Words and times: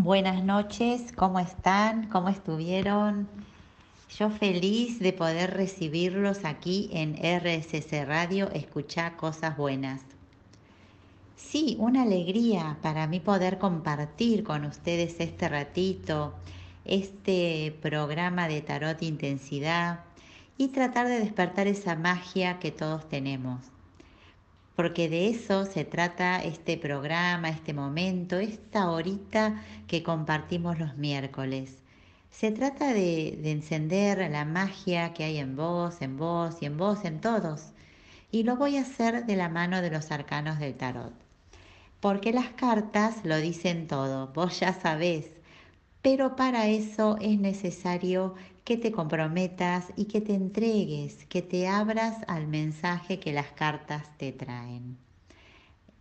Buenas 0.00 0.44
noches, 0.44 1.10
¿cómo 1.16 1.40
están? 1.40 2.08
¿Cómo 2.08 2.28
estuvieron? 2.28 3.28
Yo 4.16 4.30
feliz 4.30 5.00
de 5.00 5.12
poder 5.12 5.54
recibirlos 5.54 6.44
aquí 6.44 6.88
en 6.92 7.16
RSC 7.16 8.04
Radio, 8.06 8.48
escuchar 8.52 9.16
cosas 9.16 9.56
buenas. 9.56 10.02
Sí, 11.34 11.76
una 11.80 12.02
alegría 12.02 12.78
para 12.80 13.08
mí 13.08 13.18
poder 13.18 13.58
compartir 13.58 14.44
con 14.44 14.66
ustedes 14.66 15.18
este 15.18 15.48
ratito, 15.48 16.32
este 16.84 17.76
programa 17.82 18.46
de 18.46 18.60
Tarot 18.60 19.02
Intensidad 19.02 20.04
y 20.56 20.68
tratar 20.68 21.08
de 21.08 21.18
despertar 21.18 21.66
esa 21.66 21.96
magia 21.96 22.60
que 22.60 22.70
todos 22.70 23.08
tenemos 23.08 23.58
porque 24.78 25.08
de 25.08 25.28
eso 25.28 25.64
se 25.64 25.84
trata 25.84 26.40
este 26.40 26.76
programa, 26.76 27.48
este 27.48 27.72
momento, 27.72 28.38
esta 28.38 28.92
horita 28.92 29.60
que 29.88 30.04
compartimos 30.04 30.78
los 30.78 30.96
miércoles. 30.96 31.78
Se 32.30 32.52
trata 32.52 32.94
de, 32.94 33.40
encender 33.50 34.30
la 34.30 34.44
magia 34.44 35.14
que 35.14 35.24
hay 35.24 35.38
en 35.38 35.56
vos, 35.56 36.00
en 36.00 36.16
vos 36.16 36.58
y 36.60 36.66
en 36.66 36.76
vos, 36.76 37.04
en 37.04 37.20
todos. 37.20 37.72
Y 38.30 38.44
lo 38.44 38.54
voy 38.54 38.76
a 38.76 38.82
hacer 38.82 39.26
de 39.26 39.34
la 39.34 39.48
mano 39.48 39.82
de 39.82 39.90
los 39.90 40.12
arcanos 40.12 40.60
del 40.60 40.76
tarot. 40.76 41.12
Porque 41.98 42.32
las 42.32 42.50
cartas 42.50 43.16
lo 43.24 43.36
dicen 43.38 43.88
todo, 43.88 44.28
vos 44.28 44.60
ya 44.60 44.72
sabés. 44.72 45.26
Pero 46.02 46.36
para 46.36 46.68
eso 46.68 47.18
es 47.20 47.36
necesario 47.40 48.36
que 48.68 48.76
te 48.76 48.92
comprometas 48.92 49.86
y 49.96 50.04
que 50.04 50.20
te 50.20 50.34
entregues, 50.34 51.24
que 51.30 51.40
te 51.40 51.66
abras 51.66 52.18
al 52.28 52.46
mensaje 52.46 53.18
que 53.18 53.32
las 53.32 53.46
cartas 53.52 54.14
te 54.18 54.30
traen. 54.30 54.98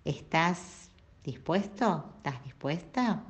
¿Estás 0.04 0.90
dispuesto? 1.24 2.12
¿Estás 2.18 2.44
dispuesta? 2.44 3.24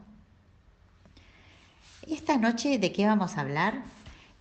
Esta 2.08 2.38
noche 2.40 2.80
de 2.80 2.92
qué 2.92 3.06
vamos 3.06 3.38
a 3.38 3.42
hablar? 3.42 3.84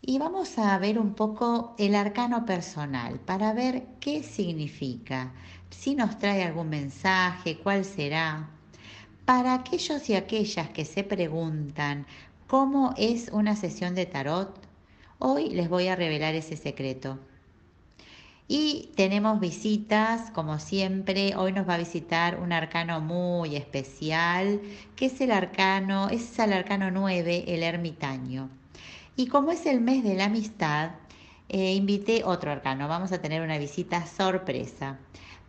Y 0.00 0.18
vamos 0.18 0.56
a 0.56 0.78
ver 0.78 0.98
un 0.98 1.12
poco 1.12 1.74
el 1.76 1.94
arcano 1.94 2.46
personal 2.46 3.20
para 3.20 3.52
ver 3.52 3.86
qué 4.00 4.22
significa, 4.22 5.30
si 5.68 5.94
nos 5.94 6.18
trae 6.18 6.42
algún 6.42 6.70
mensaje, 6.70 7.58
cuál 7.58 7.84
será. 7.84 8.48
Para 9.26 9.52
aquellos 9.52 10.08
y 10.08 10.14
aquellas 10.14 10.70
que 10.70 10.86
se 10.86 11.04
preguntan 11.04 12.06
cómo 12.46 12.94
es 12.96 13.28
una 13.30 13.56
sesión 13.56 13.94
de 13.94 14.06
tarot, 14.06 14.65
Hoy 15.18 15.48
les 15.48 15.70
voy 15.70 15.88
a 15.88 15.96
revelar 15.96 16.34
ese 16.34 16.58
secreto. 16.58 17.18
Y 18.48 18.90
tenemos 18.96 19.40
visitas, 19.40 20.30
como 20.30 20.58
siempre. 20.58 21.34
Hoy 21.36 21.52
nos 21.52 21.66
va 21.66 21.74
a 21.74 21.78
visitar 21.78 22.38
un 22.38 22.52
arcano 22.52 23.00
muy 23.00 23.56
especial, 23.56 24.60
que 24.94 25.06
es 25.06 25.18
el 25.22 25.30
arcano, 25.32 26.10
es 26.10 26.38
el 26.38 26.52
arcano 26.52 26.90
9, 26.90 27.44
el 27.48 27.62
ermitaño. 27.62 28.50
Y 29.16 29.28
como 29.28 29.52
es 29.52 29.64
el 29.64 29.80
mes 29.80 30.04
de 30.04 30.16
la 30.16 30.26
amistad, 30.26 30.90
eh, 31.48 31.72
invité 31.74 32.22
otro 32.22 32.52
arcano. 32.52 32.86
Vamos 32.86 33.10
a 33.12 33.22
tener 33.22 33.40
una 33.40 33.56
visita 33.56 34.06
sorpresa. 34.06 34.98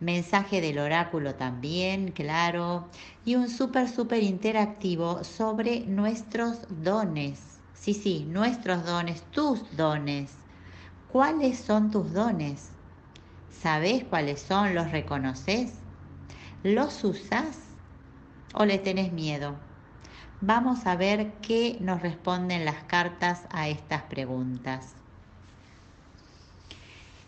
Mensaje 0.00 0.62
del 0.62 0.78
oráculo 0.78 1.34
también, 1.34 2.12
claro. 2.12 2.88
Y 3.26 3.34
un 3.34 3.50
súper, 3.50 3.86
súper 3.90 4.22
interactivo 4.22 5.24
sobre 5.24 5.80
nuestros 5.80 6.60
dones 6.82 7.57
Sí, 7.80 7.94
sí, 7.94 8.26
nuestros 8.28 8.84
dones, 8.84 9.22
tus 9.30 9.76
dones. 9.76 10.32
¿Cuáles 11.06 11.58
son 11.58 11.90
tus 11.90 12.12
dones? 12.12 12.72
¿Sabés 13.48 14.04
cuáles 14.04 14.40
son? 14.40 14.74
¿Los 14.74 14.90
reconoces? 14.90 15.74
¿Los 16.64 17.04
usás 17.04 17.56
o 18.52 18.64
le 18.64 18.78
tenés 18.78 19.12
miedo? 19.12 19.56
Vamos 20.40 20.86
a 20.86 20.96
ver 20.96 21.34
qué 21.40 21.78
nos 21.80 22.02
responden 22.02 22.64
las 22.64 22.82
cartas 22.84 23.46
a 23.50 23.68
estas 23.68 24.02
preguntas. 24.02 24.96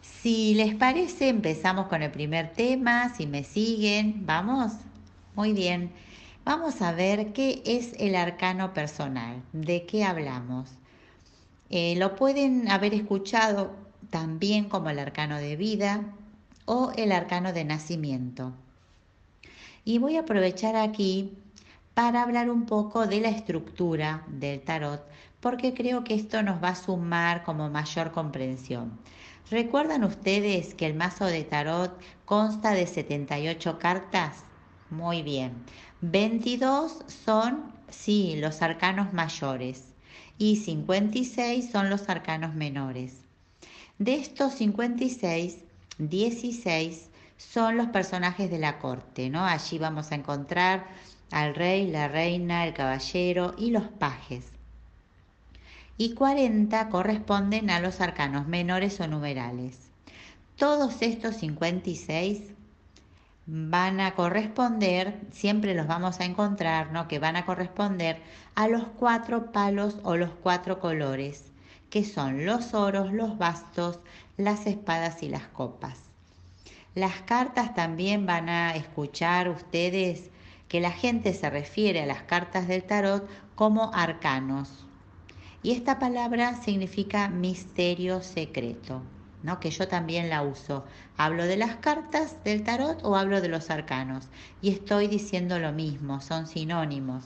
Si 0.03 0.55
les 0.55 0.75
parece, 0.75 1.29
empezamos 1.29 1.87
con 1.87 2.03
el 2.03 2.11
primer 2.11 2.53
tema, 2.55 3.15
si 3.15 3.27
me 3.27 3.45
siguen, 3.45 4.27
vamos. 4.27 4.73
Muy 5.35 5.53
bien. 5.53 5.93
Vamos 6.53 6.83
a 6.83 6.91
ver 6.91 7.33
qué 7.33 7.63
es 7.65 7.95
el 8.01 8.17
arcano 8.17 8.75
personal, 8.75 9.41
de 9.53 9.87
qué 9.87 10.03
hablamos. 10.05 10.69
Eh, 11.69 11.95
lo 11.97 12.17
pueden 12.17 12.69
haber 12.69 12.93
escuchado 12.93 13.71
también 14.11 14.69
como 14.69 14.91
el 14.91 14.99
arcano 14.99 15.39
de 15.39 15.55
vida 15.55 16.03
o 16.65 16.91
el 16.97 17.13
arcano 17.13 17.53
de 17.53 17.65
nacimiento. 17.65 18.53
Y 19.85 19.99
voy 19.99 20.17
a 20.17 20.23
aprovechar 20.23 20.75
aquí 20.75 21.39
para 21.95 22.21
hablar 22.21 22.51
un 22.51 22.67
poco 22.67 23.07
de 23.07 23.21
la 23.21 23.29
estructura 23.29 24.25
del 24.27 24.61
tarot, 24.61 25.07
porque 25.39 25.73
creo 25.73 26.03
que 26.03 26.15
esto 26.15 26.43
nos 26.43 26.61
va 26.61 26.71
a 26.71 26.75
sumar 26.75 27.45
como 27.45 27.71
mayor 27.71 28.11
comprensión. 28.11 28.99
¿Recuerdan 29.53 30.03
ustedes 30.03 30.75
que 30.75 30.87
el 30.87 30.95
mazo 30.95 31.27
de 31.27 31.45
tarot 31.45 31.97
consta 32.25 32.73
de 32.73 32.89
78 32.89 33.79
cartas? 33.79 34.45
Muy 34.91 35.23
bien. 35.23 35.53
22 36.03 37.05
son, 37.25 37.75
sí, 37.91 38.37
los 38.37 38.63
arcanos 38.63 39.13
mayores 39.13 39.85
y 40.39 40.57
56 40.57 41.71
son 41.71 41.91
los 41.91 42.09
arcanos 42.09 42.55
menores. 42.55 43.19
De 43.99 44.15
estos 44.15 44.55
56, 44.55 45.59
16 45.99 47.11
son 47.37 47.77
los 47.77 47.89
personajes 47.89 48.51
de 48.51 48.59
la 48.59 48.79
corte, 48.79 49.29
¿no? 49.29 49.45
Allí 49.45 49.79
vamos 49.79 50.11
a 50.11 50.15
encontrar 50.15 50.87
al 51.31 51.55
rey, 51.55 51.87
la 51.91 52.09
reina, 52.09 52.67
el 52.67 52.73
caballero 52.73 53.55
y 53.59 53.71
los 53.71 53.89
pajes. 53.89 54.47
Y 55.99 56.15
40 56.15 56.89
corresponden 56.89 57.69
a 57.69 57.79
los 57.79 58.01
arcanos 58.01 58.49
menores 58.49 58.99
o 59.01 59.07
numerales. 59.07 59.91
Todos 60.57 61.03
estos 61.03 61.37
56 61.37 62.41
van 63.53 63.99
a 63.99 64.15
corresponder, 64.15 65.19
siempre 65.33 65.75
los 65.75 65.89
vamos 65.89 66.21
a 66.21 66.25
encontrar, 66.25 66.93
¿no? 66.93 67.09
Que 67.09 67.19
van 67.19 67.35
a 67.35 67.45
corresponder 67.45 68.23
a 68.55 68.69
los 68.69 68.85
cuatro 68.85 69.51
palos 69.51 69.97
o 70.05 70.17
los 70.17 70.31
cuatro 70.31 70.79
colores, 70.79 71.51
que 71.91 72.05
son 72.05 72.47
los 72.47 72.75
oros, 72.75 73.13
los 73.13 73.39
bastos, 73.39 73.99
las 74.37 74.69
espadas 74.69 75.25
y 75.25 75.29
las 75.29 75.49
copas. 75.49 75.99
Las 76.95 77.23
cartas 77.23 77.75
también 77.75 78.25
van 78.25 78.49
a 78.49 78.77
escuchar 78.77 79.49
ustedes 79.49 80.31
que 80.69 80.81
la 80.81 80.93
gente 80.93 81.35
se 81.35 81.51
refiere 81.51 82.03
a 82.03 82.07
las 82.07 82.23
cartas 82.23 82.69
del 82.69 82.85
tarot 82.85 83.29
como 83.57 83.93
arcanos. 83.93 84.87
Y 85.65 85.73
esta 85.73 85.99
palabra 85.99 86.55
significa 86.63 87.29
misterio 87.29 88.23
secreto. 88.23 89.03
Que 89.61 89.71
yo 89.71 89.89
también 89.89 90.29
la 90.29 90.43
uso. 90.43 90.85
Hablo 91.17 91.45
de 91.45 91.57
las 91.57 91.77
cartas 91.77 92.37
del 92.45 92.63
tarot 92.63 93.03
o 93.05 93.17
hablo 93.17 93.41
de 93.41 93.49
los 93.49 93.71
arcanos. 93.71 94.29
Y 94.61 94.71
estoy 94.71 95.07
diciendo 95.07 95.59
lo 95.59 95.73
mismo, 95.73 96.21
son 96.21 96.47
sinónimos. 96.47 97.25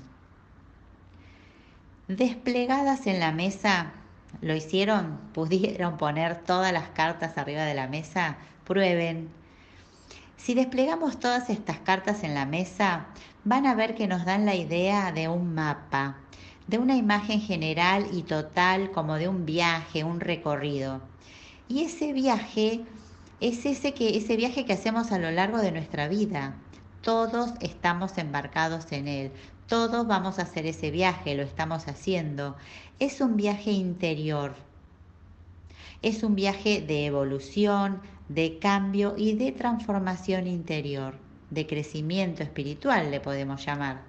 Desplegadas 2.08 3.06
en 3.06 3.18
la 3.18 3.32
mesa, 3.32 3.92
¿lo 4.40 4.54
hicieron? 4.54 5.18
¿Pudieron 5.32 5.96
poner 5.96 6.36
todas 6.36 6.72
las 6.72 6.88
cartas 6.90 7.36
arriba 7.38 7.64
de 7.64 7.74
la 7.74 7.88
mesa? 7.88 8.36
Prueben. 8.64 9.28
Si 10.36 10.54
desplegamos 10.54 11.18
todas 11.18 11.48
estas 11.50 11.78
cartas 11.78 12.22
en 12.22 12.34
la 12.34 12.44
mesa, 12.44 13.06
van 13.44 13.66
a 13.66 13.74
ver 13.74 13.94
que 13.94 14.06
nos 14.06 14.24
dan 14.24 14.44
la 14.44 14.54
idea 14.54 15.10
de 15.12 15.28
un 15.28 15.54
mapa, 15.54 16.18
de 16.66 16.78
una 16.78 16.96
imagen 16.96 17.40
general 17.40 18.06
y 18.12 18.22
total 18.22 18.90
como 18.90 19.14
de 19.16 19.28
un 19.28 19.46
viaje, 19.46 20.04
un 20.04 20.20
recorrido. 20.20 21.00
Y 21.68 21.82
ese 21.84 22.12
viaje 22.12 22.84
es 23.40 23.66
ese, 23.66 23.94
que, 23.94 24.16
ese 24.16 24.36
viaje 24.36 24.64
que 24.64 24.72
hacemos 24.72 25.12
a 25.12 25.18
lo 25.18 25.30
largo 25.30 25.58
de 25.58 25.72
nuestra 25.72 26.08
vida. 26.08 26.56
Todos 27.00 27.52
estamos 27.60 28.18
embarcados 28.18 28.90
en 28.92 29.08
él. 29.08 29.32
Todos 29.66 30.06
vamos 30.06 30.38
a 30.38 30.42
hacer 30.42 30.66
ese 30.66 30.90
viaje, 30.90 31.34
lo 31.34 31.42
estamos 31.42 31.88
haciendo. 31.88 32.56
Es 32.98 33.20
un 33.20 33.36
viaje 33.36 33.72
interior. 33.72 34.54
Es 36.02 36.22
un 36.22 36.34
viaje 36.34 36.82
de 36.82 37.06
evolución, 37.06 38.00
de 38.28 38.58
cambio 38.58 39.14
y 39.16 39.34
de 39.34 39.52
transformación 39.52 40.46
interior, 40.46 41.16
de 41.50 41.66
crecimiento 41.66 42.42
espiritual 42.42 43.10
le 43.10 43.20
podemos 43.20 43.64
llamar. 43.64 44.02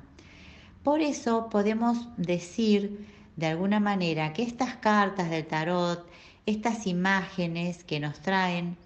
Por 0.84 1.02
eso 1.02 1.50
podemos 1.50 2.08
decir 2.18 3.08
de 3.36 3.48
alguna 3.48 3.80
manera 3.80 4.34
que 4.34 4.44
estas 4.44 4.76
cartas 4.76 5.30
del 5.30 5.46
tarot, 5.46 6.06
estas 6.46 6.86
imágenes 6.86 7.84
que 7.84 8.00
nos 8.00 8.20
traen 8.20 8.78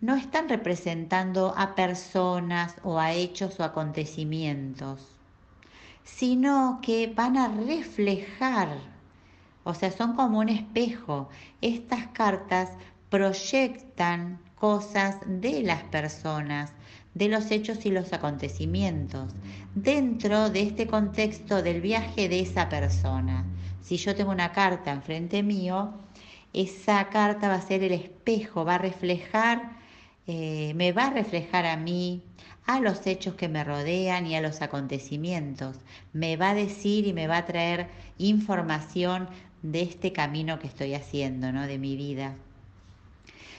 no 0.00 0.16
están 0.16 0.48
representando 0.48 1.54
a 1.56 1.74
personas 1.74 2.76
o 2.82 2.98
a 2.98 3.12
hechos 3.12 3.58
o 3.60 3.64
acontecimientos, 3.64 5.00
sino 6.04 6.80
que 6.82 7.12
van 7.14 7.36
a 7.36 7.48
reflejar, 7.48 8.68
o 9.64 9.74
sea, 9.74 9.90
son 9.90 10.14
como 10.14 10.38
un 10.38 10.48
espejo. 10.48 11.28
Estas 11.60 12.06
cartas 12.08 12.70
proyectan 13.10 14.38
cosas 14.54 15.18
de 15.26 15.62
las 15.62 15.82
personas, 15.84 16.72
de 17.14 17.28
los 17.28 17.50
hechos 17.50 17.84
y 17.86 17.90
los 17.90 18.12
acontecimientos 18.12 19.34
dentro 19.74 20.50
de 20.50 20.62
este 20.62 20.86
contexto 20.86 21.62
del 21.62 21.80
viaje 21.80 22.28
de 22.28 22.40
esa 22.40 22.68
persona. 22.68 23.44
Si 23.82 23.96
yo 23.96 24.14
tengo 24.14 24.30
una 24.30 24.52
carta 24.52 24.92
enfrente 24.92 25.42
mío, 25.42 25.94
esa 26.56 27.08
carta 27.10 27.48
va 27.48 27.56
a 27.56 27.60
ser 27.60 27.82
el 27.82 27.92
espejo, 27.92 28.64
va 28.64 28.76
a 28.76 28.78
reflejar, 28.78 29.76
eh, 30.26 30.72
me 30.74 30.92
va 30.92 31.06
a 31.06 31.10
reflejar 31.10 31.66
a 31.66 31.76
mí, 31.76 32.22
a 32.66 32.80
los 32.80 33.06
hechos 33.06 33.34
que 33.34 33.48
me 33.48 33.62
rodean 33.62 34.26
y 34.26 34.34
a 34.34 34.40
los 34.40 34.62
acontecimientos. 34.62 35.76
Me 36.12 36.36
va 36.36 36.50
a 36.50 36.54
decir 36.54 37.06
y 37.06 37.12
me 37.12 37.28
va 37.28 37.38
a 37.38 37.46
traer 37.46 37.88
información 38.18 39.28
de 39.62 39.82
este 39.82 40.12
camino 40.12 40.58
que 40.58 40.66
estoy 40.66 40.94
haciendo, 40.94 41.52
¿no? 41.52 41.66
De 41.66 41.78
mi 41.78 41.94
vida. 41.94 42.34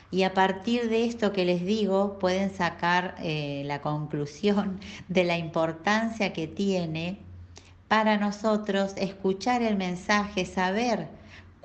Y 0.10 0.24
a 0.24 0.34
partir 0.34 0.90
de 0.90 1.06
esto 1.06 1.34
que 1.34 1.46
les 1.46 1.66
digo, 1.66 2.18
pueden 2.18 2.50
sacar 2.50 3.16
eh, 3.22 3.64
la 3.66 3.82
conclusión 3.82 4.80
de 5.08 5.24
la 5.24 5.38
importancia 5.38 6.34
que 6.34 6.48
tiene 6.48 7.20
para 7.88 8.18
nosotros 8.18 8.94
escuchar 8.98 9.62
el 9.62 9.78
mensaje, 9.78 10.46
saber 10.46 11.08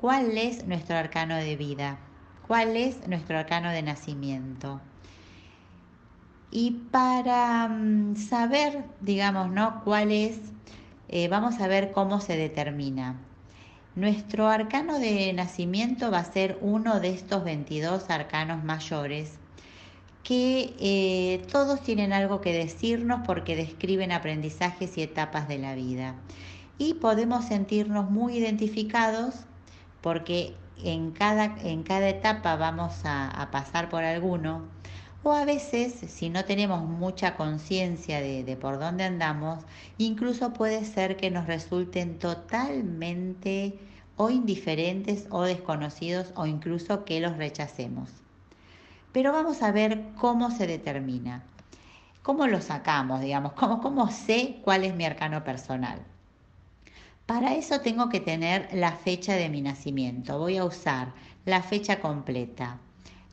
cuál 0.03 0.37
es 0.37 0.67
nuestro 0.67 0.97
arcano 0.97 1.37
de 1.37 1.55
vida, 1.55 1.97
cuál 2.49 2.77
es 2.77 3.07
nuestro 3.07 3.39
arcano 3.39 3.71
de 3.71 3.83
nacimiento. 3.83 4.81
Y 6.51 6.73
para 6.91 7.69
mm, 7.69 8.17
saber, 8.17 8.83
digamos, 9.01 9.53
¿no? 9.53 9.81
cuál 9.85 10.11
es, 10.11 10.41
eh, 11.09 11.29
vamos 11.29 11.61
a 11.61 11.69
ver 11.69 11.93
cómo 11.93 12.21
se 12.21 12.37
determina. 12.37 13.15
Nuestro 13.95 14.49
arcano 14.49 14.99
de 14.99 15.33
nacimiento 15.35 16.11
va 16.11 16.19
a 16.19 16.33
ser 16.33 16.59
uno 16.63 16.99
de 16.99 17.11
estos 17.11 17.45
22 17.45 18.11
arcanos 18.11 18.65
mayores 18.65 19.39
que 20.25 20.75
eh, 20.81 21.47
todos 21.53 21.81
tienen 21.81 22.13
algo 22.13 22.41
que 22.41 22.53
decirnos 22.53 23.21
porque 23.25 23.55
describen 23.55 24.11
aprendizajes 24.11 24.99
y 24.99 25.03
etapas 25.03 25.47
de 25.47 25.59
la 25.59 25.77
vida. 25.77 26.17
Y 26.77 26.95
podemos 26.95 27.45
sentirnos 27.45 28.11
muy 28.11 28.39
identificados 28.39 29.45
porque 30.03 30.55
en 30.85 31.13
cada, 31.13 31.57
en 31.65 31.83
cada 31.83 32.09
etapa 32.09 32.57
vamos 32.57 33.01
a 33.05 33.49
pasar 33.51 33.89
por 33.89 34.05
alguno 34.05 34.69
o 35.25 35.33
a 35.33 35.45
veces, 35.45 35.95
si 36.09 36.31
no 36.31 36.45
tenemos 36.45 36.83
mucha 36.83 37.37
conciencia 37.37 38.21
de, 38.21 38.57
por 38.61 38.81
dónde 38.81 39.05
andamos, 39.05 39.65
incluso 39.97 40.53
puede 40.53 40.85
ser 40.85 41.17
que 41.17 41.31
nos 41.31 41.47
resulten 41.47 42.19
totalmente 42.19 43.79
o 44.17 44.31
indiferentes 44.31 45.29
o 45.31 45.43
desconocidos 45.43 46.33
o 46.35 46.47
incluso 46.47 47.05
que 47.05 47.21
los 47.21 47.37
rechacemos. 47.37 48.11
Pero 49.13 49.33
vamos 49.33 49.63
a 49.63 49.71
ver 49.71 50.03
cómo 50.17 50.51
se 50.51 50.67
determina, 50.67 51.45
cómo 52.23 52.49
lo 52.49 52.61
sacamos, 52.61 53.21
digamos, 53.21 53.53
cómo, 53.53 53.81
cómo 53.81 54.11
sé 54.11 54.59
cuál 54.65 54.83
es 54.83 54.95
mi 54.97 55.05
arcano 55.05 55.45
personal. 55.45 56.01
Para 57.33 57.55
eso 57.55 57.81
tengo 57.81 58.11
que 58.11 58.21
tener 58.21 58.69
la 58.75 58.93
fecha 58.93 59.37
de 59.37 59.49
mi 59.49 59.63
nacimiento. 59.63 60.39
Voy 60.39 60.59
a 60.59 60.67
usar 60.67 61.15
la 61.47 61.63
fecha 61.63 61.99
completa 61.99 62.79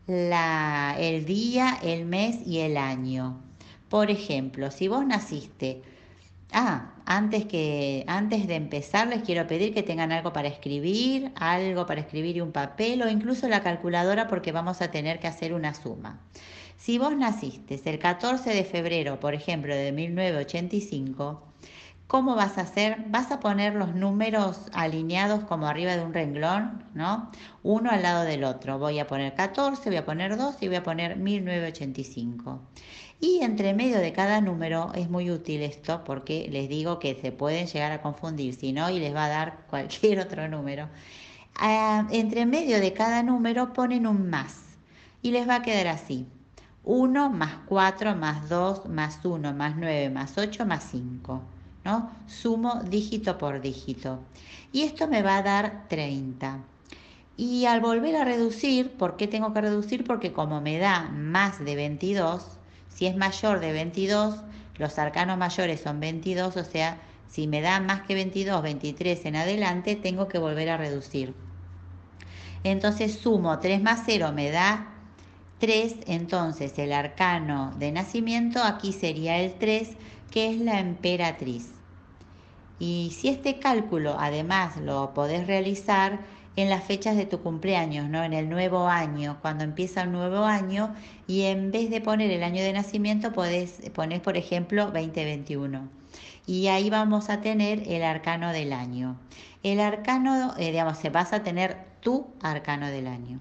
la, 0.07 0.95
el 0.97 1.25
día, 1.25 1.77
el 1.83 2.05
mes 2.05 2.47
y 2.47 2.59
el 2.59 2.77
año. 2.77 3.41
Por 3.89 4.09
ejemplo, 4.09 4.71
si 4.71 4.87
vos 4.87 5.05
naciste, 5.05 5.81
ah, 6.53 6.93
antes 7.05 7.43
que 7.43 8.05
antes 8.07 8.47
de 8.47 8.55
empezar 8.55 9.07
les 9.07 9.21
quiero 9.23 9.45
pedir 9.47 9.73
que 9.73 9.83
tengan 9.83 10.13
algo 10.13 10.31
para 10.31 10.47
escribir, 10.47 11.33
algo 11.35 11.85
para 11.85 11.99
escribir 11.99 12.37
y 12.37 12.41
un 12.41 12.53
papel 12.53 13.01
o 13.01 13.09
incluso 13.09 13.49
la 13.49 13.63
calculadora 13.63 14.29
porque 14.29 14.53
vamos 14.53 14.81
a 14.81 14.91
tener 14.91 15.19
que 15.19 15.27
hacer 15.27 15.53
una 15.53 15.73
suma. 15.73 16.21
Si 16.77 16.97
vos 16.99 17.17
naciste 17.17 17.81
el 17.83 17.99
14 17.99 18.53
de 18.53 18.63
febrero, 18.63 19.19
por 19.19 19.33
ejemplo, 19.33 19.75
de 19.75 19.91
1985, 19.91 21.49
¿Cómo 22.09 22.33
vas 22.33 22.57
a 22.57 22.61
hacer? 22.61 23.05
Vas 23.09 23.29
a 23.29 23.39
poner 23.39 23.75
los 23.75 23.93
números 23.93 24.61
alineados 24.73 25.43
como 25.43 25.67
arriba 25.67 25.95
de 25.95 26.03
un 26.03 26.11
renglón, 26.11 26.83
¿no? 26.95 27.29
Uno 27.61 27.91
al 27.91 28.01
lado 28.01 28.23
del 28.23 28.45
otro. 28.45 28.79
Voy 28.79 28.97
a 28.97 29.05
poner 29.05 29.35
14, 29.35 29.87
voy 29.91 29.97
a 29.97 30.05
poner 30.05 30.35
2 30.35 30.55
y 30.61 30.67
voy 30.69 30.77
a 30.77 30.83
poner 30.83 31.17
1985. 31.17 32.61
Y 33.21 33.41
entre 33.43 33.75
medio 33.75 33.99
de 33.99 34.11
cada 34.11 34.41
número 34.41 34.91
es 34.95 35.07
muy 35.07 35.29
útil 35.29 35.61
esto 35.61 36.03
porque 36.03 36.47
les 36.51 36.67
digo 36.67 36.97
que 36.97 37.13
se 37.13 37.31
pueden 37.31 37.67
llegar 37.67 37.91
a 37.91 38.01
confundir, 38.01 38.55
si 38.55 38.73
no, 38.73 38.89
y 38.89 38.97
les 38.97 39.13
va 39.13 39.25
a 39.25 39.29
dar 39.29 39.57
cualquier 39.69 40.19
otro 40.19 40.47
número. 40.47 40.89
Ah, 41.53 42.07
entre 42.09 42.47
medio 42.47 42.79
de 42.79 42.91
cada 42.91 43.21
número 43.21 43.71
ponen 43.71 44.07
un 44.07 44.31
más 44.31 44.63
y 45.21 45.29
les 45.29 45.47
va 45.47 45.57
a 45.57 45.61
quedar 45.61 45.85
así. 45.85 46.25
1 46.85 47.29
más 47.29 47.53
4 47.67 48.15
más 48.15 48.49
2 48.49 48.87
más 48.87 49.23
1 49.23 49.53
más 49.53 49.75
9 49.77 50.09
más 50.09 50.39
8 50.39 50.65
más 50.65 50.87
5. 50.89 51.58
¿No? 51.83 52.11
Sumo 52.27 52.81
dígito 52.83 53.37
por 53.37 53.61
dígito. 53.61 54.19
Y 54.71 54.83
esto 54.83 55.07
me 55.07 55.21
va 55.21 55.37
a 55.37 55.43
dar 55.43 55.87
30. 55.89 56.59
Y 57.37 57.65
al 57.65 57.79
volver 57.79 58.15
a 58.17 58.25
reducir, 58.25 58.91
¿por 58.91 59.15
qué 59.15 59.27
tengo 59.27 59.53
que 59.53 59.61
reducir? 59.61 60.03
Porque 60.03 60.33
como 60.33 60.61
me 60.61 60.77
da 60.77 61.09
más 61.09 61.63
de 61.63 61.75
22, 61.75 62.45
si 62.89 63.07
es 63.07 63.15
mayor 63.15 63.59
de 63.59 63.71
22, 63.71 64.35
los 64.77 64.99
arcanos 64.99 65.37
mayores 65.37 65.81
son 65.81 65.99
22, 65.99 66.57
o 66.57 66.63
sea, 66.63 66.99
si 67.29 67.47
me 67.47 67.61
da 67.61 67.79
más 67.79 68.01
que 68.01 68.15
22, 68.15 68.61
23 68.61 69.25
en 69.25 69.35
adelante, 69.37 69.95
tengo 69.95 70.27
que 70.27 70.37
volver 70.37 70.69
a 70.69 70.77
reducir. 70.77 71.33
Entonces 72.63 73.19
sumo 73.19 73.59
3 73.59 73.81
más 73.81 74.03
0 74.05 74.31
me 74.33 74.51
da 74.51 74.98
3, 75.59 75.95
entonces 76.07 76.77
el 76.79 76.93
arcano 76.93 77.73
de 77.77 77.91
nacimiento 77.91 78.63
aquí 78.63 78.93
sería 78.93 79.37
el 79.39 79.53
3 79.53 79.89
que 80.31 80.49
es 80.49 80.57
la 80.59 80.79
emperatriz. 80.79 81.71
Y 82.79 83.11
si 83.15 83.27
este 83.27 83.59
cálculo 83.59 84.15
además 84.19 84.77
lo 84.77 85.13
podés 85.13 85.47
realizar 85.47 86.19
en 86.55 86.69
las 86.69 86.83
fechas 86.83 87.15
de 87.15 87.25
tu 87.25 87.41
cumpleaños, 87.41 88.09
¿no? 88.09 88.23
En 88.23 88.33
el 88.33 88.49
nuevo 88.49 88.87
año, 88.87 89.37
cuando 89.41 89.63
empieza 89.63 90.01
el 90.01 90.11
nuevo 90.11 90.43
año 90.43 90.93
y 91.27 91.43
en 91.43 91.71
vez 91.71 91.89
de 91.89 92.01
poner 92.01 92.31
el 92.31 92.43
año 92.43 92.63
de 92.63 92.73
nacimiento 92.73 93.31
podés 93.31 93.81
poner, 93.93 94.21
por 94.21 94.37
ejemplo, 94.37 94.85
2021. 94.85 95.89
Y 96.45 96.67
ahí 96.67 96.89
vamos 96.89 97.29
a 97.29 97.41
tener 97.41 97.83
el 97.87 98.03
arcano 98.03 98.51
del 98.51 98.73
año. 98.73 99.17
El 99.63 99.79
arcano, 99.79 100.53
eh, 100.57 100.71
digamos, 100.71 100.97
se 100.97 101.09
vas 101.09 101.33
a 101.33 101.43
tener 101.43 101.77
tu 102.01 102.27
arcano 102.41 102.87
del 102.87 103.07
año. 103.07 103.39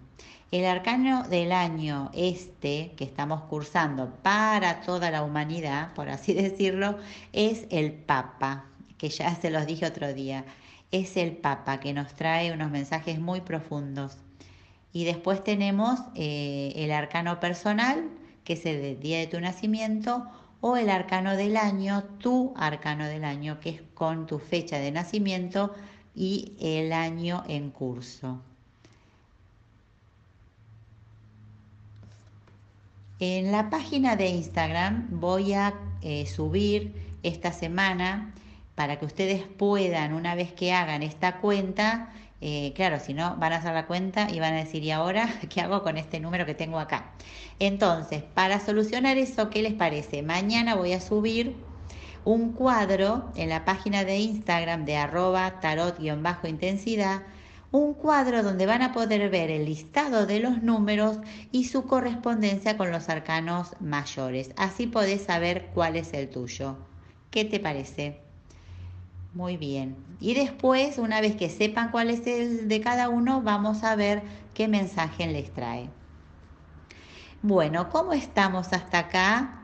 El 0.50 0.65
arcano 0.65 1.25
del 1.25 1.53
año 1.53 2.11
este 2.15 2.95
que 2.97 3.05
estamos 3.05 3.43
cursando 3.43 4.15
para 4.23 4.81
toda 4.81 5.11
la 5.11 5.23
humanidad, 5.23 5.93
por 5.93 6.09
así 6.09 6.33
decirlo, 6.45 6.97
es 7.35 7.67
el 7.69 7.93
Papa, 7.93 8.65
que 8.97 9.11
ya 9.11 9.35
se 9.35 9.50
los 9.50 9.67
dije 9.67 9.85
otro 9.85 10.15
día. 10.15 10.47
Es 10.91 11.19
el 11.19 11.37
Papa 11.37 11.81
que 11.81 11.93
nos 11.93 12.14
trae 12.14 12.50
unos 12.50 12.71
mensajes 12.71 13.21
muy 13.21 13.43
profundos. 13.43 14.17
Y 14.90 15.05
después 15.05 15.45
tenemos 15.45 16.00
eh, 16.14 16.73
el 16.76 16.93
arcano 16.93 17.40
personal, 17.40 18.09
que 18.45 18.55
es 18.55 18.64
el 18.64 18.99
día 19.00 19.19
de 19.19 19.26
tu 19.26 19.38
nacimiento, 19.43 20.31
o 20.62 20.78
el 20.78 20.88
arcano 20.88 21.37
del 21.37 21.59
año, 21.59 22.05
tu 22.21 22.55
arcano 22.57 23.07
del 23.07 23.25
año, 23.25 23.61
que 23.61 23.69
es 23.69 23.83
con 23.93 24.26
tu 24.26 24.38
fecha 24.38 24.78
de 24.78 24.93
nacimiento 24.93 25.75
y 26.14 26.57
el 26.59 26.95
año 26.95 27.45
en 27.49 27.71
curso. 27.71 28.40
En 33.21 33.51
la 33.51 33.69
página 33.69 34.15
de 34.15 34.29
Instagram 34.29 35.09
voy 35.11 35.53
a 35.53 35.75
eh, 36.03 36.25
subir 36.27 37.17
esta 37.25 37.51
semana 37.53 38.33
para 38.77 39.01
que 39.01 39.07
ustedes 39.07 39.43
puedan, 39.43 40.13
una 40.15 40.37
vez 40.37 40.53
que 40.53 40.73
hagan 40.73 41.03
esta 41.03 41.39
cuenta, 41.39 42.13
eh, 42.41 42.73
claro, 42.77 43.01
si 43.01 43.15
no, 43.15 43.35
van 43.37 43.53
a 43.53 43.57
hacer 43.57 43.75
la 43.75 43.89
cuenta 43.89 44.31
y 44.31 44.39
van 44.39 44.55
a 44.55 44.59
decir, 44.59 44.85
¿y 44.85 44.93
ahora 44.93 45.29
qué 45.51 45.61
hago 45.61 45.83
con 45.83 45.97
este 45.97 46.21
número 46.21 46.47
que 46.47 46.55
tengo 46.55 46.79
acá? 46.79 47.11
Entonces, 47.59 48.23
para 48.23 48.61
solucionar 48.61 49.19
eso, 49.19 49.51
¿qué 49.51 49.63
les 49.63 49.75
parece? 49.75 50.23
Mañana 50.23 50.77
voy 50.77 50.93
a 50.93 51.01
subir 51.01 51.57
un 52.25 52.53
cuadro 52.53 53.33
en 53.35 53.49
la 53.49 53.65
página 53.65 54.05
de 54.05 54.19
Instagram 54.19 54.85
de 54.85 54.97
arroba 54.97 55.59
tarot-intensidad 55.61 57.23
un 57.71 57.93
cuadro 57.95 58.43
donde 58.43 58.67
van 58.67 58.83
a 58.83 58.93
poder 58.93 59.29
ver 59.31 59.51
el 59.51 59.67
listado 59.67 60.27
de 60.27 60.41
los 60.41 60.63
números 60.63 61.19
y 61.53 61.65
su 61.65 61.85
correspondencia 61.87 62.77
con 62.77 62.91
los 62.91 63.09
arcanos 63.09 63.77
mayores. 63.81 64.53
Así 64.57 64.87
podés 64.87 65.25
saber 65.25 65.71
cuál 65.75 65.97
es 65.97 66.15
el 66.15 66.31
tuyo. 66.31 66.77
¿Qué 67.31 67.45
te 67.45 67.61
parece? 67.61 68.21
Muy 69.35 69.59
bien. 69.59 69.97
Y 70.21 70.35
después, 70.35 70.99
una 70.99 71.21
vez 71.21 71.37
que 71.37 71.51
sepan 71.51 71.91
cuál 71.91 72.11
es 72.11 72.27
el 72.27 72.69
de 72.69 72.81
cada 72.81 73.11
uno, 73.11 73.43
vamos 73.43 73.85
a 73.85 73.95
ver 73.95 74.23
qué 74.55 74.67
mensaje 74.67 75.27
les 75.27 75.53
trae. 75.53 75.91
Bueno, 77.43 77.91
¿cómo 77.91 78.15
estamos 78.15 78.73
hasta 78.73 78.99
acá? 78.99 79.61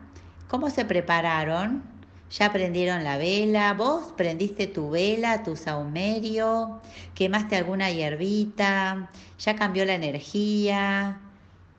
¿Cómo 0.48 0.68
se 0.68 0.84
prepararon? 0.84 1.82
Ya 2.30 2.52
prendieron 2.52 3.04
la 3.04 3.18
vela, 3.18 3.74
vos 3.74 4.12
prendiste 4.16 4.66
tu 4.66 4.90
vela, 4.90 5.42
tu 5.42 5.56
saumerio, 5.56 6.80
quemaste 7.14 7.56
alguna 7.56 7.90
hierbita, 7.90 9.10
ya 9.38 9.56
cambió 9.56 9.84
la 9.84 9.94
energía. 9.94 11.20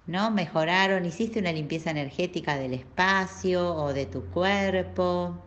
¿no? 0.08 0.32
Mejoraron, 0.32 1.06
hiciste 1.06 1.40
una 1.40 1.52
limpieza 1.52 1.92
energética 1.92 2.58
del 2.58 2.74
espacio 2.74 3.76
o 3.76 3.94
de 3.94 4.06
tu 4.06 4.26
cuerpo. 4.26 5.38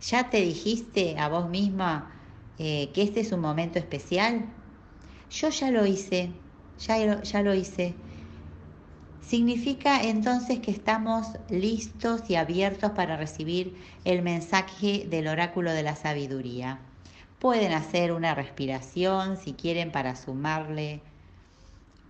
¿Ya 0.00 0.30
te 0.30 0.40
dijiste 0.40 1.18
a 1.18 1.28
vos 1.28 1.48
misma 1.48 2.10
eh, 2.58 2.90
que 2.94 3.02
este 3.02 3.20
es 3.20 3.32
un 3.32 3.40
momento 3.40 3.78
especial? 3.78 4.46
Yo 5.30 5.50
ya 5.50 5.70
lo 5.70 5.86
hice, 5.86 6.30
ya, 6.78 7.22
ya 7.22 7.42
lo 7.42 7.54
hice. 7.54 7.94
Significa 9.30 10.02
entonces 10.02 10.58
que 10.58 10.72
estamos 10.72 11.24
listos 11.48 12.22
y 12.28 12.34
abiertos 12.34 12.90
para 12.90 13.16
recibir 13.16 13.76
el 14.04 14.22
mensaje 14.22 15.06
del 15.08 15.28
oráculo 15.28 15.72
de 15.72 15.84
la 15.84 15.94
sabiduría. 15.94 16.80
Pueden 17.38 17.72
hacer 17.72 18.10
una 18.10 18.34
respiración 18.34 19.36
si 19.36 19.52
quieren 19.52 19.92
para 19.92 20.16
sumarle 20.16 21.00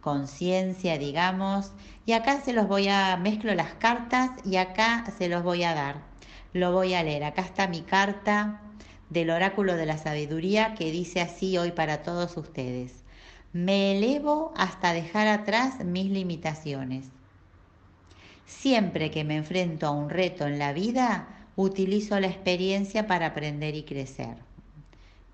conciencia, 0.00 0.96
digamos. 0.96 1.72
Y 2.06 2.12
acá 2.12 2.40
se 2.40 2.54
los 2.54 2.66
voy 2.66 2.88
a, 2.88 3.18
mezclo 3.18 3.54
las 3.54 3.74
cartas 3.74 4.30
y 4.46 4.56
acá 4.56 5.04
se 5.18 5.28
los 5.28 5.42
voy 5.42 5.62
a 5.62 5.74
dar. 5.74 5.96
Lo 6.54 6.72
voy 6.72 6.94
a 6.94 7.02
leer. 7.02 7.24
Acá 7.24 7.42
está 7.42 7.68
mi 7.68 7.82
carta 7.82 8.62
del 9.10 9.28
oráculo 9.28 9.76
de 9.76 9.84
la 9.84 9.98
sabiduría 9.98 10.72
que 10.72 10.90
dice 10.90 11.20
así 11.20 11.58
hoy 11.58 11.72
para 11.72 12.02
todos 12.02 12.38
ustedes. 12.38 13.04
Me 13.52 13.98
elevo 13.98 14.52
hasta 14.56 14.92
dejar 14.92 15.26
atrás 15.26 15.84
mis 15.84 16.08
limitaciones. 16.10 17.06
Siempre 18.46 19.10
que 19.10 19.24
me 19.24 19.36
enfrento 19.36 19.86
a 19.86 19.90
un 19.90 20.08
reto 20.08 20.46
en 20.46 20.58
la 20.58 20.72
vida, 20.72 21.28
utilizo 21.56 22.20
la 22.20 22.28
experiencia 22.28 23.08
para 23.08 23.26
aprender 23.26 23.74
y 23.74 23.82
crecer. 23.82 24.36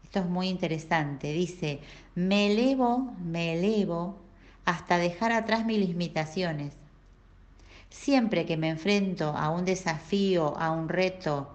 Esto 0.03 0.21
es 0.21 0.27
muy 0.27 0.49
interesante. 0.49 1.33
Dice, 1.33 1.81
me 2.15 2.53
elevo, 2.53 3.15
me 3.23 3.59
elevo 3.59 4.17
hasta 4.65 4.97
dejar 4.97 5.33
atrás 5.33 5.67
mis 5.67 5.79
limitaciones. 5.79 6.73
Siempre 7.91 8.47
que 8.47 8.57
me 8.57 8.71
enfrento 8.71 9.29
a 9.37 9.51
un 9.51 9.67
desafío, 9.67 10.57
a 10.59 10.71
un 10.71 10.89
reto 10.89 11.51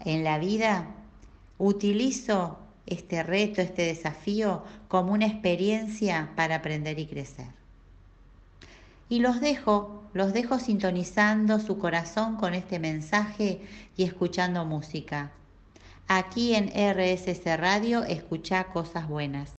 en 0.00 0.24
la 0.24 0.38
vida, 0.38 0.86
utilizo 1.58 2.58
este 2.86 3.22
reto, 3.22 3.60
este 3.60 3.82
desafío 3.82 4.64
como 4.88 5.12
una 5.12 5.26
experiencia 5.26 6.30
para 6.36 6.56
aprender 6.56 6.98
y 6.98 7.06
crecer. 7.06 7.46
Y 9.08 9.20
los 9.20 9.40
dejo, 9.40 10.02
los 10.14 10.32
dejo 10.32 10.58
sintonizando 10.58 11.60
su 11.60 11.78
corazón 11.78 12.36
con 12.36 12.54
este 12.54 12.78
mensaje 12.78 13.60
y 13.96 14.04
escuchando 14.04 14.64
música. 14.64 15.32
Aquí 16.08 16.54
en 16.54 16.68
RSC 16.68 17.56
Radio 17.56 18.04
escucha 18.04 18.64
cosas 18.64 19.08
buenas. 19.08 19.56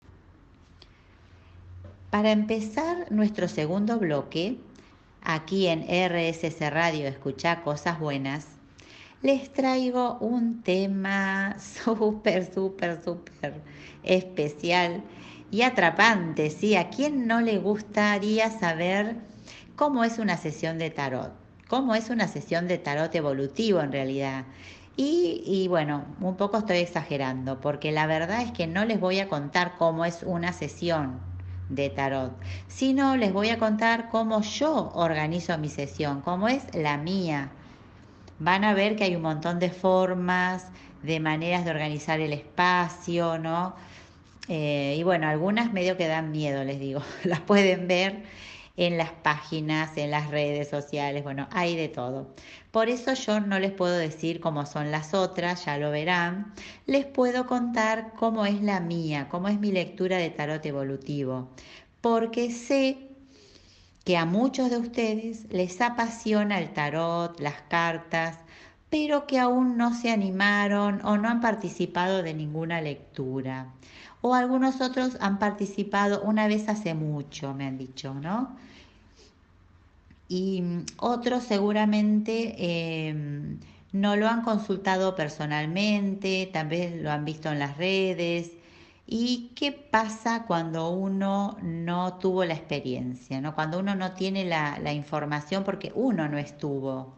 Para 2.11 2.30
empezar 2.30 3.11
nuestro 3.11 3.47
segundo 3.47 3.99
bloque, 3.99 4.59
aquí 5.23 5.66
en 5.66 5.83
RSC 5.83 6.71
Radio 6.71 7.06
Escucha 7.09 7.62
Cosas 7.62 8.00
Buenas, 8.00 8.47
les 9.26 9.52
traigo 9.52 10.18
un 10.21 10.62
tema 10.62 11.56
súper, 11.85 12.54
súper, 12.54 13.02
súper 13.02 13.61
especial 14.04 15.02
y 15.50 15.62
atrapante, 15.62 16.49
¿sí? 16.50 16.76
¿A 16.76 16.90
quién 16.90 17.26
no 17.26 17.40
le 17.40 17.59
gustaría 17.59 18.50
saber 18.50 19.16
cómo 19.75 20.04
es 20.04 20.21
una 20.21 20.37
sesión 20.37 20.78
de 20.78 20.90
tarot? 20.90 21.33
¿Cómo 21.66 21.97
es 21.97 22.09
una 22.11 22.28
sesión 22.28 22.68
de 22.68 22.78
tarot 22.78 23.12
evolutivo 23.16 23.80
en 23.80 23.90
realidad? 23.90 24.45
Y, 24.97 25.42
y, 25.45 25.66
bueno, 25.66 26.04
un 26.21 26.37
poco 26.37 26.59
estoy 26.59 26.78
exagerando, 26.78 27.61
porque 27.61 27.90
la 27.90 28.06
verdad 28.06 28.42
es 28.42 28.52
que 28.52 28.68
no 28.68 28.85
les 28.85 29.00
voy 29.00 29.18
a 29.18 29.28
contar 29.28 29.75
cómo 29.76 30.04
es 30.04 30.23
una 30.23 30.52
sesión 30.52 31.18
de 31.68 31.90
tarot, 31.90 32.33
sino 32.68 33.16
les 33.16 33.33
voy 33.33 33.49
a 33.49 33.59
contar 33.59 34.09
cómo 34.09 34.40
yo 34.42 34.92
organizo 34.95 35.59
mi 35.59 35.68
sesión, 35.68 36.21
cómo 36.21 36.47
es 36.47 36.62
la 36.75 36.97
mía. 36.97 37.50
Van 38.38 38.64
a 38.64 38.75
ver 38.75 38.97
que 38.97 39.05
hay 39.05 39.16
un 39.16 39.23
montón 39.23 39.59
de 39.59 39.71
formas, 39.71 40.66
de 41.02 41.21
maneras 41.21 41.64
de 41.64 41.71
organizar 41.71 42.21
el 42.21 42.33
espacio, 42.33 43.38
¿no? 43.38 43.75
Eh, 44.49 44.97
y 44.99 45.02
bueno, 45.02 45.28
algunas 45.28 45.73
medio 45.73 45.97
que 45.97 46.07
dan 46.07 46.31
miedo, 46.33 46.62
les 46.64 46.78
digo, 46.78 47.02
las 47.25 47.40
pueden 47.40 47.88
ver 47.88 48.23
en 48.76 48.99
las 48.99 49.11
páginas, 49.11 49.97
en 49.97 50.11
las 50.11 50.31
redes 50.31 50.69
sociales, 50.69 51.25
bueno, 51.25 51.49
hay 51.50 51.76
de 51.76 51.88
todo. 51.88 52.35
Por 52.71 52.88
eso 52.90 53.14
yo 53.14 53.40
no 53.40 53.59
les 53.59 53.73
puedo 53.73 53.97
decir 53.97 54.40
cómo 54.40 54.66
son 54.66 54.90
las 54.90 55.14
otras, 55.14 55.64
ya 55.64 55.78
lo 55.78 55.90
verán. 55.90 56.52
Les 56.87 57.07
puedo 57.07 57.47
contar 57.47 58.12
cómo 58.16 58.45
es 58.45 58.61
la 58.62 58.81
mía, 58.81 59.28
cómo 59.31 59.49
es 59.49 59.59
mi 59.59 59.73
lectura 59.73 60.19
de 60.19 60.31
tarot 60.31 60.64
evolutivo, 60.66 61.49
porque 62.02 62.50
sé 62.50 63.05
que 64.06 64.16
a 64.16 64.25
muchos 64.25 64.70
de 64.70 64.78
ustedes 64.78 65.44
les 65.50 65.80
apasiona 65.82 66.58
el 66.58 66.72
tarot, 66.72 67.38
las 67.40 67.60
cartas, 67.68 68.38
pero 68.88 69.26
que 69.26 69.38
aún 69.38 69.76
no 69.76 69.92
se 69.92 70.10
animaron 70.10 71.04
o 71.04 71.18
no 71.18 71.28
han 71.28 71.42
participado 71.42 72.22
de 72.22 72.32
ninguna 72.32 72.80
lectura. 72.80 73.75
O 74.22 74.34
algunos 74.34 74.80
otros 74.80 75.18
han 75.20 75.38
participado 75.38 76.22
una 76.22 76.48
vez 76.48 76.70
hace 76.70 76.94
mucho, 76.94 77.52
me 77.52 77.66
han 77.66 77.76
dicho, 77.76 78.14
¿no? 78.14 78.56
y 80.28 80.62
otros 80.96 81.44
seguramente 81.44 83.08
em, 83.08 83.60
no 83.92 84.16
lo 84.16 84.28
han 84.28 84.42
consultado 84.42 85.14
personalmente, 85.14 86.50
tal 86.52 86.68
vez 86.68 87.00
lo 87.00 87.10
han 87.10 87.25
visto 87.25 87.50
en 87.50 87.58
las 87.58 87.76
redes. 87.78 88.52
¿Y 89.08 89.52
qué 89.54 89.70
pasa 89.72 90.46
cuando 90.46 90.90
uno 90.90 91.56
no 91.62 92.18
tuvo 92.18 92.44
la 92.44 92.54
experiencia? 92.54 93.40
¿no? 93.40 93.54
Cuando 93.54 93.78
uno 93.78 93.94
no 93.94 94.12
tiene 94.14 94.44
la, 94.44 94.92
información 94.92 95.62
porque 95.64 95.92
uno 95.94 96.28
no 96.28 96.38
estuvo. 96.38 97.14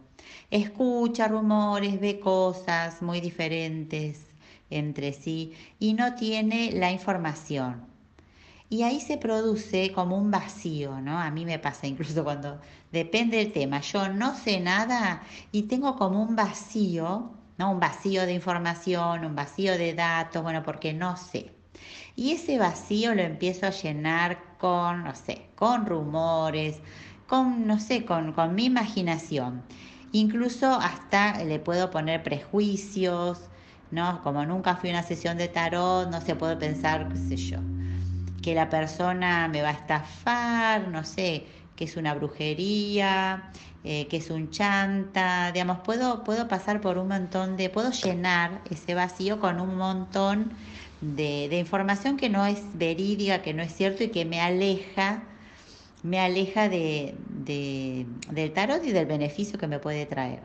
Escucha 0.51 1.29
rumores, 1.29 1.99
ve 2.01 2.21
cosas 2.21 3.01
muy 3.03 3.21
diferentes 3.21 4.27
entre 4.71 5.13
sí 5.15 5.55
y 5.79 5.95
no 5.95 6.15
tiene 6.15 6.73
la 6.73 6.93
información. 6.93 7.87
Y 8.69 8.83
ahí 8.83 9.01
se 9.01 9.17
produce 9.17 9.93
como 9.93 10.19
un 10.19 10.31
vacío, 10.31 11.01
¿no? 11.01 11.19
A 11.19 11.31
mí 11.31 11.47
me 11.47 11.59
pasa 11.59 11.87
incluso 11.87 12.23
cuando 12.25 12.61
depende 12.93 13.39
del 13.39 13.53
tema. 13.53 13.81
Yo 13.81 14.09
no 14.11 14.35
sé 14.37 14.61
nada 14.61 15.23
y 15.53 15.63
tengo 15.65 15.97
como 15.97 16.23
un 16.23 16.37
vacío, 16.37 17.31
¿no? 17.57 17.71
Un 17.73 17.81
vacío 17.81 18.27
de 18.27 18.35
información, 18.35 19.25
un 19.25 19.35
vacío 19.35 19.79
de 19.79 19.95
datos, 19.95 20.43
bueno, 20.43 20.63
porque 20.63 20.93
no 20.93 21.17
sé. 21.17 21.58
Y 22.19 22.33
ese 22.33 22.59
vacío 22.59 23.15
lo 23.15 23.23
empiezo 23.23 23.67
a 23.67 23.71
llenar 23.71 24.39
con, 24.59 25.05
no 25.05 25.15
sé, 25.15 25.47
con 25.55 25.87
rumores, 25.87 26.81
con, 27.29 27.65
no 27.65 27.79
sé, 27.79 28.05
con, 28.05 28.33
con 28.33 28.57
mi 28.57 28.65
imaginación. 28.65 29.63
Incluso 30.11 30.67
hasta 30.67 31.45
le 31.45 31.61
puedo 31.61 31.93
poner 31.93 32.25
prejuicios, 32.25 33.39
¿no? 33.93 34.21
Como 34.25 34.45
nunca 34.45 34.75
fui 34.75 34.91
a 34.91 34.95
una 34.95 35.05
sesión 35.05 35.39
de 35.39 35.47
tarot, 35.47 36.11
no 36.11 36.21
se 36.21 36.35
puede 36.35 36.57
pensar, 36.57 37.09
qué 37.09 37.17
sé 37.17 37.37
yo 37.37 37.59
que 38.43 38.53
la 38.53 38.69
persona 38.69 39.47
me 39.47 39.63
va 39.63 39.69
a 39.69 39.73
estafar, 39.73 40.89
no 40.89 41.05
sé, 41.05 41.47
que 41.77 41.85
es 41.85 41.97
una 41.97 42.15
brujería, 42.15 43.53
eh, 43.85 44.09
que 44.09 44.17
es 44.17 44.31
un 44.31 44.51
chanta, 44.51 45.53
digamos, 45.53 45.79
puedo, 45.85 46.25
puedo 46.25 46.49
pasar 46.49 46.81
por 46.81 46.99
un 46.99 47.09
montón 47.09 47.57
de, 47.57 47.71
puedo 47.71 47.93
llenar 47.93 48.61
ese 48.71 48.95
vacío 48.95 49.39
con 49.39 49.61
un 49.61 49.77
montón 49.77 50.53
de, 51.01 51.59
información 51.59 52.17
que 52.17 52.29
no 52.29 52.45
es 52.47 52.61
verídica, 52.75 53.43
que 53.43 53.55
no 53.55 53.63
es 53.63 53.75
cierto 53.75 54.05
y 54.05 54.09
que 54.09 54.25
me 54.25 54.41
aleja, 54.41 55.23
me 56.03 56.21
aleja 56.21 56.69
de, 56.69 57.15
de, 57.29 58.07
del 58.31 58.53
tarot 58.53 58.85
y 58.85 58.93
del 58.93 59.07
beneficio 59.07 59.59
que 59.59 59.67
me 59.67 59.79
puede 59.79 60.07
traer. 60.07 60.41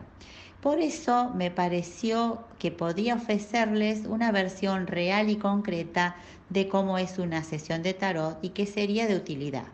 Por 0.61 0.79
eso 0.79 1.31
me 1.35 1.51
pareció 1.51 2.45
que 2.57 2.71
podía 2.71 3.15
ofrecerles 3.15 4.05
una 4.05 4.31
versión 4.31 4.87
real 4.87 5.29
y 5.29 5.35
concreta 5.35 6.15
de 6.49 6.69
cómo 6.69 6.97
es 6.97 7.19
una 7.19 7.43
sesión 7.43 7.83
de 7.83 7.93
tarot 7.93 8.37
y 8.41 8.49
que 8.49 8.65
sería 8.65 9.07
de 9.07 9.15
utilidad. 9.15 9.65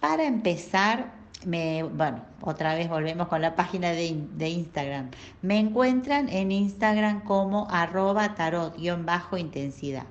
Para 0.00 0.24
empezar, 0.24 1.12
me, 1.46 1.82
bueno, 1.82 2.22
otra 2.40 2.74
vez 2.74 2.88
volvemos 2.88 3.28
con 3.28 3.42
la 3.42 3.54
página 3.54 3.90
de, 3.90 4.48
Instagram. 4.48 5.10
Me 5.42 5.58
encuentran 5.58 6.28
en 6.28 6.52
Instagram 6.52 7.22
como 7.24 7.68
arroba 7.70 8.34
tarot-intensidad. 8.34 10.04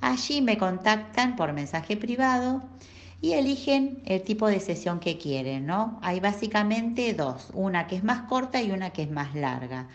Allí 0.00 0.40
me 0.40 0.58
contactan 0.58 1.36
por 1.36 1.52
mensaje 1.52 1.96
privado 1.96 2.62
y 3.20 3.32
eligen 3.32 4.02
el 4.06 4.22
tipo 4.22 4.48
de 4.48 4.60
sesión 4.60 4.98
que 4.98 5.18
quieren, 5.18 5.66
¿no? 5.66 5.98
Hay 6.02 6.20
básicamente 6.20 7.12
dos, 7.12 7.48
una 7.52 7.86
que 7.86 7.96
es 7.96 8.04
más 8.04 8.22
corta 8.22 8.62
y 8.62 8.70
una 8.70 8.90
que 8.90 9.02
es 9.02 9.10
más 9.10 9.34
larga 9.34 9.88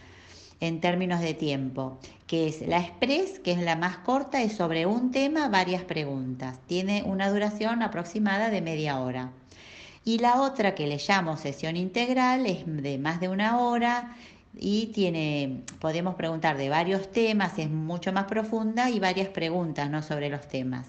en 0.60 0.79
términos 0.79 1.20
de 1.22 1.34
tiempo, 1.34 1.98
que 2.27 2.48
es 2.48 2.65
la 2.67 2.79
express, 2.79 3.39
que 3.39 3.51
es 3.51 3.60
la 3.60 3.75
más 3.75 3.98
corta, 3.98 4.41
es 4.41 4.53
sobre 4.53 4.86
un 4.86 5.12
tema, 5.12 5.50
varias 5.50 5.84
preguntas. 5.84 6.60
Tiene 6.67 7.03
una 7.03 7.29
duración 7.29 7.82
aproximada 7.82 8.50
de 8.50 8.62
media 8.62 9.00
hora. 9.00 9.32
Y 10.06 10.20
la 10.20 10.42
otra 10.42 10.76
que 10.76 10.88
le 10.88 10.98
llamo 10.98 11.36
sesión 11.36 11.76
integral 11.76 12.46
es 12.46 12.64
de 12.66 12.98
más 13.00 13.20
de 13.20 13.28
una 13.28 13.60
hora 13.60 14.16
y 14.54 14.88
tiene, 14.88 15.64
podemos 15.80 16.16
preguntar 16.16 16.58
de 16.58 16.70
varios 16.70 17.12
temas, 17.12 17.58
es 17.58 17.70
mucho 17.70 18.14
más 18.14 18.26
profunda 18.26 18.90
y 18.90 19.00
varias 19.00 19.30
preguntas 19.30 19.90
¿no? 19.90 20.02
sobre 20.04 20.30
los 20.30 20.48
temas. 20.48 20.86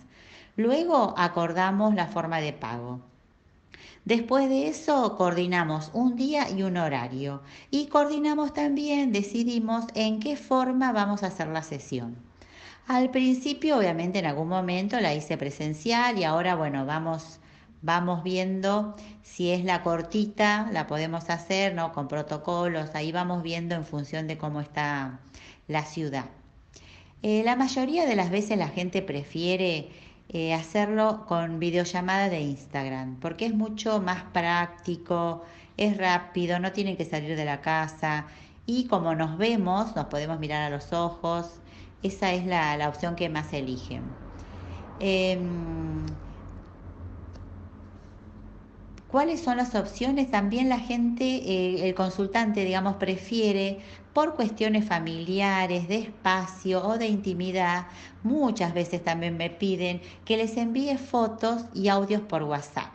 Luego 0.57 1.15
acordamos 1.17 1.95
la 1.95 2.07
forma 2.07 2.41
de 2.41 2.53
pago. 2.53 3.01
Después 4.05 4.49
de 4.49 4.69
eso 4.69 5.17
coordinamos 5.17 5.91
un 5.93 6.15
día 6.15 6.49
y 6.51 6.63
un 6.63 6.77
horario 6.77 7.43
y 7.71 7.87
coordinamos 7.87 8.55
también, 8.55 9.13
decidimos 9.13 9.87
en 9.95 10.21
qué 10.21 10.37
forma 10.37 10.93
vamos 10.93 11.23
a 11.23 11.29
hacer 11.29 11.49
la 11.49 11.63
sesión. 11.63 12.17
Al 12.87 13.11
principio, 13.11 13.79
obviamente, 13.79 14.21
en 14.21 14.27
algún 14.27 14.49
momento 14.49 15.01
la 15.01 15.13
hice 15.13 15.37
presencial 15.37 16.19
y 16.19 16.25
ahora, 16.25 16.55
bueno, 16.55 16.87
vamos, 16.87 17.41
vamos 17.87 18.25
viendo 18.25 18.97
si 19.23 19.51
es 19.53 19.65
la 19.65 19.83
cortita, 19.83 20.69
la 20.73 20.87
podemos 20.87 21.31
hacer, 21.31 21.75
¿no? 21.75 21.93
Con 21.93 22.09
protocolos, 22.09 22.95
ahí 22.95 23.13
vamos 23.13 23.43
viendo 23.43 23.75
en 23.75 23.85
función 23.85 24.27
de 24.27 24.37
cómo 24.37 24.61
está 24.61 25.21
la 25.69 25.85
ciudad. 25.85 26.27
Eh, 27.23 27.43
la 27.45 27.57
mayoría 27.57 28.07
de 28.07 28.17
las 28.17 28.31
veces 28.31 28.59
la 28.59 28.69
gente 28.69 29.03
prefiere 29.03 29.89
eh, 30.29 30.53
hacerlo 30.53 31.25
con 31.27 31.61
videollamada 31.61 32.29
de 32.29 32.41
Instagram, 32.41 33.21
porque 33.21 33.47
es 33.47 33.55
mucho 33.55 34.01
más 34.03 34.25
práctico, 34.33 35.45
es 35.77 35.97
rápido, 35.97 36.59
no 36.59 36.73
tienen 36.73 36.97
que 36.97 37.05
salir 37.05 37.37
de 37.37 37.45
la 37.45 37.61
casa 37.61 38.27
y 38.67 38.87
como 38.89 39.15
nos 39.15 39.39
vemos, 39.39 39.95
nos 39.95 40.07
podemos 40.07 40.41
mirar 40.41 40.63
a 40.63 40.71
los 40.71 40.93
ojos, 40.93 41.61
esa 42.03 42.33
es 42.33 42.45
la, 42.47 42.89
opción 42.89 43.15
que 43.15 43.29
más 43.29 43.53
eligen. 43.53 44.03
Em, 44.99 46.07
¿Cuáles 49.17 49.41
son 49.41 49.57
las 49.57 49.75
opciones? 49.75 50.31
También 50.31 50.69
la 50.69 50.79
gente, 50.79 51.25
eh, 51.25 51.89
el 51.89 51.95
consultante, 51.95 52.67
digamos, 52.67 52.97
prefiere 52.97 53.79
por 54.13 54.35
cuestiones 54.35 54.85
familiares, 54.85 55.89
de 55.89 56.01
espacio 56.01 56.87
o 56.87 56.99
de 56.99 57.07
intimidad, 57.07 57.87
muchas 58.23 58.75
veces 58.75 59.03
también 59.03 59.39
me 59.39 59.49
piden 59.49 60.03
que 60.27 60.37
les 60.37 60.59
envíe 60.59 60.99
fotos 60.99 61.65
y 61.73 61.89
audios 61.89 62.21
por 62.21 62.43
WhatsApp, 62.43 62.93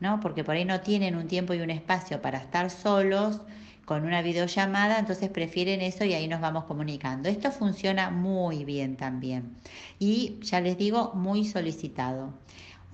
¿no? 0.00 0.18
Porque 0.18 0.42
por 0.42 0.56
ahí 0.56 0.64
no 0.64 0.80
tienen 0.80 1.14
un 1.14 1.28
tiempo 1.28 1.54
y 1.54 1.60
un 1.60 1.70
espacio 1.70 2.20
para 2.20 2.38
estar 2.38 2.68
solos 2.68 3.40
con 3.84 4.04
una 4.04 4.22
videollamada, 4.22 4.98
entonces 4.98 5.30
prefieren 5.30 5.82
eso 5.82 6.04
y 6.04 6.14
ahí 6.14 6.26
nos 6.26 6.40
vamos 6.40 6.64
comunicando. 6.64 7.28
Esto 7.28 7.52
funciona 7.52 8.10
muy 8.10 8.64
bien 8.64 8.96
también 8.96 9.54
y 10.00 10.40
ya 10.42 10.60
les 10.60 10.76
digo, 10.76 11.12
muy 11.14 11.44
solicitado. 11.44 12.32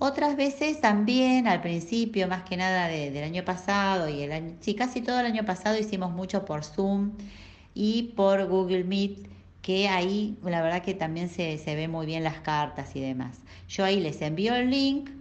Otras 0.03 0.35
veces 0.35 0.81
también 0.81 1.47
al 1.47 1.61
principio, 1.61 2.27
más 2.27 2.41
que 2.41 2.57
nada 2.57 2.87
del 2.87 3.23
año 3.23 3.45
pasado 3.45 4.09
y 4.09 4.23
el 4.23 4.31
año, 4.31 4.55
sí, 4.59 4.73
casi 4.73 4.99
todo 4.99 5.19
el 5.19 5.27
año 5.27 5.45
pasado 5.45 5.77
hicimos 5.77 6.09
mucho 6.11 6.43
por 6.43 6.63
Zoom 6.63 7.11
y 7.75 8.13
por 8.15 8.47
Google 8.47 8.83
Meet, 8.83 9.29
que 9.61 9.89
ahí 9.89 10.39
la 10.43 10.63
verdad 10.63 10.81
que 10.81 10.95
también 10.95 11.29
se, 11.29 11.59
se 11.59 11.75
ve 11.75 11.87
muy 11.87 12.07
bien 12.07 12.23
las 12.23 12.39
cartas 12.39 12.95
y 12.95 12.99
demás. 12.99 13.41
Yo 13.69 13.85
ahí 13.85 13.99
les 13.99 14.23
envío 14.23 14.55
el 14.55 14.71
link 14.71 15.11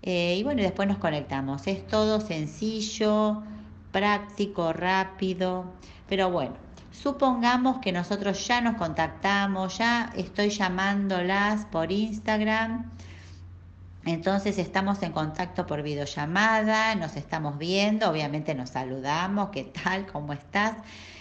eh, 0.00 0.36
y 0.38 0.42
bueno, 0.42 0.62
después 0.62 0.88
nos 0.88 0.96
conectamos. 0.96 1.66
Es 1.66 1.86
todo 1.86 2.18
sencillo, 2.22 3.42
práctico, 3.92 4.72
rápido, 4.72 5.66
pero 6.08 6.30
bueno, 6.30 6.54
supongamos 6.92 7.80
que 7.80 7.92
nosotros 7.92 8.48
ya 8.48 8.62
nos 8.62 8.76
contactamos, 8.76 9.76
ya 9.76 10.14
estoy 10.16 10.48
llamándolas 10.48 11.66
por 11.66 11.92
Instagram. 11.92 12.90
Entonces 14.06 14.58
estamos 14.58 15.02
en 15.02 15.12
contacto 15.12 15.66
por 15.66 15.82
videollamada, 15.82 16.94
nos 16.94 17.16
estamos 17.16 17.56
viendo, 17.56 18.10
obviamente 18.10 18.54
nos 18.54 18.70
saludamos, 18.70 19.48
¿qué 19.50 19.64
tal? 19.64 20.06
¿Cómo 20.12 20.32
estás? 20.34 20.76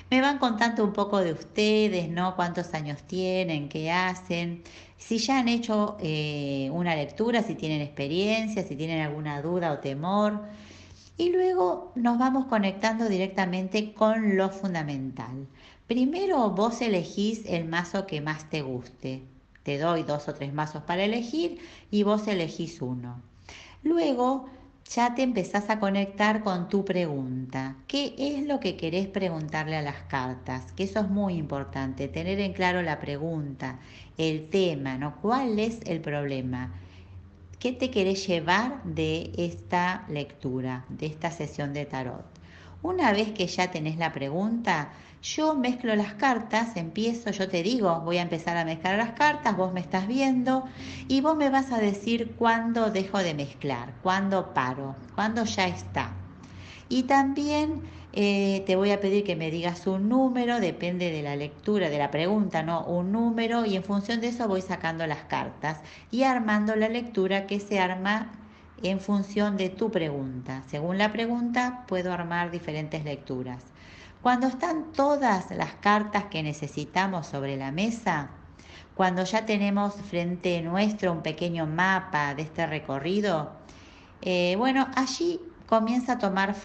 Me 0.10 0.20
van 0.22 0.38
contando 0.38 0.84
un 0.84 0.92
poco 0.94 1.20
de 1.20 1.32
ustedes, 1.32 2.10
¿no? 2.10 2.36
Cuántos 2.36 2.74
años 2.74 3.02
tienen, 3.04 3.70
qué 3.70 3.90
hacen, 3.92 4.64
si 4.98 5.18
ya 5.18 5.40
han 5.40 5.48
hecho 5.48 5.98
eh, 6.02 6.70
una 6.72 6.96
lectura, 6.96 7.42
si 7.44 7.56
tienen 7.56 7.82
experiencia, 7.82 8.64
si 8.64 8.76
tienen 8.76 9.02
alguna 9.02 9.42
duda 9.42 9.72
o 9.74 9.80
temor. 9.80 10.42
Y 11.18 11.30
luego 11.32 11.92
nos 11.96 12.18
vamos 12.20 12.46
conectando 12.46 13.08
directamente 13.08 13.94
con 13.94 14.36
lo 14.38 14.50
fundamental. 14.50 15.48
Primero 15.88 16.50
vos 16.52 16.82
elegís 16.82 17.44
el 17.46 17.66
mazo 17.66 18.08
que 18.08 18.22
más 18.22 18.50
te 18.50 18.62
guste. 18.62 19.33
Te 19.64 19.78
doy 19.78 20.04
dos 20.04 20.28
o 20.28 20.34
tres 20.34 20.54
mazos 20.54 20.84
para 20.84 21.04
elegir 21.04 21.60
y 21.90 22.04
vos 22.04 22.28
elegís 22.28 22.82
uno. 22.82 23.22
Luego 23.84 24.50
ya 24.90 25.16
te 25.16 25.24
empezás 25.24 25.70
a 25.70 25.80
conectar 25.80 26.44
con 26.44 26.70
tu 26.70 26.86
pregunta. 26.86 27.76
¿Qué 27.88 28.14
es 28.18 28.46
lo 28.46 28.60
que 28.60 28.76
querés 28.76 29.08
preguntarle 29.08 29.78
a 29.78 29.82
las 29.82 30.04
cartas? 30.04 30.72
Que 30.74 30.84
eso 30.84 31.00
es 31.00 31.10
muy 31.10 31.36
importante, 31.36 32.08
tener 32.08 32.40
en 32.40 32.54
claro 32.54 32.82
la 32.82 33.00
pregunta, 33.00 33.80
el 34.18 34.50
tema, 34.50 34.98
¿no? 34.98 35.16
¿Cuál 35.22 35.60
es 35.60 35.80
el 35.86 36.02
problema? 36.02 36.74
¿Qué 37.60 37.72
te 37.72 37.90
querés 37.90 38.28
llevar 38.28 38.84
de 38.84 39.32
esta 39.38 40.06
lectura, 40.10 40.86
de 40.90 41.06
esta 41.06 41.32
sesión 41.32 41.74
de 41.74 41.86
tarot? 41.86 42.33
Una 42.84 43.14
vez 43.14 43.32
que 43.32 43.48
ya 43.48 43.72
tenés 43.72 43.96
la 43.96 44.12
pregunta, 44.12 44.92
yo 45.22 45.56
mezclo 45.56 45.96
las 45.96 46.16
cartas, 46.16 46.76
empiezo, 46.76 47.32
yo 47.32 47.48
te 47.48 47.64
digo, 47.64 48.02
voy 48.02 48.18
a 48.18 48.24
empezar 48.24 48.58
a 48.58 48.66
mezclar 48.66 48.98
las 48.98 49.12
cartas, 49.12 49.56
vos 49.56 49.72
me 49.72 49.80
estás 49.80 50.06
viendo 50.06 50.66
y 51.08 51.22
vos 51.22 51.38
me 51.38 51.50
vas 51.50 51.72
a 51.72 51.80
decir 51.80 52.36
cuándo 52.38 52.92
dejo 52.92 53.20
de 53.20 53.34
mezclar, 53.36 53.94
cuándo 54.04 54.54
paro, 54.54 54.98
cuándo 55.16 55.46
ya 55.46 55.66
está. 55.66 56.12
Y 56.90 57.04
también 57.04 57.84
eh, 58.12 58.66
te 58.68 58.76
voy 58.76 58.92
a 58.92 59.00
pedir 59.00 59.24
que 59.24 59.38
me 59.38 59.50
digas 59.50 59.88
un 59.88 60.10
número, 60.10 60.60
depende 60.60 61.10
de 61.10 61.22
la 61.22 61.38
lectura, 61.38 61.90
de 61.90 61.98
la 61.98 62.12
pregunta, 62.12 62.64
¿no? 62.64 62.84
Un 62.84 63.14
número 63.14 63.66
y 63.66 63.78
en 63.78 63.84
función 63.86 64.20
de 64.20 64.28
eso 64.28 64.50
voy 64.50 64.62
sacando 64.62 65.08
las 65.08 65.24
cartas 65.24 65.80
y 66.12 66.24
armando 66.24 66.76
la 66.76 66.90
lectura 66.90 67.48
que 67.48 67.62
se 67.62 67.80
arma 67.80 68.43
en 68.84 69.00
función 69.00 69.58
de 69.58 69.70
tu 69.70 69.90
pregunta. 69.90 70.64
Según 70.68 70.98
la 70.98 71.12
pregunta 71.12 71.86
puedo 71.88 72.14
armar 72.14 72.52
diferentes 72.52 73.04
lecturas. 73.04 73.64
Cuando 74.22 74.48
están 74.48 74.92
todas 74.94 75.52
las 75.52 75.74
cartas 75.74 76.26
que 76.26 76.44
necesitamos 76.44 77.28
sobre 77.28 77.58
la 77.58 77.72
mesa, 77.72 78.30
cuando 78.96 79.24
ya 79.24 79.46
tenemos 79.46 79.96
frente 79.96 80.62
nuestro 80.62 81.12
un 81.12 81.22
pequeño 81.22 81.66
mapa 81.66 82.36
de 82.36 82.44
este 82.44 82.68
recorrido, 82.68 83.52
eh, 84.22 84.56
bueno, 84.58 84.88
allí 84.96 85.40
comienza 85.66 86.14
a 86.14 86.18
tomar 86.20 86.56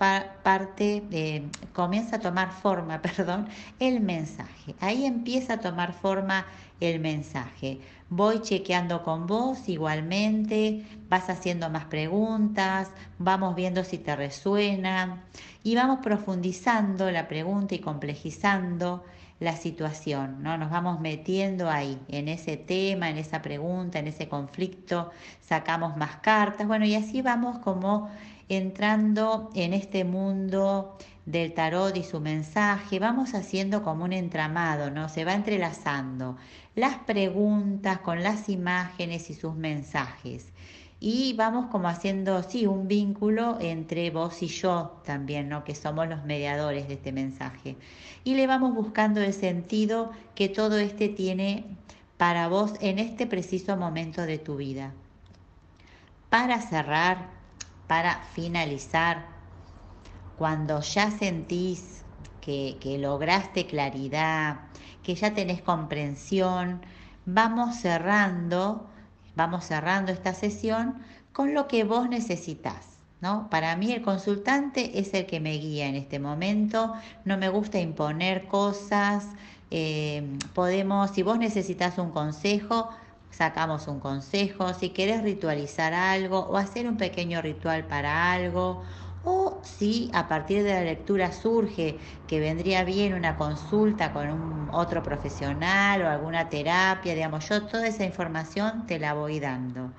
parte, 0.43 1.03
eh, 1.11 1.49
comienza 1.73 2.17
a 2.17 2.21
tomar 2.21 2.53
forma, 2.53 3.01
perdón, 3.03 3.49
el 3.79 4.01
mensaje. 4.01 4.75
Ahí 4.81 5.07
empieza 5.07 5.55
a 5.55 5.61
tomar 5.61 5.95
forma 5.95 6.47
el 6.81 7.01
mensaje. 7.01 7.81
Voy 8.11 8.41
chequeando 8.41 9.03
con 9.03 9.27
vos 9.27 9.69
igualmente, 9.69 10.87
vas 11.11 11.29
haciendo 11.29 11.69
más 11.69 11.85
preguntas, 11.85 12.91
vamos 13.19 13.55
viendo 13.55 13.85
si 13.85 13.99
te 13.99 14.17
resuena 14.17 15.25
y 15.63 15.75
vamos 15.75 15.99
profundizando 16.03 17.11
la 17.11 17.29
pregunta 17.29 17.75
y 17.75 17.81
complejizando 17.81 19.05
la 19.41 19.57
situación, 19.57 20.43
¿no? 20.43 20.57
Nos 20.57 20.71
vamos 20.71 21.01
metiendo 21.01 21.69
ahí, 21.69 21.99
en 22.09 22.29
ese 22.29 22.57
tema, 22.57 23.11
en 23.11 23.19
esa 23.19 23.43
pregunta, 23.43 23.99
en 23.99 24.09
ese 24.09 24.27
conflicto, 24.27 25.11
sacamos 25.41 25.97
más 25.99 26.17
cartas, 26.17 26.67
bueno, 26.67 26.87
y 26.87 26.95
así 26.95 27.21
vamos 27.21 27.59
como 27.59 28.11
entrando 28.49 29.51
en 29.55 29.75
este 29.75 30.05
mundo 30.05 30.97
del 31.27 31.53
tarot 31.53 31.95
y 31.95 32.03
su 32.03 32.21
mensaje, 32.21 32.99
vamos 32.99 33.35
haciendo 33.35 33.83
como 33.83 34.05
un 34.05 34.15
entramado, 34.15 34.91
¿no? 34.91 35.11
Se 35.11 35.27
va 35.27 35.35
entrelazando 35.35 36.39
las 36.79 36.95
preguntas 36.99 37.99
con 37.99 38.23
las 38.23 38.49
imágenes 38.49 39.31
y 39.31 39.35
sus 39.35 39.57
mensajes. 39.57 40.47
Y 41.01 41.33
vamos 41.35 41.67
como 41.67 41.89
haciendo, 41.89 42.43
sí, 42.45 42.67
un 42.67 42.87
vínculo 42.87 43.59
entre 43.61 44.11
vos 44.11 44.43
y 44.43 44.47
yo 44.47 45.01
también, 45.05 45.49
¿no? 45.49 45.65
Que 45.65 45.75
somos 45.75 46.09
los 46.09 46.25
mediadores 46.25 46.87
de 46.87 46.95
este 46.95 47.11
mensaje. 47.11 47.77
Y 48.23 48.35
le 48.35 48.47
vamos 48.47 48.75
buscando 48.75 49.21
el 49.21 49.33
sentido 49.33 50.13
que 50.37 50.49
todo 50.49 50.79
este 50.79 51.09
tiene 51.09 51.65
para 52.17 52.47
vos 52.47 52.75
en 52.81 53.01
este 53.01 53.27
preciso 53.27 53.77
momento 53.77 54.23
de 54.23 54.39
tu 54.39 54.57
vida. 54.57 54.93
Para 56.31 56.61
cerrar, 56.61 57.29
para 57.89 58.23
finalizar, 58.35 59.27
cuando 60.37 60.81
ya 60.81 61.11
sentís 61.11 62.03
que, 62.41 62.77
que 62.81 62.99
lograste 62.99 63.67
claridad, 63.67 64.68
que 65.03 65.15
ya 65.15 65.35
tenés 65.35 65.63
comprensión, 65.63 66.81
vamos 67.27 67.77
cerrando, 67.77 68.87
vamos 69.37 69.65
cerrando 69.65 70.13
esta 70.13 70.35
sesión 70.35 70.95
con 71.33 71.55
lo 71.55 71.69
que 71.69 71.85
vos 71.85 72.09
necesitas. 72.09 72.99
¿No? 73.21 73.51
Para 73.51 73.75
mí 73.75 73.91
el 73.91 74.03
consultante 74.03 75.01
es 75.01 75.13
el 75.13 75.27
que 75.27 75.41
me 75.41 75.55
guía 75.55 75.89
en 75.89 75.97
este 75.97 76.21
momento, 76.21 76.95
no 77.25 77.37
me 77.37 77.49
gusta 77.49 77.81
imponer 77.81 78.47
cosas, 78.47 79.27
eh, 79.73 80.39
podemos, 80.55 81.11
si 81.11 81.25
vos 81.25 81.37
necesitas 81.37 81.99
un 81.99 82.13
consejo, 82.13 82.91
sacamos 83.31 83.87
un 83.89 84.01
consejo, 84.01 84.73
si 84.75 84.91
querés 84.91 85.23
ritualizar 85.23 85.95
algo 85.95 86.41
o 86.41 86.57
hacer 86.57 86.89
un 86.89 86.97
pequeño 86.97 87.43
ritual 87.43 87.85
para 87.85 88.33
algo, 88.33 88.83
o 89.25 89.61
si 89.63 90.11
a 90.15 90.29
partir 90.29 90.63
de 90.63 90.73
la 90.73 90.83
lectura 90.83 91.33
surge 91.33 91.99
que 92.27 92.41
vendría 92.41 92.85
bien 92.85 93.15
una 93.15 93.37
consulta 93.37 94.13
con 94.13 94.31
un 94.31 94.69
otro 94.73 95.03
profesional 95.03 96.03
o 96.03 96.09
alguna 96.09 96.49
terapia, 96.49 97.15
digamos, 97.15 97.49
yo 97.49 97.67
toda 97.67 97.87
esa 97.87 98.05
información 98.05 98.87
te 98.87 98.99
la 98.99 99.15
voy 99.15 99.41
dando. 99.41 99.91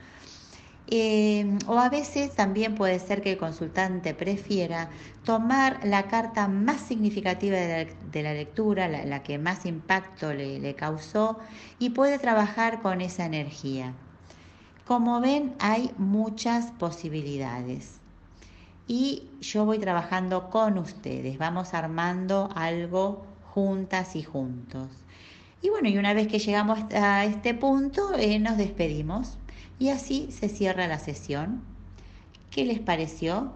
Eh, 0.91 1.45
o 1.67 1.77
a 1.77 1.89
veces 1.89 2.33
también 2.35 2.73
puede 2.73 2.97
ser 2.97 3.21
que 3.21 3.33
el 3.33 3.37
consultante 3.37 4.15
prefiera 4.15 4.89
tomar 5.23 5.79
la 5.83 6.07
carta 6.07 6.47
más 6.47 6.81
significativa 6.81 7.57
de 7.57 8.23
la, 8.23 8.33
lectura, 8.33 8.87
la, 8.87 9.21
que 9.21 9.37
más 9.37 9.67
impacto 9.67 10.33
le, 10.33 10.59
le 10.59 10.73
causó, 10.73 11.37
y 11.77 11.91
puede 11.91 12.17
trabajar 12.17 12.81
con 12.81 13.01
esa 13.01 13.25
energía. 13.25 13.93
Como 14.87 15.21
ven, 15.21 15.53
hay 15.59 15.91
muchas 15.99 16.71
posibilidades. 16.71 17.98
Y 18.91 19.29
yo 19.39 19.65
voy 19.65 19.77
trabajando 19.77 20.49
con 20.49 20.79
ustedes, 20.79 21.37
vamos 21.37 21.75
armando 21.75 22.49
algo 22.55 23.23
juntas 23.53 24.15
y 24.15 24.23
juntos. 24.23 24.87
Y 25.61 25.69
bueno, 25.69 25.89
y 25.89 25.99
una 25.99 26.15
vez 26.15 26.27
que 26.27 26.39
llegamos 26.39 26.79
a 26.95 27.23
este 27.23 27.53
punto, 27.53 28.15
eh, 28.15 28.39
nos 28.39 28.57
despedimos 28.57 29.37
y 29.77 29.89
así 29.89 30.31
se 30.31 30.49
cierra 30.49 30.87
la 30.87 30.97
sesión. 30.97 31.61
¿Qué 32.49 32.65
les 32.65 32.79
pareció? 32.79 33.53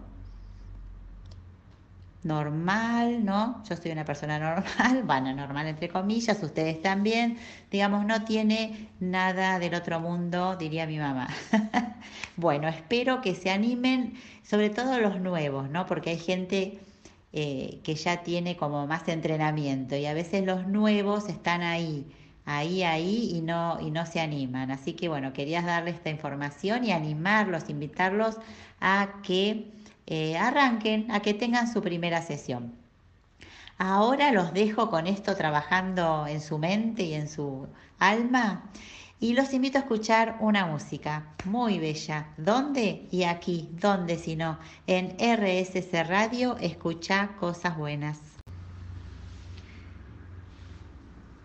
Normal, 2.24 3.26
¿no? 3.26 3.62
Yo 3.70 3.76
soy 3.76 3.92
una 3.92 4.06
persona 4.06 4.40
normal, 4.40 5.04
bueno, 5.06 5.34
normal 5.34 5.68
entre 5.68 5.90
comillas, 5.90 6.42
ustedes 6.42 6.82
también. 6.82 7.38
Digamos, 7.70 8.06
no 8.06 8.24
tiene 8.24 8.90
nada 9.02 9.60
del 9.60 9.76
otro 9.76 10.00
mundo, 10.00 10.56
diría 10.56 10.88
mi 10.88 10.98
mamá. 11.00 11.28
bueno, 12.38 12.70
espero 12.70 13.20
que 13.22 13.36
se 13.36 13.50
animen, 13.50 14.14
sobre 14.42 14.70
todo 14.70 15.00
los 15.00 15.20
nuevos, 15.20 15.70
¿no? 15.70 15.86
Porque 15.86 16.12
hay 16.12 16.20
gente 16.20 16.80
eh, 17.34 17.82
que 17.84 17.96
ya 17.96 18.24
tiene 18.24 18.56
como 18.56 18.88
más 18.88 19.08
entrenamiento 19.10 19.98
y 19.98 20.06
a 20.06 20.14
veces 20.14 20.46
los 20.46 20.68
nuevos 20.68 21.28
están 21.28 21.62
ahí, 21.62 22.06
ahí, 22.46 22.84
ahí 22.84 23.32
y 23.34 23.42
no, 23.42 23.80
y 23.82 23.92
no 23.92 24.06
se 24.06 24.22
animan. 24.22 24.72
Así 24.72 24.94
que 24.94 25.10
bueno, 25.10 25.34
querías 25.34 25.66
darle 25.66 25.92
esta 25.92 26.10
información 26.10 26.86
y 26.86 26.92
animarlos, 26.94 27.70
invitarlos 27.70 28.38
a 28.80 29.20
que 29.24 29.74
eh, 30.08 30.38
arranquen, 30.38 31.12
a 31.12 31.22
que 31.22 31.34
tengan 31.34 31.72
su 31.72 31.82
primera 31.82 32.22
sesión. 32.22 32.74
Ahora 33.78 34.32
los 34.32 34.54
dejo 34.54 34.90
con 34.90 35.08
esto 35.08 35.36
trabajando 35.36 36.28
en 36.28 36.42
su 36.42 36.58
mente 36.58 37.04
y 37.04 37.14
en 37.14 37.28
su 37.28 37.68
alma 38.00 38.64
y 39.24 39.32
los 39.32 39.54
invito 39.54 39.78
a 39.78 39.82
escuchar 39.82 40.36
una 40.42 40.66
música 40.66 41.28
muy 41.46 41.80
bella. 41.80 42.28
¿Dónde? 42.36 43.08
Y 43.10 43.24
aquí, 43.24 43.70
¿dónde 43.80 44.18
si 44.18 44.36
no? 44.36 44.60
En 44.86 45.16
RSC 45.18 46.04
Radio, 46.06 46.58
escucha 46.58 47.30
cosas 47.40 47.78
buenas. 47.78 48.20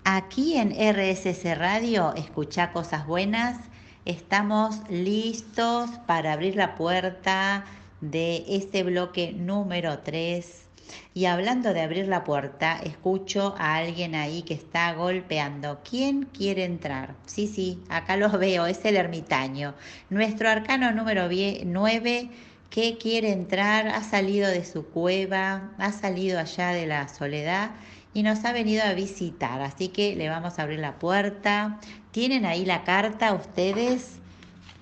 Aquí 0.02 0.56
en 0.56 0.70
RSC 0.70 1.54
Radio, 1.54 2.14
escucha 2.16 2.72
cosas 2.72 3.06
buenas. 3.06 3.60
Estamos 4.04 4.80
listos 4.90 5.88
para 6.04 6.32
abrir 6.32 6.56
la 6.56 6.74
puerta 6.74 7.64
de 8.00 8.44
este 8.48 8.82
bloque 8.82 9.32
número 9.32 9.98
3 10.00 10.68
y 11.14 11.26
hablando 11.26 11.74
de 11.74 11.82
abrir 11.82 12.08
la 12.08 12.24
puerta, 12.24 12.78
escucho 12.82 13.54
a 13.58 13.76
alguien 13.76 14.14
ahí 14.14 14.42
que 14.42 14.54
está 14.54 14.92
golpeando. 14.94 15.80
¿Quién 15.88 16.24
quiere 16.24 16.64
entrar? 16.64 17.14
Sí, 17.26 17.46
sí, 17.46 17.82
acá 17.88 18.16
los 18.16 18.38
veo, 18.38 18.66
es 18.66 18.84
el 18.84 18.96
ermitaño. 18.96 19.74
Nuestro 20.10 20.48
arcano 20.48 20.92
número 20.92 21.28
9 21.28 22.30
que 22.70 22.98
quiere 22.98 23.32
entrar, 23.32 23.88
ha 23.88 24.02
salido 24.02 24.48
de 24.48 24.64
su 24.64 24.86
cueva, 24.86 25.72
ha 25.78 25.92
salido 25.92 26.38
allá 26.38 26.68
de 26.68 26.86
la 26.86 27.08
soledad 27.08 27.70
y 28.12 28.22
nos 28.22 28.44
ha 28.44 28.52
venido 28.52 28.84
a 28.84 28.92
visitar. 28.92 29.62
Así 29.62 29.88
que 29.88 30.14
le 30.16 30.28
vamos 30.28 30.58
a 30.58 30.62
abrir 30.62 30.78
la 30.78 30.98
puerta. 30.98 31.80
¿Tienen 32.10 32.44
ahí 32.44 32.64
la 32.64 32.84
carta 32.84 33.32
ustedes? 33.32 34.20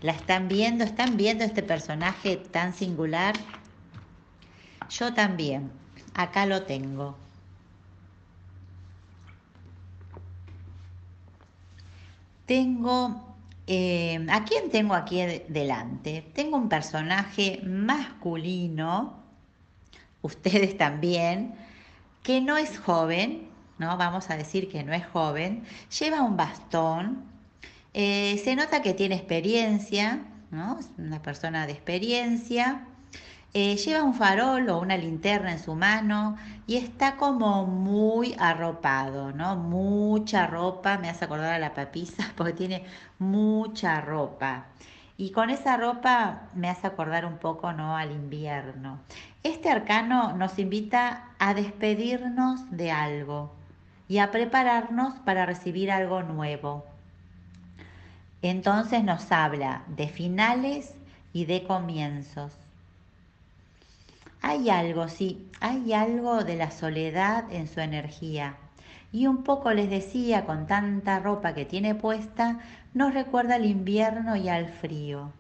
¿La 0.03 0.13
están 0.13 0.49
viendo? 0.49 0.85
¿Están 0.85 1.17
viendo 1.17 1.45
este 1.45 1.63
personaje 1.63 2.37
tan 2.37 2.75
singular? 2.75 3.35
Yo 4.91 5.15
también. 5.15 5.71
Acá 6.15 6.47
lo 6.47 6.63
tengo. 6.63 7.17
Tengo, 12.47 13.37
eh, 13.67 14.25
¿a 14.31 14.45
quién 14.45 14.71
tengo 14.71 14.95
aquí 14.95 15.21
delante? 15.49 16.23
Tengo 16.33 16.57
un 16.57 16.69
personaje 16.69 17.61
masculino, 17.65 19.17
ustedes 20.23 20.79
también, 20.79 21.55
que 22.23 22.41
no 22.41 22.57
es 22.57 22.79
joven, 22.79 23.49
¿no? 23.79 23.97
Vamos 23.97 24.31
a 24.31 24.37
decir 24.37 24.69
que 24.71 24.85
no 24.85 24.93
es 24.93 25.05
joven, 25.07 25.65
lleva 25.99 26.23
un 26.23 26.37
bastón, 26.37 27.25
eh, 27.99 28.37
se 28.45 28.55
nota 28.57 28.83
que 28.83 28.93
tiene 28.93 29.15
experiencia, 29.15 30.21
¿no? 30.51 30.79
Es 30.79 30.91
una 30.99 31.23
persona 31.23 31.67
de 31.67 31.73
experiencia, 31.73 32.85
eh, 33.55 33.77
lleva 33.79 34.03
un 34.03 34.13
farol 34.13 34.69
o 34.69 34.79
una 34.81 34.99
linterna 34.99 35.53
en 35.53 35.59
su 35.59 35.75
mano 35.75 36.37
y 36.67 36.77
está 36.77 37.17
como 37.17 37.65
muy 37.65 38.37
arropado, 38.39 39.33
¿no? 39.33 39.57
Mucha 39.57 40.47
ropa, 40.47 40.99
me 40.99 41.09
hace 41.09 41.25
acordar 41.25 41.55
a 41.55 41.59
la 41.59 41.73
papisa 41.73 42.31
porque 42.37 42.53
tiene 42.53 42.85
mucha 43.19 44.03
ropa. 44.03 44.67
Y 45.17 45.31
con 45.31 45.49
esa 45.49 45.79
ropa 45.79 46.43
me 46.55 46.69
hace 46.69 46.87
acordar 46.87 47.25
un 47.25 47.39
poco, 47.39 47.73
¿no? 47.73 47.97
Al 47.97 48.13
invierno. 48.13 49.01
Este 49.43 49.71
arcano 49.71 50.35
nos 50.35 50.59
invita 50.59 51.31
a 51.39 51.55
despedirnos 51.55 52.71
de 52.71 52.91
algo 52.91 53.55
y 54.07 54.19
a 54.19 54.31
prepararnos 54.31 55.15
para 55.21 55.47
recibir 55.47 55.91
algo 55.91 56.23
nuevo. 56.23 56.85
Entonces 58.49 59.05
nos 59.05 59.31
habla 59.33 59.83
de 59.89 60.09
finales 60.09 60.95
y 61.33 61.45
de 61.45 61.65
comienzos 61.65 62.53
hay 64.49 64.71
algo, 64.71 65.09
sí, 65.09 65.49
hay 65.61 65.93
algo 65.93 66.45
de 66.45 66.55
la 66.55 66.71
soledad 66.71 67.53
en 67.53 67.67
su 67.67 67.81
energía. 67.81 68.55
Y 69.13 69.27
un 69.27 69.43
poco 69.43 69.73
les 69.73 69.91
decía, 69.91 70.45
con 70.45 70.69
tanta 70.69 71.19
ropa 71.19 71.53
que 71.53 71.65
tiene 71.65 71.97
puesta, 71.97 72.61
nos 72.95 73.13
recuerda 73.13 73.57
al 73.57 73.67
invierno 73.67 74.37
y 74.37 74.49
al 74.49 74.69
frío. 74.69 75.33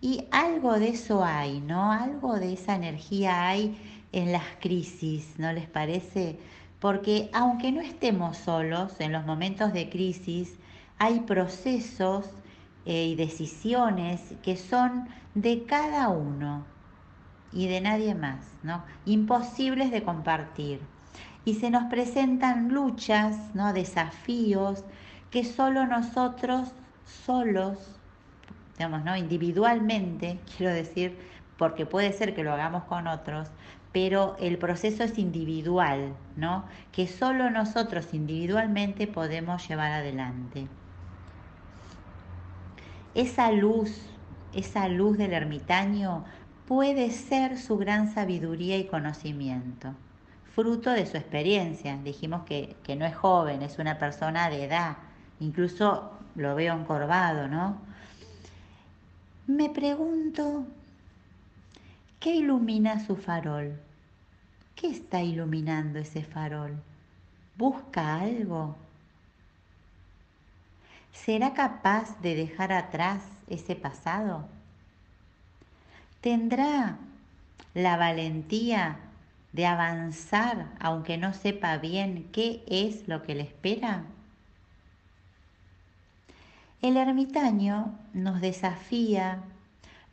Y 0.00 0.24
algo 0.30 0.78
de 0.78 0.88
eso 0.88 1.22
hay, 1.22 1.60
¿no? 1.60 1.92
Algo 1.92 2.38
de 2.38 2.54
esa 2.54 2.76
energía 2.76 3.46
hay 3.46 3.76
en 4.12 4.32
las 4.32 4.46
crisis, 4.58 5.34
¿no 5.36 5.52
les 5.52 5.66
parece? 5.66 6.38
Porque 6.80 7.28
aunque 7.34 7.72
no 7.72 7.82
estemos 7.82 8.38
solos 8.38 9.00
en 9.00 9.12
los 9.12 9.26
momentos 9.26 9.74
de 9.74 9.90
crisis, 9.90 10.54
hay 10.98 11.20
procesos 11.20 12.26
eh, 12.84 13.06
y 13.06 13.14
decisiones 13.14 14.34
que 14.42 14.56
son 14.56 15.08
de 15.34 15.64
cada 15.64 16.08
uno 16.08 16.64
y 17.52 17.68
de 17.68 17.80
nadie 17.80 18.14
más, 18.14 18.46
¿no? 18.62 18.84
Imposibles 19.04 19.90
de 19.90 20.02
compartir. 20.02 20.80
Y 21.44 21.54
se 21.54 21.70
nos 21.70 21.84
presentan 21.84 22.68
luchas, 22.68 23.54
¿no? 23.54 23.72
Desafíos 23.72 24.84
que 25.30 25.44
solo 25.44 25.86
nosotros, 25.86 26.72
solos, 27.04 27.98
digamos, 28.76 29.04
¿no? 29.04 29.16
Individualmente, 29.16 30.40
quiero 30.56 30.72
decir, 30.72 31.18
porque 31.56 31.86
puede 31.86 32.12
ser 32.12 32.34
que 32.34 32.44
lo 32.44 32.52
hagamos 32.52 32.84
con 32.84 33.06
otros, 33.06 33.48
pero 33.92 34.36
el 34.38 34.58
proceso 34.58 35.04
es 35.04 35.18
individual, 35.18 36.14
¿no? 36.36 36.64
Que 36.92 37.06
solo 37.06 37.50
nosotros 37.50 38.12
individualmente 38.12 39.06
podemos 39.06 39.66
llevar 39.68 39.92
adelante. 39.92 40.68
Esa 43.18 43.50
luz, 43.50 44.00
esa 44.54 44.86
luz 44.86 45.18
del 45.18 45.32
ermitaño 45.32 46.24
puede 46.68 47.10
ser 47.10 47.58
su 47.58 47.76
gran 47.76 48.14
sabiduría 48.14 48.78
y 48.78 48.86
conocimiento, 48.86 49.92
fruto 50.54 50.90
de 50.90 51.04
su 51.04 51.16
experiencia. 51.16 51.96
Dijimos 51.96 52.44
que, 52.44 52.76
que 52.84 52.94
no 52.94 53.04
es 53.04 53.16
joven, 53.16 53.62
es 53.62 53.80
una 53.80 53.98
persona 53.98 54.48
de 54.50 54.62
edad, 54.62 54.98
incluso 55.40 56.12
lo 56.36 56.54
veo 56.54 56.78
encorvado, 56.78 57.48
¿no? 57.48 57.78
Me 59.48 59.68
pregunto, 59.68 60.64
¿qué 62.20 62.36
ilumina 62.36 63.04
su 63.04 63.16
farol? 63.16 63.80
¿Qué 64.76 64.90
está 64.90 65.24
iluminando 65.24 65.98
ese 65.98 66.22
farol? 66.22 66.80
¿Busca 67.56 68.20
algo? 68.20 68.76
¿Será 71.24 71.52
capaz 71.52 72.20
de 72.22 72.34
dejar 72.34 72.72
atrás 72.72 73.22
ese 73.48 73.74
pasado? 73.74 74.48
¿Tendrá 76.20 76.96
la 77.74 77.96
valentía 77.96 78.96
de 79.52 79.66
avanzar 79.66 80.68
aunque 80.80 81.18
no 81.18 81.34
sepa 81.34 81.76
bien 81.76 82.28
qué 82.32 82.62
es 82.66 83.08
lo 83.08 83.22
que 83.22 83.34
le 83.34 83.42
espera? 83.42 84.04
El 86.80 86.96
ermitaño 86.96 87.98
nos 88.14 88.40
desafía, 88.40 89.42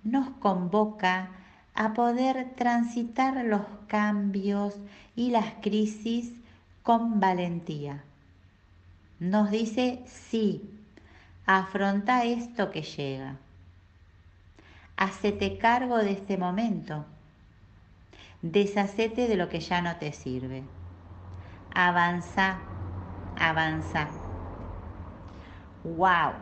nos 0.03 0.29
convoca 0.39 1.29
a 1.75 1.93
poder 1.93 2.55
transitar 2.55 3.45
los 3.45 3.61
cambios 3.87 4.75
y 5.15 5.29
las 5.29 5.53
crisis 5.61 6.31
con 6.83 7.19
valentía. 7.19 8.03
Nos 9.19 9.49
dice, 9.51 10.03
sí, 10.07 10.74
afronta 11.45 12.23
esto 12.23 12.71
que 12.71 12.81
llega. 12.81 13.36
Hacete 14.97 15.58
cargo 15.58 15.97
de 15.97 16.12
este 16.12 16.38
momento. 16.38 17.05
Deshacete 18.41 19.27
de 19.27 19.36
lo 19.36 19.49
que 19.49 19.60
ya 19.60 19.81
no 19.81 19.95
te 19.97 20.12
sirve. 20.12 20.63
Avanza, 21.73 22.58
avanza. 23.39 24.08
¡Wow! 25.84 26.34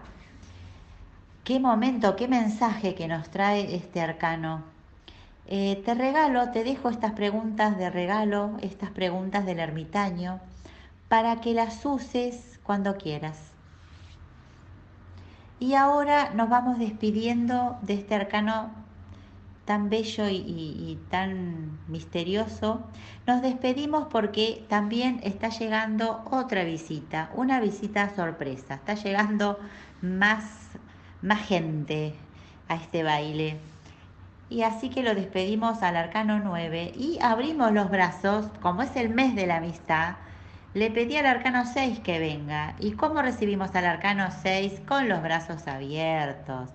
Qué 1.43 1.59
momento, 1.59 2.15
qué 2.15 2.27
mensaje 2.29 2.95
que 2.95 3.07
nos 3.07 3.29
trae 3.29 3.75
este 3.75 3.99
arcano. 4.01 4.63
Eh, 5.47 5.81
te 5.83 5.93
regalo, 5.93 6.51
te 6.51 6.63
dejo 6.63 6.89
estas 6.89 7.11
preguntas 7.11 7.77
de 7.77 7.89
regalo, 7.89 8.57
estas 8.61 8.91
preguntas 8.91 9.45
del 9.45 9.59
ermitaño, 9.59 10.39
para 11.09 11.41
que 11.41 11.53
las 11.53 11.85
uses 11.85 12.59
cuando 12.63 12.95
quieras. 12.97 13.52
Y 15.63 15.75
ahora 15.75 16.31
nos 16.33 16.49
vamos 16.49 16.77
despidiendo 16.77 17.77
de 17.83 17.93
este 17.93 18.15
arcano 18.15 18.69
tan 19.63 19.89
bello 19.89 20.27
y, 20.27 20.99
tan 21.09 21.79
misterioso. 21.87 22.81
Nos 23.25 23.41
despedimos 23.41 24.07
porque 24.11 24.65
también 24.67 25.21
está 25.23 25.47
llegando 25.47 26.21
otra 26.29 26.65
visita, 26.65 27.31
una 27.33 27.61
visita 27.61 28.13
sorpresa. 28.13 28.73
Está 28.73 28.95
llegando 28.95 29.57
más 30.01 30.43
más 31.21 31.47
gente 31.47 32.13
a 32.67 32.75
este 32.75 33.03
baile. 33.03 33.57
Y 34.49 34.63
así 34.63 34.89
que 34.89 35.01
lo 35.01 35.15
despedimos 35.15 35.81
al 35.81 35.95
arcano 35.95 36.41
9 36.43 36.91
y 36.93 37.19
abrimos 37.21 37.71
los 37.71 37.89
brazos, 37.89 38.47
como 38.61 38.81
es 38.81 38.93
el 38.97 39.07
mes 39.07 39.33
de 39.33 39.47
la 39.47 39.55
amistad, 39.55 40.15
le 40.73 40.89
pedí 40.89 41.17
al 41.17 41.25
arcano 41.25 41.65
6 41.65 41.99
que 41.99 42.19
venga. 42.19 42.75
¿Y 42.79 42.93
cómo 42.93 43.21
recibimos 43.21 43.75
al 43.75 43.85
arcano 43.85 44.29
6? 44.41 44.81
Con 44.87 45.09
los 45.09 45.21
brazos 45.21 45.67
abiertos. 45.67 46.69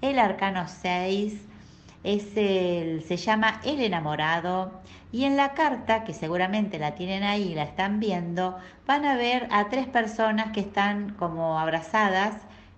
El 0.00 0.18
arcano 0.18 0.66
6 0.68 1.48
es 2.04 2.36
el, 2.36 3.02
se 3.04 3.16
llama 3.16 3.60
El 3.64 3.80
enamorado 3.80 4.82
y 5.12 5.24
en 5.24 5.36
la 5.36 5.54
carta, 5.54 6.04
que 6.04 6.12
seguramente 6.12 6.78
la 6.78 6.94
tienen 6.94 7.22
ahí 7.22 7.52
y 7.52 7.54
la 7.54 7.62
están 7.64 8.00
viendo, 8.00 8.58
van 8.86 9.04
a 9.04 9.16
ver 9.16 9.48
a 9.50 9.68
tres 9.68 9.86
personas 9.86 10.52
que 10.52 10.60
están 10.60 11.10
como 11.14 11.58
abrazadas 11.58 12.34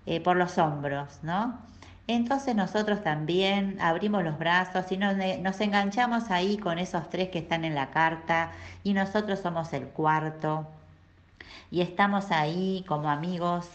eh, 0.06 0.20
por 0.20 0.36
los 0.36 0.58
hombros, 0.58 1.20
¿no? 1.22 1.65
Entonces 2.08 2.54
nosotros 2.54 3.02
también 3.02 3.78
abrimos 3.80 4.22
los 4.22 4.38
brazos 4.38 4.90
y 4.92 4.96
nos, 4.96 5.60
enganchamos 5.60 6.30
ahí 6.30 6.56
con 6.56 6.78
esos 6.78 7.10
tres 7.10 7.30
que 7.30 7.40
están 7.40 7.64
en 7.64 7.74
la 7.74 7.90
carta 7.90 8.52
y 8.84 8.92
nosotros 8.92 9.40
somos 9.40 9.72
el 9.72 9.88
cuarto 9.88 10.66
y 11.70 11.80
estamos 11.80 12.30
ahí 12.30 12.84
como 12.86 13.10
amigos, 13.10 13.68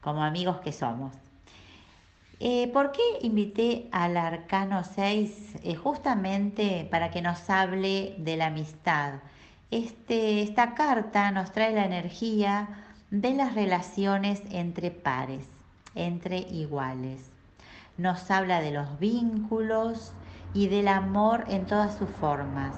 como 0.00 0.24
amigos 0.24 0.58
que 0.60 0.72
somos. 0.72 1.12
Eh, 2.40 2.68
¿Por 2.72 2.92
qué 2.92 3.02
invité 3.22 3.88
al 3.92 4.16
Arcano 4.16 4.82
6? 4.82 5.56
Eh, 5.62 5.74
justamente 5.76 6.88
para 6.90 7.10
que 7.10 7.22
nos 7.22 7.48
hable 7.50 8.14
de 8.18 8.36
la 8.36 8.46
amistad. 8.46 9.14
Este, 9.70 10.42
esta 10.42 10.74
carta 10.74 11.30
nos 11.30 11.52
trae 11.52 11.74
la 11.74 11.84
energía 11.84 12.68
de 13.10 13.34
las 13.34 13.54
relaciones 13.54 14.42
entre 14.50 14.90
pares 14.90 15.46
entre 15.94 16.38
iguales. 16.38 17.33
Nos 17.96 18.30
habla 18.30 18.60
de 18.60 18.70
los 18.72 18.98
vínculos 18.98 20.14
y 20.52 20.68
del 20.68 20.88
amor 20.88 21.44
en 21.48 21.66
todas 21.66 21.96
sus 21.96 22.10
formas. 22.10 22.76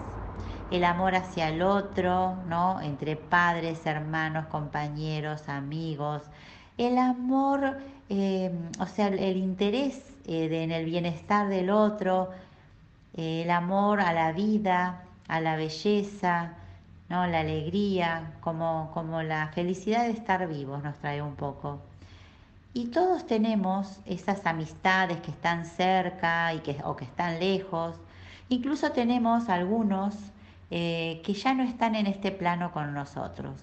El 0.70 0.84
amor 0.84 1.14
hacia 1.14 1.48
el 1.48 1.62
otro, 1.62 2.42
¿no? 2.44 2.80
Entre 2.80 3.16
padres, 3.16 3.86
hermanos, 3.86 4.46
compañeros, 4.46 5.48
amigos. 5.48 6.22
El 6.76 6.98
amor, 6.98 7.78
eh, 8.08 8.70
o 8.78 8.86
sea, 8.86 9.08
el 9.08 9.36
interés 9.36 10.16
eh, 10.24 10.62
en 10.64 10.72
el 10.72 10.84
bienestar 10.86 11.48
del 11.48 11.70
otro. 11.70 12.30
el 13.14 13.50
amor 13.50 14.00
a 14.00 14.12
la 14.12 14.32
vida, 14.32 15.04
a 15.28 15.40
la 15.40 15.56
belleza, 15.56 16.54
¿no? 17.08 17.26
La 17.26 17.40
alegría, 17.40 18.36
como, 18.40 18.90
como 18.94 19.22
la 19.22 19.48
felicidad 19.48 20.04
de 20.04 20.12
estar 20.12 20.46
vivos 20.48 20.82
nos 20.82 20.98
trae 20.98 21.22
un 21.22 21.36
poco. 21.36 21.80
Y 22.76 22.88
todos 22.88 23.26
tenemos 23.26 24.00
esas 24.04 24.44
amistades 24.44 25.16
que 25.22 25.30
están 25.30 25.64
cerca 25.64 26.52
y 26.52 26.58
que, 26.58 26.76
o 26.84 26.94
que 26.94 27.06
están 27.06 27.40
lejos. 27.40 27.96
Incluso 28.50 28.92
tenemos 28.92 29.48
algunos 29.48 30.14
eh, 30.70 31.22
que 31.24 31.32
ya 31.32 31.54
no 31.54 31.62
están 31.62 31.94
en 31.94 32.06
este 32.06 32.32
plano 32.32 32.72
con 32.72 32.92
nosotros. 32.92 33.62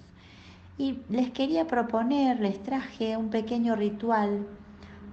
Y 0.78 0.98
les 1.08 1.30
quería 1.30 1.68
proponer, 1.68 2.40
les 2.40 2.60
traje 2.60 3.16
un 3.16 3.30
pequeño 3.30 3.76
ritual 3.76 4.48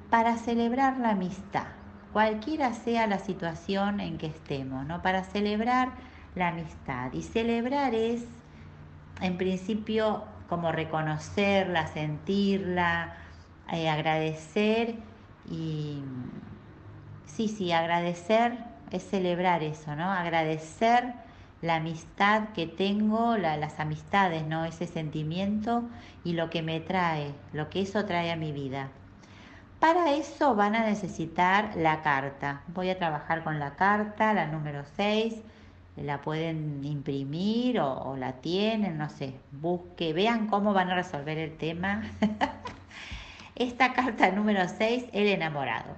para 0.09 0.35
celebrar 0.35 0.97
la 0.97 1.11
amistad, 1.11 1.67
cualquiera 2.11 2.73
sea 2.73 3.05
la 3.05 3.19
situación 3.19 3.99
en 3.99 4.17
que 4.17 4.25
estemos, 4.25 4.83
¿no? 4.83 5.03
Para 5.03 5.23
celebrar 5.25 5.91
la 6.33 6.47
amistad. 6.47 7.13
Y 7.13 7.21
celebrar 7.21 7.93
es, 7.93 8.23
en 9.21 9.37
principio, 9.37 10.23
como 10.49 10.71
reconocerla, 10.71 11.85
sentirla, 11.85 13.20
eh, 13.71 13.89
agradecer 13.89 14.95
y 15.49 16.03
sí, 17.25 17.47
sí, 17.47 17.71
agradecer 17.71 18.57
es 18.91 19.03
celebrar 19.03 19.63
eso, 19.63 19.95
¿no? 19.95 20.11
Agradecer 20.11 21.13
la 21.61 21.75
amistad 21.75 22.49
que 22.49 22.67
tengo, 22.67 23.37
las 23.37 23.79
amistades, 23.79 24.45
¿no? 24.45 24.65
Ese 24.65 24.87
sentimiento 24.87 25.83
y 26.23 26.33
lo 26.33 26.49
que 26.49 26.61
me 26.61 26.79
trae, 26.79 27.33
lo 27.53 27.69
que 27.69 27.81
eso 27.81 28.05
trae 28.05 28.31
a 28.31 28.35
mi 28.35 28.51
vida. 28.51 28.89
Para 29.79 30.11
eso 30.13 30.55
van 30.55 30.75
a 30.75 30.85
necesitar 30.85 31.75
la 31.75 32.01
carta. 32.01 32.61
Voy 32.67 32.89
a 32.89 32.97
trabajar 32.97 33.43
con 33.43 33.59
la 33.59 33.75
carta, 33.75 34.33
la 34.33 34.47
número 34.47 34.83
6. 34.95 35.35
La 35.97 36.21
pueden 36.21 36.83
imprimir 36.83 37.79
o, 37.79 37.93
o 37.93 38.17
la 38.17 38.33
tienen, 38.33 38.97
no 38.97 39.09
sé. 39.09 39.33
Busque, 39.51 40.13
vean 40.13 40.47
cómo 40.47 40.73
van 40.73 40.89
a 40.89 40.95
resolver 40.95 41.37
el 41.37 41.57
tema. 41.57 42.03
esta 43.61 43.93
carta 43.93 44.31
número 44.31 44.67
6, 44.67 45.05
el 45.13 45.27
enamorado. 45.27 45.95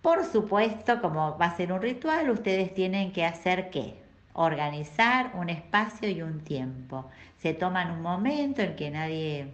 Por 0.00 0.24
supuesto, 0.24 1.00
como 1.02 1.36
va 1.36 1.46
a 1.46 1.56
ser 1.56 1.72
un 1.72 1.82
ritual, 1.82 2.30
ustedes 2.30 2.72
tienen 2.72 3.12
que 3.12 3.26
hacer 3.26 3.68
qué? 3.70 3.94
Organizar 4.32 5.32
un 5.34 5.50
espacio 5.50 6.08
y 6.08 6.22
un 6.22 6.40
tiempo. 6.40 7.10
Se 7.36 7.52
toman 7.52 7.90
un 7.90 8.00
momento 8.00 8.62
en 8.62 8.76
que 8.76 8.90
nadie 8.90 9.48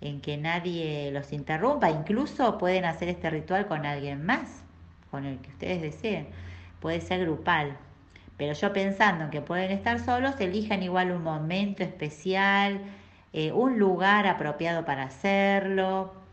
en 0.00 0.20
que 0.20 0.36
nadie 0.36 1.10
los 1.12 1.32
interrumpa, 1.32 1.90
incluso 1.90 2.58
pueden 2.58 2.84
hacer 2.84 3.08
este 3.08 3.30
ritual 3.30 3.66
con 3.66 3.86
alguien 3.86 4.24
más, 4.24 4.62
con 5.10 5.24
el 5.24 5.38
que 5.38 5.48
ustedes 5.48 5.80
deseen. 5.80 6.26
Puede 6.80 7.00
ser 7.00 7.20
grupal, 7.20 7.76
pero 8.36 8.52
yo 8.52 8.72
pensando 8.74 9.24
en 9.24 9.30
que 9.30 9.40
pueden 9.40 9.70
estar 9.70 10.00
solos, 10.00 10.34
elijan 10.40 10.82
igual 10.82 11.10
un 11.10 11.22
momento 11.22 11.82
especial, 11.82 12.82
eh, 13.32 13.50
un 13.52 13.78
lugar 13.78 14.26
apropiado 14.26 14.84
para 14.84 15.04
hacerlo, 15.04 16.23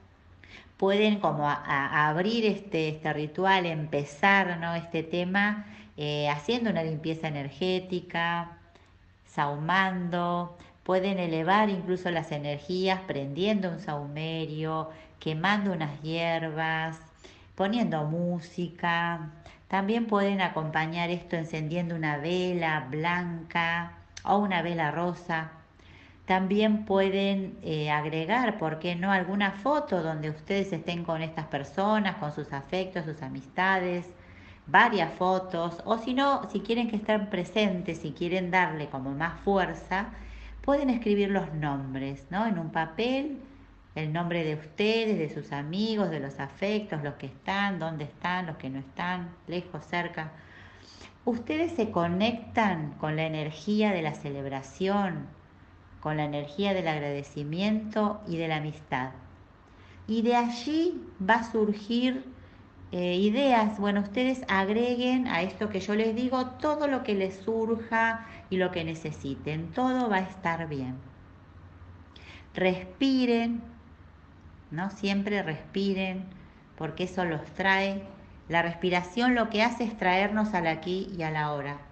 pueden 0.81 1.19
como 1.19 1.47
abrir 1.47 2.43
este, 2.43 2.89
este 2.89 3.13
ritual, 3.13 3.67
empezar 3.67 4.57
¿no? 4.57 4.73
este 4.73 5.03
tema 5.03 5.67
eh, 5.95 6.27
haciendo 6.27 6.71
una 6.71 6.81
limpieza 6.81 7.27
energética, 7.27 8.57
saumando, 9.27 10.57
pueden 10.81 11.19
elevar 11.19 11.69
incluso 11.69 12.09
las 12.09 12.31
energías 12.31 12.99
prendiendo 13.01 13.69
un 13.69 13.79
saumerio, 13.79 14.89
quemando 15.19 15.71
unas 15.71 16.01
hierbas, 16.01 16.99
poniendo 17.53 18.05
música. 18.05 19.29
También 19.67 20.07
pueden 20.07 20.41
acompañar 20.41 21.11
esto 21.11 21.35
encendiendo 21.35 21.93
una 21.93 22.17
vela 22.17 22.87
blanca 22.89 23.99
o 24.23 24.37
una 24.37 24.63
vela 24.63 24.89
rosa 24.89 25.51
también 26.31 26.85
pueden 26.85 27.57
eh, 27.61 27.91
agregar, 27.91 28.57
¿por 28.57 28.79
qué 28.79 28.95
no?, 28.95 29.11
alguna 29.11 29.51
foto 29.51 30.01
donde 30.01 30.29
ustedes 30.29 30.71
estén 30.71 31.03
con 31.03 31.21
estas 31.21 31.47
personas, 31.47 32.15
con 32.19 32.31
sus 32.31 32.53
afectos, 32.53 33.03
sus 33.03 33.21
amistades, 33.21 34.05
varias 34.65 35.11
fotos, 35.15 35.79
o 35.83 35.97
si 35.97 36.13
no, 36.13 36.49
si 36.49 36.61
quieren 36.61 36.89
que 36.89 36.95
estén 36.95 37.29
presentes, 37.29 37.97
si 37.97 38.13
quieren 38.13 38.49
darle 38.49 38.87
como 38.87 39.11
más 39.11 39.41
fuerza, 39.41 40.05
pueden 40.61 40.89
escribir 40.89 41.31
los 41.31 41.53
nombres, 41.53 42.25
¿no? 42.29 42.47
En 42.47 42.57
un 42.59 42.69
papel, 42.69 43.41
el 43.95 44.13
nombre 44.13 44.45
de 44.45 44.55
ustedes, 44.55 45.19
de 45.19 45.33
sus 45.33 45.51
amigos, 45.51 46.11
de 46.11 46.21
los 46.21 46.39
afectos, 46.39 47.03
los 47.03 47.15
que 47.15 47.25
están, 47.25 47.77
dónde 47.77 48.05
están, 48.05 48.45
los 48.45 48.55
que 48.55 48.69
no 48.69 48.79
están, 48.79 49.31
lejos, 49.47 49.85
cerca. 49.85 50.31
Ustedes 51.25 51.73
se 51.73 51.91
conectan 51.91 52.93
con 53.01 53.17
la 53.17 53.25
energía 53.25 53.91
de 53.91 54.01
la 54.01 54.13
celebración, 54.13 55.40
con 56.01 56.17
la 56.17 56.25
energía 56.25 56.73
del 56.73 56.87
agradecimiento 56.87 58.21
y 58.27 58.37
de 58.37 58.47
la 58.49 58.57
amistad. 58.57 59.11
Y 60.07 60.23
de 60.23 60.35
allí 60.35 61.01
va 61.21 61.35
a 61.35 61.51
surgir 61.51 62.25
eh, 62.91 63.15
ideas. 63.15 63.79
Bueno, 63.79 64.01
ustedes 64.01 64.41
agreguen 64.49 65.27
a 65.27 65.43
esto 65.43 65.69
que 65.69 65.79
yo 65.79 65.95
les 65.95 66.15
digo 66.15 66.47
todo 66.59 66.87
lo 66.87 67.03
que 67.03 67.15
les 67.15 67.37
surja 67.37 68.27
y 68.49 68.57
lo 68.57 68.71
que 68.71 68.83
necesiten. 68.83 69.71
Todo 69.71 70.09
va 70.09 70.17
a 70.17 70.21
estar 70.21 70.67
bien. 70.67 70.97
Respiren, 72.53 73.61
¿no? 74.71 74.89
Siempre 74.89 75.41
respiren, 75.43 76.25
porque 76.77 77.03
eso 77.05 77.23
los 77.25 77.45
trae 77.53 78.03
La 78.49 78.61
respiración 78.61 79.35
lo 79.35 79.49
que 79.49 79.63
hace 79.63 79.85
es 79.85 79.95
traernos 79.95 80.53
al 80.53 80.67
aquí 80.67 81.09
y 81.17 81.21
a 81.23 81.31
la 81.31 81.53
hora. 81.53 81.90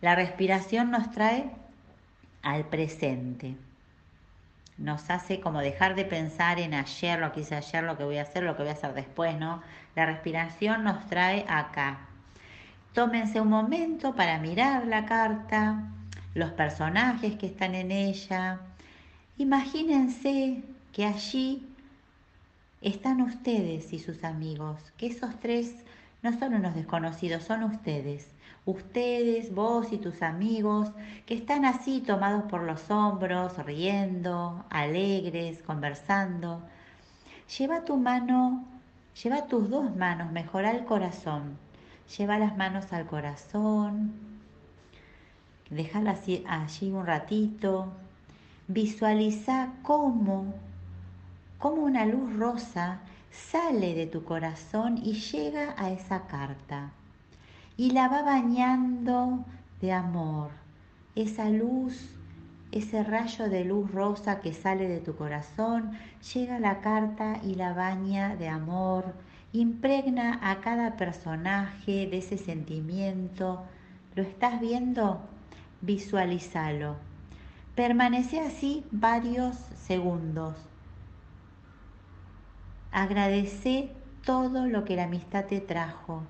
La 0.00 0.14
respiración 0.14 0.90
nos 0.90 1.10
trae 1.10 1.50
al 2.42 2.64
presente. 2.66 3.54
Nos 4.78 5.10
hace 5.10 5.40
como 5.40 5.60
dejar 5.60 5.94
de 5.94 6.06
pensar 6.06 6.58
en 6.58 6.72
ayer, 6.72 7.18
lo 7.18 7.32
que 7.32 7.40
hice 7.40 7.54
ayer, 7.54 7.84
lo 7.84 7.98
que 7.98 8.04
voy 8.04 8.16
a 8.16 8.22
hacer, 8.22 8.44
lo 8.44 8.56
que 8.56 8.62
voy 8.62 8.70
a 8.70 8.74
hacer 8.74 8.94
después, 8.94 9.38
¿no? 9.38 9.62
La 9.94 10.06
respiración 10.06 10.84
nos 10.84 11.06
trae 11.06 11.44
acá. 11.48 11.98
Tómense 12.94 13.40
un 13.42 13.48
momento 13.48 14.14
para 14.14 14.38
mirar 14.38 14.86
la 14.86 15.04
carta, 15.04 15.82
los 16.34 16.50
personajes 16.52 17.36
que 17.36 17.46
están 17.46 17.74
en 17.74 17.92
ella. 17.92 18.58
Imagínense 19.36 20.62
que 20.92 21.04
allí 21.04 21.68
están 22.80 23.20
ustedes 23.20 23.92
y 23.92 23.98
sus 23.98 24.24
amigos, 24.24 24.80
que 24.96 25.08
esos 25.08 25.38
tres 25.40 25.74
no 26.22 26.36
son 26.38 26.54
unos 26.54 26.74
desconocidos, 26.74 27.44
son 27.44 27.64
ustedes. 27.64 28.28
Ustedes, 28.66 29.54
vos 29.54 29.92
y 29.92 29.98
tus 29.98 30.22
amigos, 30.22 30.90
que 31.26 31.34
están 31.34 31.64
así 31.64 32.00
tomados 32.00 32.44
por 32.44 32.62
los 32.62 32.90
hombros, 32.90 33.56
riendo, 33.64 34.64
alegres, 34.70 35.62
conversando. 35.62 36.62
Lleva 37.58 37.84
tu 37.84 37.96
mano, 37.96 38.64
lleva 39.22 39.46
tus 39.46 39.70
dos 39.70 39.96
manos 39.96 40.30
mejor 40.30 40.66
al 40.66 40.84
corazón. 40.84 41.58
Lleva 42.16 42.38
las 42.38 42.56
manos 42.56 42.92
al 42.92 43.06
corazón. 43.06 44.12
Déjala 45.70 46.16
allí 46.46 46.90
un 46.90 47.06
ratito. 47.06 47.92
Visualiza 48.68 49.72
cómo 49.82 50.54
como 51.60 51.82
una 51.82 52.06
luz 52.06 52.34
rosa 52.36 53.00
sale 53.30 53.94
de 53.94 54.06
tu 54.06 54.24
corazón 54.24 54.96
y 54.96 55.12
llega 55.12 55.74
a 55.76 55.90
esa 55.90 56.26
carta 56.26 56.90
y 57.80 57.92
la 57.92 58.08
va 58.08 58.20
bañando 58.20 59.42
de 59.80 59.90
amor. 59.90 60.50
Esa 61.14 61.48
luz, 61.48 62.10
ese 62.72 63.02
rayo 63.02 63.48
de 63.48 63.64
luz 63.64 63.90
rosa 63.90 64.42
que 64.42 64.52
sale 64.52 64.86
de 64.86 65.00
tu 65.00 65.16
corazón, 65.16 65.92
llega 66.34 66.56
a 66.56 66.60
la 66.60 66.82
carta 66.82 67.40
y 67.42 67.54
la 67.54 67.72
baña 67.72 68.36
de 68.36 68.50
amor, 68.50 69.14
impregna 69.54 70.38
a 70.42 70.60
cada 70.60 70.98
personaje 70.98 72.06
de 72.06 72.18
ese 72.18 72.36
sentimiento. 72.36 73.62
¿Lo 74.14 74.24
estás 74.24 74.60
viendo? 74.60 75.22
Visualízalo. 75.80 76.96
Permanece 77.74 78.40
así 78.40 78.84
varios 78.90 79.56
segundos 79.86 80.54
Agradece 82.92 83.88
todo 84.26 84.66
lo 84.66 84.84
que 84.84 84.96
la 84.96 85.04
amistad 85.04 85.46
te 85.46 85.60
trajo. 85.60 86.24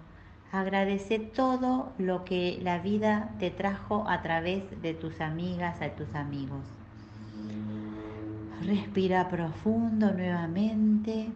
Agradece 0.52 1.20
todo 1.20 1.92
lo 1.98 2.24
que 2.24 2.58
la 2.60 2.78
vida 2.78 3.30
te 3.38 3.50
trajo 3.50 4.04
a 4.08 4.20
través 4.20 4.82
de 4.82 4.94
tus 4.94 5.20
amigas, 5.20 5.80
a 5.80 5.90
tus 5.90 6.12
amigos. 6.14 6.64
Respira 8.62 9.28
profundo 9.28 10.12
nuevamente. 10.12 11.28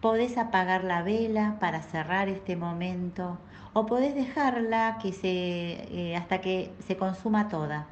Podés 0.00 0.36
apagar 0.36 0.82
la 0.82 1.02
vela 1.02 1.56
para 1.60 1.82
cerrar 1.82 2.28
este 2.28 2.56
momento 2.56 3.38
o 3.74 3.86
podés 3.86 4.14
dejarla 4.14 4.98
que 5.00 5.12
se, 5.12 5.30
eh, 5.30 6.16
hasta 6.16 6.40
que 6.40 6.72
se 6.86 6.96
consuma 6.96 7.48
toda. 7.48 7.86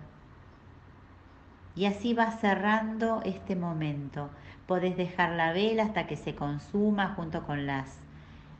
Y 1.75 1.87
así 1.87 2.13
vas 2.13 2.41
cerrando 2.41 3.23
este 3.25 3.57
momento. 3.57 4.31
Podés 4.67 4.97
dejar 4.97 5.31
la 5.33 5.53
vela 5.53 5.85
hasta 5.85 6.07
que 6.07 6.17
se 6.17 6.35
consuma 6.35 7.15
junto 7.17 7.45
con 7.47 7.67
las, 7.67 8.02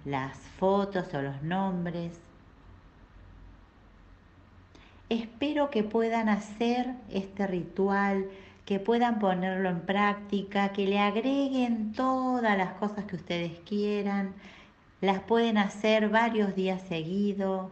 las 0.05 0.37
fotos 0.59 1.13
o 1.15 1.23
los 1.23 1.43
nombres. 1.43 2.21
Espero 5.09 5.71
que 5.71 5.83
puedan 5.83 6.29
hacer 6.29 6.95
este 7.11 7.47
ritual, 7.47 8.27
que 8.65 8.81
puedan 8.81 9.19
ponerlo 9.19 9.69
en 9.69 9.81
práctica, 9.81 10.73
que 10.73 10.87
le 10.87 10.99
agreguen 10.99 11.93
todas 11.93 12.57
las 12.57 12.73
cosas 12.75 13.05
que 13.05 13.17
ustedes 13.17 13.59
quieran. 13.61 14.35
Las 15.01 15.21
pueden 15.21 15.59
hacer 15.59 16.09
varios 16.09 16.55
días 16.55 16.81
seguidos, 16.83 17.71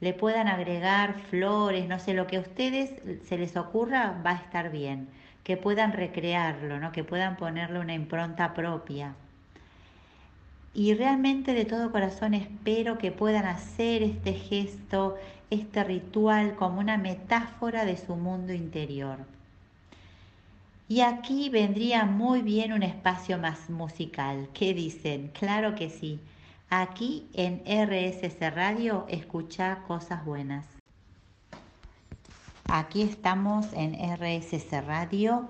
le 0.00 0.12
puedan 0.12 0.48
agregar 0.48 1.14
flores, 1.30 1.88
no 1.88 1.98
sé, 1.98 2.12
lo 2.12 2.26
que 2.26 2.36
a 2.36 2.40
ustedes 2.40 2.92
se 3.24 3.38
les 3.38 3.56
ocurra 3.56 4.20
va 4.24 4.32
a 4.32 4.36
estar 4.36 4.70
bien 4.70 5.08
que 5.44 5.56
puedan 5.56 5.92
recrearlo, 5.92 6.78
¿no? 6.78 6.92
que 6.92 7.04
puedan 7.04 7.36
ponerle 7.36 7.80
una 7.80 7.94
impronta 7.94 8.54
propia. 8.54 9.14
Y 10.74 10.94
realmente 10.94 11.52
de 11.52 11.64
todo 11.64 11.92
corazón 11.92 12.34
espero 12.34 12.98
que 12.98 13.12
puedan 13.12 13.44
hacer 13.44 14.02
este 14.02 14.32
gesto, 14.32 15.16
este 15.50 15.84
ritual 15.84 16.54
como 16.56 16.80
una 16.80 16.96
metáfora 16.96 17.84
de 17.84 17.98
su 17.98 18.16
mundo 18.16 18.54
interior. 18.54 19.18
Y 20.88 21.00
aquí 21.00 21.50
vendría 21.50 22.04
muy 22.04 22.42
bien 22.42 22.72
un 22.72 22.82
espacio 22.82 23.38
más 23.38 23.68
musical. 23.70 24.48
¿Qué 24.54 24.74
dicen? 24.74 25.30
Claro 25.38 25.74
que 25.74 25.90
sí. 25.90 26.20
Aquí 26.70 27.26
en 27.34 27.62
RSC 27.66 28.50
Radio 28.50 29.04
escucha 29.08 29.82
cosas 29.86 30.24
buenas. 30.24 30.66
Aquí 32.64 33.02
estamos 33.02 33.66
en 33.74 33.94
RSC 33.94 34.80
Radio, 34.86 35.48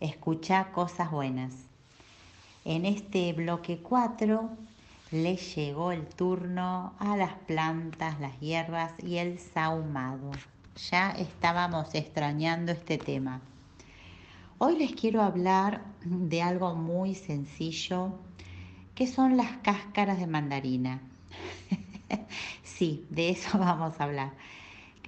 escucha 0.00 0.72
cosas 0.72 1.10
buenas. 1.10 1.69
En 2.66 2.84
este 2.84 3.32
bloque 3.32 3.78
4 3.78 4.50
le 5.12 5.36
llegó 5.36 5.92
el 5.92 6.04
turno 6.06 6.92
a 6.98 7.16
las 7.16 7.32
plantas, 7.32 8.20
las 8.20 8.38
hierbas 8.38 8.92
y 9.02 9.16
el 9.16 9.38
sahumado. 9.38 10.30
Ya 10.90 11.10
estábamos 11.12 11.94
extrañando 11.94 12.72
este 12.72 12.98
tema. 12.98 13.40
Hoy 14.58 14.76
les 14.76 14.92
quiero 14.92 15.22
hablar 15.22 15.82
de 16.04 16.42
algo 16.42 16.74
muy 16.74 17.14
sencillo, 17.14 18.12
que 18.94 19.06
son 19.06 19.38
las 19.38 19.56
cáscaras 19.62 20.18
de 20.18 20.26
mandarina. 20.26 21.00
sí, 22.62 23.06
de 23.08 23.30
eso 23.30 23.58
vamos 23.58 23.98
a 23.98 24.04
hablar. 24.04 24.32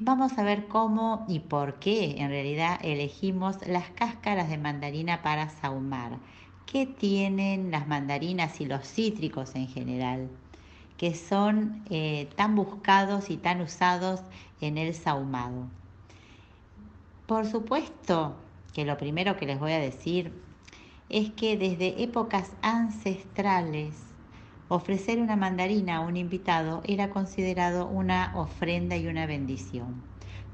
Vamos 0.01 0.39
a 0.39 0.43
ver 0.43 0.69
cómo 0.69 1.27
y 1.29 1.41
por 1.41 1.79
qué 1.81 2.15
en 2.17 2.31
realidad 2.31 2.81
elegimos 2.83 3.59
las 3.67 3.91
cáscaras 3.91 4.49
de 4.49 4.57
mandarina 4.57 5.21
para 5.21 5.51
sahumar. 5.51 6.19
¿Qué 6.73 6.87
tienen 6.87 7.71
las 7.71 7.87
mandarinas 7.87 8.63
y 8.63 8.65
los 8.65 8.89
cítricos 8.89 9.55
en 9.57 9.69
general? 9.69 10.31
Que 10.97 11.15
son 11.15 11.83
eh, 11.91 12.31
tan 12.35 12.55
buscados 12.55 13.29
y 13.29 13.37
tan 13.37 13.61
usados 13.61 14.21
en 14.63 14.79
el 14.79 14.95
sahumado. 14.95 15.67
Por 17.27 17.45
supuesto 17.47 18.37
que 18.73 18.87
lo 18.87 18.97
primero 18.97 19.37
que 19.37 19.45
les 19.45 19.61
voy 19.61 19.73
a 19.73 19.79
decir 19.81 20.33
es 21.11 21.29
que 21.33 21.59
desde 21.59 22.03
épocas 22.03 22.53
ancestrales 22.63 23.95
Ofrecer 24.69 25.21
una 25.21 25.37
mandarina 25.37 25.97
a 25.97 26.01
un 26.01 26.17
invitado 26.17 26.81
era 26.87 27.11
considerado 27.11 27.87
una 27.87 28.33
ofrenda 28.35 28.97
y 28.97 29.07
una 29.07 29.27
bendición. 29.27 30.03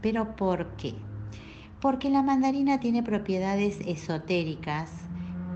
¿Pero 0.03 0.35
por 0.35 0.75
qué? 0.75 0.97
Porque 1.81 2.11
la 2.11 2.25
mandarina 2.25 2.81
tiene 2.81 3.05
propiedades 3.05 3.79
esotéricas 3.87 4.91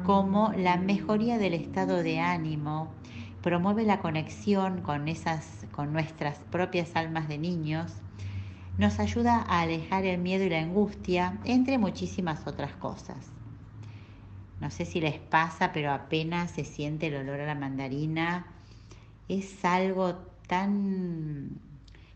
como 0.05 0.53
la 0.57 0.77
mejoría 0.77 1.39
del 1.39 1.55
estado 1.55 2.03
de 2.03 2.21
ánimo, 2.21 2.93
promueve 3.43 3.85
la 3.85 4.01
conexión 4.01 4.83
con 4.83 5.09
esas 5.09 5.67
con 5.73 5.93
nuestras 5.93 6.39
propias 6.51 6.95
almas 6.95 7.29
de 7.29 7.39
niños, 7.39 7.93
nos 8.79 8.99
ayuda 9.01 9.45
a 9.49 9.61
alejar 9.61 10.05
el 10.05 10.19
miedo 10.19 10.45
y 10.45 10.51
la 10.51 10.61
angustia, 10.61 11.39
entre 11.45 11.79
muchísimas 11.79 12.47
otras 12.47 12.73
cosas. 12.75 13.33
No 14.61 14.71
sé 14.71 14.85
si 14.85 15.01
les 15.01 15.19
pasa, 15.19 15.73
pero 15.73 15.93
apenas 15.93 16.53
se 16.53 16.65
siente 16.65 17.09
el 17.09 17.17
olor 17.17 17.41
a 17.41 17.47
la 17.47 17.55
mandarina. 17.55 18.47
Es 19.29 19.65
algo 19.65 20.15
tan... 20.47 21.59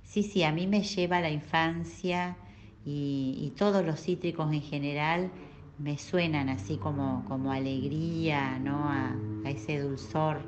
Sí, 0.04 0.22
sí, 0.22 0.44
a 0.44 0.52
mí 0.52 0.66
me 0.66 0.82
lleva 0.82 1.16
a 1.18 1.20
la 1.20 1.30
infancia 1.30 2.36
y, 2.84 3.52
todos 3.56 3.84
los 3.84 4.00
cítricos 4.00 4.52
en 4.52 4.62
general 4.62 5.30
me 5.78 5.98
suenan 5.98 6.48
así 6.48 6.76
como, 6.76 7.24
como 7.28 7.52
alegría, 7.52 8.58
¿no? 8.58 8.88
A, 8.88 9.14
ese 9.44 9.78
dulzor. 9.78 10.40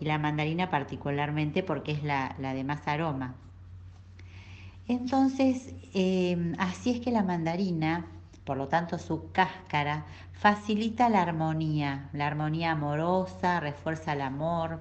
Y 0.00 0.06
la 0.06 0.18
mandarina 0.18 0.70
particularmente 0.70 1.62
porque 1.62 1.92
es 1.92 2.02
la, 2.02 2.34
de 2.38 2.64
más 2.64 2.88
aroma. 2.88 3.34
Entonces, 4.88 5.74
eh, 5.94 6.54
así 6.58 6.90
es 6.90 7.00
que 7.00 7.10
la 7.10 7.22
mandarina 7.22 8.06
por 8.44 8.56
lo 8.56 8.68
tanto, 8.68 8.98
su 8.98 9.30
cáscara 9.30 10.04
facilita 10.32 11.08
la 11.08 11.22
armonía, 11.22 12.08
la 12.12 12.26
armonía 12.26 12.72
amorosa, 12.72 13.60
refuerza 13.60 14.14
el 14.14 14.20
amor, 14.20 14.80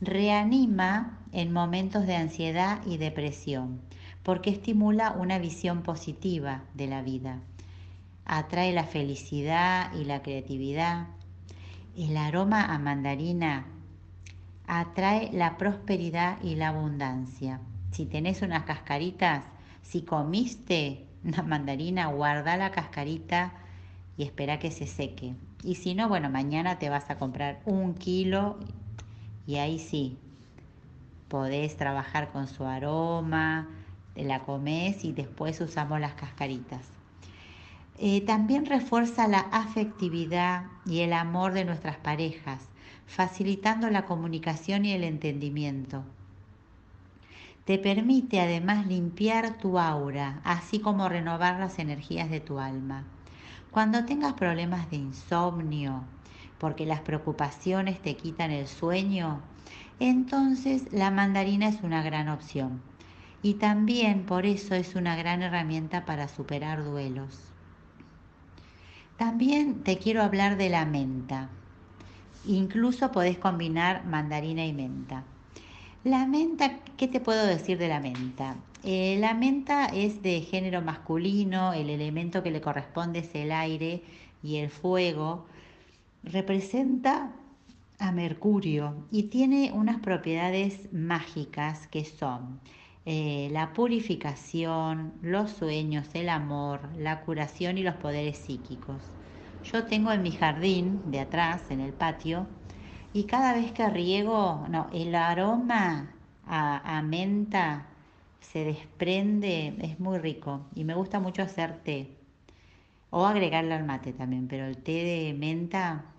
reanima 0.00 1.18
en 1.32 1.52
momentos 1.52 2.06
de 2.06 2.16
ansiedad 2.16 2.80
y 2.86 2.96
depresión, 2.96 3.80
porque 4.22 4.50
estimula 4.50 5.12
una 5.12 5.38
visión 5.38 5.82
positiva 5.82 6.62
de 6.74 6.86
la 6.86 7.02
vida, 7.02 7.40
atrae 8.38 8.72
la 8.72 8.84
felicidad 8.84 9.92
y 9.92 10.04
la 10.04 10.22
creatividad, 10.22 11.06
El 11.94 12.16
aroma 12.16 12.64
a 12.64 12.78
mandarina 12.78 13.66
atrae 14.66 15.30
la 15.32 15.58
prosperidad 15.58 16.42
y 16.42 16.54
la 16.54 16.68
abundancia. 16.68 17.60
Si 17.90 18.06
tenés 18.06 18.40
unas 18.40 18.62
cascaritas, 18.62 19.44
si 19.82 20.00
comiste 20.00 21.04
una 21.22 21.42
mandarina, 21.42 22.06
guarda 22.06 22.56
la 22.56 22.70
cascarita 22.70 23.52
y 24.16 24.22
espera 24.22 24.58
que 24.58 24.70
se 24.70 24.86
seque. 24.86 25.34
Y 25.62 25.74
si 25.74 25.94
no, 25.94 26.08
bueno, 26.08 26.30
mañana 26.30 26.78
te 26.78 26.88
vas 26.88 27.10
a 27.10 27.18
comprar 27.18 27.60
un 27.66 27.92
kilo 27.92 28.58
y 29.46 29.56
ahí 29.56 29.78
sí, 29.78 30.16
podés 31.28 31.76
trabajar 31.76 32.32
con 32.32 32.48
su 32.48 32.64
aroma, 32.64 33.68
te 34.14 34.24
la 34.24 34.40
comes 34.40 35.04
y 35.04 35.12
después 35.12 35.60
usamos 35.60 36.00
las 36.00 36.14
cascaritas. 36.14 37.01
Eh, 37.98 38.22
también 38.22 38.66
refuerza 38.66 39.28
la 39.28 39.40
afectividad 39.40 40.64
y 40.86 41.00
el 41.00 41.12
amor 41.12 41.52
de 41.52 41.64
nuestras 41.64 41.96
parejas, 41.98 42.68
facilitando 43.06 43.90
la 43.90 44.06
comunicación 44.06 44.84
y 44.84 44.92
el 44.92 45.04
entendimiento. 45.04 46.02
Te 47.64 47.78
permite 47.78 48.40
además 48.40 48.86
limpiar 48.86 49.58
tu 49.58 49.78
aura, 49.78 50.40
así 50.42 50.80
como 50.80 51.08
renovar 51.08 51.60
las 51.60 51.78
energías 51.78 52.28
de 52.28 52.40
tu 52.40 52.58
alma. 52.58 53.04
Cuando 53.70 54.04
tengas 54.04 54.32
problemas 54.32 54.90
de 54.90 54.96
insomnio, 54.96 56.02
porque 56.58 56.86
las 56.86 57.00
preocupaciones 57.00 58.00
te 58.02 58.16
quitan 58.16 58.50
el 58.50 58.66
sueño, 58.66 59.42
entonces 60.00 60.92
la 60.92 61.10
mandarina 61.10 61.68
es 61.68 61.82
una 61.82 62.02
gran 62.02 62.28
opción. 62.28 62.82
Y 63.42 63.54
también 63.54 64.26
por 64.26 64.46
eso 64.46 64.74
es 64.74 64.94
una 64.96 65.14
gran 65.14 65.42
herramienta 65.42 66.04
para 66.04 66.28
superar 66.28 66.84
duelos. 66.84 67.51
También 69.16 69.82
te 69.82 69.98
quiero 69.98 70.22
hablar 70.22 70.56
de 70.56 70.68
la 70.68 70.84
menta. 70.84 71.48
Incluso 72.46 73.12
podés 73.12 73.38
combinar 73.38 74.04
mandarina 74.04 74.66
y 74.66 74.72
menta. 74.72 75.24
La 76.04 76.26
menta, 76.26 76.80
¿qué 76.96 77.06
te 77.06 77.20
puedo 77.20 77.46
decir 77.46 77.78
de 77.78 77.88
la 77.88 78.00
menta? 78.00 78.56
Eh, 78.82 79.16
la 79.20 79.34
menta 79.34 79.86
es 79.86 80.22
de 80.22 80.40
género 80.40 80.82
masculino, 80.82 81.72
el 81.72 81.88
elemento 81.88 82.42
que 82.42 82.50
le 82.50 82.60
corresponde 82.60 83.20
es 83.20 83.32
el 83.34 83.52
aire 83.52 84.02
y 84.42 84.56
el 84.56 84.70
fuego. 84.70 85.46
Representa 86.24 87.30
a 88.00 88.10
Mercurio 88.10 89.06
y 89.12 89.24
tiene 89.24 89.70
unas 89.72 90.00
propiedades 90.00 90.92
mágicas 90.92 91.86
que 91.86 92.04
son 92.04 92.58
eh, 93.04 93.48
la 93.52 93.72
purificación, 93.72 95.14
los 95.22 95.50
sueños, 95.50 96.08
el 96.14 96.28
amor, 96.28 96.90
la 96.96 97.22
curación 97.22 97.78
y 97.78 97.82
los 97.82 97.96
poderes 97.96 98.38
psíquicos. 98.38 99.12
Yo 99.62 99.84
tengo 99.86 100.12
en 100.12 100.22
mi 100.22 100.32
jardín 100.32 101.02
de 101.10 101.20
atrás, 101.20 101.70
en 101.70 101.80
el 101.80 101.92
patio, 101.94 102.48
y 103.12 103.24
cada 103.26 103.54
vez 103.54 103.72
que 103.72 103.88
riego, 103.90 104.66
no, 104.70 104.88
el 104.92 105.14
aroma 105.14 106.14
a, 106.44 106.98
a 106.98 107.02
menta 107.02 107.88
se 108.40 108.64
desprende, 108.64 109.76
es 109.82 110.00
muy 110.00 110.18
rico 110.18 110.66
y 110.74 110.84
me 110.84 110.94
gusta 110.94 111.20
mucho 111.20 111.42
hacer 111.42 111.82
té 111.84 112.18
o 113.10 113.26
agregarle 113.26 113.74
al 113.74 113.84
mate 113.84 114.12
también, 114.12 114.48
pero 114.48 114.66
el 114.66 114.78
té 114.82 114.92
de 115.04 115.34
menta, 115.34 116.14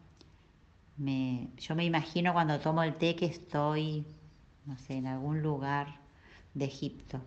me, 0.98 1.52
yo 1.58 1.76
me 1.76 1.86
imagino 1.86 2.34
cuando 2.34 2.60
tomo 2.60 2.84
el 2.84 2.98
té 2.98 3.16
que 3.16 3.26
estoy, 3.26 4.06
no 4.66 4.78
sé, 4.78 4.96
en 4.96 5.08
algún 5.08 5.42
lugar 5.42 6.03
de 6.54 6.66
Egipto. 6.66 7.22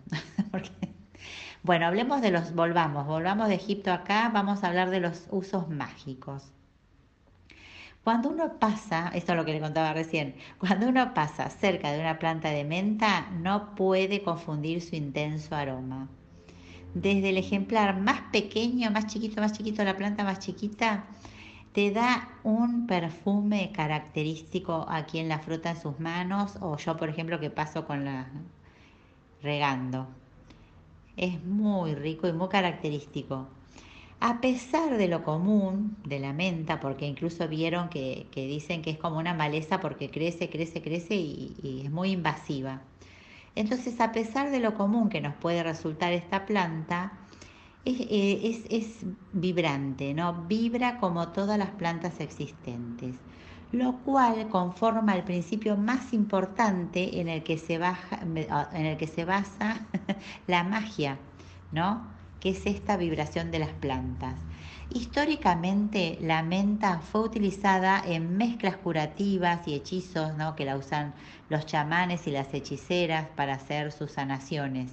bueno, 1.63 1.85
hablemos 1.85 2.21
de 2.21 2.31
los, 2.31 2.53
volvamos, 2.53 3.05
volvamos 3.05 3.47
de 3.47 3.55
Egipto 3.55 3.91
acá, 3.91 4.29
vamos 4.33 4.63
a 4.63 4.67
hablar 4.67 4.89
de 4.89 4.99
los 4.99 5.27
usos 5.31 5.69
mágicos. 5.69 6.51
Cuando 8.03 8.29
uno 8.29 8.57
pasa, 8.57 9.11
esto 9.13 9.33
es 9.33 9.37
lo 9.37 9.43
que 9.43 9.51
le 9.51 9.59
contaba 9.59 9.91
recién, 9.91 10.35
cuando 10.59 10.87
uno 10.87 11.13
pasa 11.13 11.49
cerca 11.49 11.91
de 11.91 11.99
una 11.99 12.17
planta 12.19 12.49
de 12.51 12.63
menta 12.63 13.29
no 13.31 13.75
puede 13.75 14.23
confundir 14.23 14.81
su 14.81 14.95
intenso 14.95 15.55
aroma. 15.55 16.07
Desde 16.93 17.29
el 17.29 17.37
ejemplar 17.37 17.99
más 17.99 18.21
pequeño, 18.31 18.91
más 18.91 19.07
chiquito, 19.07 19.41
más 19.41 19.51
chiquito, 19.51 19.83
la 19.83 19.97
planta 19.97 20.23
más 20.23 20.39
chiquita, 20.39 21.05
te 21.73 21.91
da 21.91 22.29
un 22.43 22.87
perfume 22.87 23.71
característico 23.73 24.85
a 24.87 25.05
quien 25.05 25.27
la 25.27 25.39
frota 25.39 25.71
en 25.71 25.81
sus 25.81 25.99
manos 25.99 26.57
o 26.61 26.77
yo, 26.77 26.95
por 26.95 27.09
ejemplo, 27.09 27.41
que 27.41 27.49
paso 27.49 27.85
con 27.85 28.05
la 28.05 28.29
regando. 29.41 30.07
Es 31.15 31.43
muy 31.43 31.95
rico 31.95 32.27
y 32.27 32.33
muy 32.33 32.49
característico 32.49 33.47
a 34.19 34.41
pesar 34.41 34.97
de 34.97 35.07
lo 35.07 35.23
común 35.23 35.95
de 36.03 36.19
la 36.19 36.33
menta, 36.33 36.79
porque 36.79 37.05
incluso 37.05 37.47
vieron 37.47 37.89
que, 37.89 38.27
dicen 38.33 38.81
que 38.81 38.91
es 38.91 38.97
como 38.97 39.17
una 39.17 39.33
maleza 39.33 39.79
porque 39.79 40.09
crece, 40.09 40.49
crece, 40.49 40.81
crece 40.81 41.15
y, 41.15 41.81
es 41.85 41.91
muy 41.91 42.11
invasiva. 42.11 42.81
Entonces, 43.55 43.99
a 43.99 44.11
pesar 44.11 44.51
de 44.51 44.59
lo 44.59 44.73
común 44.75 45.09
que 45.09 45.21
nos 45.21 45.35
puede 45.35 45.63
resultar 45.63 46.13
esta 46.13 46.45
planta, 46.45 47.13
es, 47.85 47.99
eh, 48.01 48.63
es, 48.69 49.05
vibrante, 49.33 50.13
¿no? 50.13 50.45
Vibra 50.47 50.97
como 50.99 51.29
todas 51.29 51.57
las 51.57 51.71
plantas 51.71 52.19
existentes, 52.19 53.15
lo 53.71 53.97
cual 53.97 54.47
conforma 54.49 55.15
el 55.15 55.23
principio 55.23 55.75
más 55.75 56.13
importante 56.13 57.19
en 57.19 57.27
el 57.27 57.43
que 57.43 57.57
se, 57.57 57.77
baja, 57.77 58.19
en 58.21 58.85
el 58.85 58.97
que 58.97 59.07
se 59.07 59.25
basa 59.25 59.85
la 60.47 60.63
magia, 60.63 61.17
¿no? 61.71 62.07
que 62.39 62.51
es 62.51 62.65
esta 62.65 62.97
vibración 62.97 63.51
de 63.51 63.59
las 63.59 63.71
plantas. 63.71 64.39
Históricamente 64.89 66.17
la 66.21 66.43
menta 66.43 66.99
fue 66.99 67.21
utilizada 67.21 68.01
en 68.05 68.37
mezclas 68.37 68.77
curativas 68.77 69.67
y 69.67 69.73
hechizos 69.73 70.35
¿no? 70.37 70.55
que 70.55 70.63
la 70.63 70.77
usan 70.77 71.13
los 71.49 71.65
chamanes 71.65 72.25
y 72.27 72.31
las 72.31 72.53
hechiceras 72.53 73.27
para 73.35 73.55
hacer 73.55 73.91
sus 73.91 74.13
sanaciones. 74.13 74.91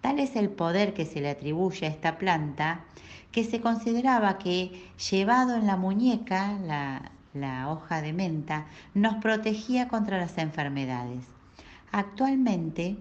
Tal 0.00 0.20
es 0.20 0.36
el 0.36 0.50
poder 0.50 0.94
que 0.94 1.04
se 1.04 1.20
le 1.20 1.30
atribuye 1.30 1.86
a 1.86 1.90
esta 1.90 2.16
planta 2.18 2.84
que 3.32 3.42
se 3.42 3.60
consideraba 3.60 4.38
que 4.38 4.88
llevado 5.10 5.56
en 5.56 5.66
la 5.66 5.76
muñeca, 5.76 6.56
la, 6.64 7.10
la 7.40 7.70
hoja 7.70 8.02
de 8.02 8.12
menta, 8.12 8.66
nos 8.94 9.16
protegía 9.16 9.88
contra 9.88 10.18
las 10.18 10.36
enfermedades. 10.38 11.24
Actualmente 11.92 12.96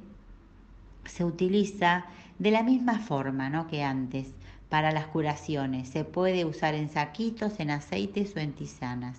se 1.06 1.26
utiliza 1.26 2.06
de 2.40 2.52
la 2.52 2.64
misma 2.64 3.00
forma 3.00 3.50
¿no? 3.50 3.68
que 3.68 3.84
antes, 3.84 4.28
para 4.70 4.92
las 4.92 5.08
curaciones, 5.08 5.90
se 5.90 6.04
puede 6.04 6.46
usar 6.46 6.76
en 6.76 6.90
saquitos, 6.90 7.60
en 7.60 7.72
aceites 7.72 8.36
o 8.36 8.40
en 8.40 8.54
tisanas. 8.54 9.18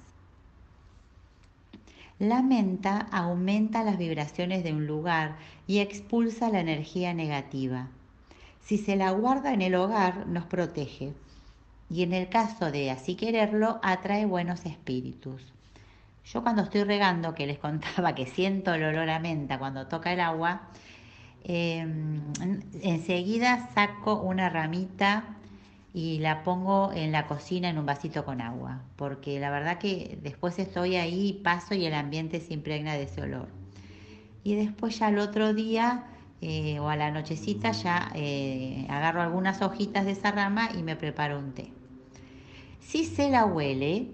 La 2.19 2.43
menta 2.43 3.07
aumenta 3.13 3.85
las 3.85 3.97
vibraciones 3.97 4.65
de 4.65 4.73
un 4.73 4.87
lugar 4.87 5.37
y 5.67 5.79
expulsa 5.79 6.51
la 6.51 6.61
energía 6.61 7.15
negativa. 7.15 7.89
Si 8.61 8.77
se 8.77 8.97
la 8.97 9.13
guarda 9.13 9.53
en 9.53 9.63
el 9.63 9.77
hogar, 9.77 10.27
nos 10.27 10.45
protege. 10.45 11.13
Y 11.91 12.03
en 12.03 12.13
el 12.13 12.29
caso 12.29 12.71
de 12.71 12.91
así 12.91 13.15
quererlo, 13.15 13.81
atrae 13.83 14.27
buenos 14.27 14.67
espíritus. 14.67 15.43
Yo 16.25 16.43
cuando 16.43 16.63
estoy 16.63 16.85
regando, 16.85 17.35
que 17.35 17.47
les 17.47 17.59
contaba 17.61 18.15
que 18.15 18.27
siento 18.27 18.75
el 18.75 18.85
olor 18.85 19.09
a 19.11 19.19
menta 19.19 19.59
cuando 19.59 19.87
toca 19.87 20.13
el 20.13 20.21
agua, 20.21 20.69
Em, 21.45 22.21
enseguida 22.83 23.71
saco 23.75 24.21
una 24.21 24.51
ramita 24.51 25.25
y 25.95 26.19
la 26.19 26.43
pongo 26.43 26.93
en 26.93 27.13
la 27.13 27.27
cocina 27.27 27.71
en 27.71 27.79
un 27.79 27.87
vasito 27.87 28.25
con 28.25 28.41
agua, 28.41 28.83
porque 28.97 29.41
la 29.41 29.51
verdad 29.51 29.79
que 29.79 30.19
después 30.23 30.59
estoy 30.59 30.97
ahí, 30.97 31.41
paso 31.43 31.75
y 31.75 31.87
el 31.87 31.95
ambiente 31.95 32.41
se 32.41 32.53
impregna 32.53 32.95
de 32.95 33.05
ese 33.05 33.23
olor. 33.23 33.49
Y 34.45 34.57
después 34.57 34.99
ya 34.99 35.07
al 35.07 35.19
otro 35.19 35.55
día 35.55 36.05
eh, 36.43 36.79
o 36.81 36.89
a 36.91 36.97
la 36.97 37.11
nochecita 37.11 37.73
ya 37.73 38.13
eh, 38.15 38.87
agarro 38.91 39.23
algunas 39.23 39.63
hojitas 39.63 40.05
de 40.05 40.13
esa 40.13 40.33
rama 40.33 40.69
y 40.79 40.83
me 40.83 40.97
preparo 40.97 41.39
un 41.39 41.53
té. 41.53 41.78
Si 42.89 43.05
se 43.05 43.29
la 43.29 43.45
huele, 43.45 44.09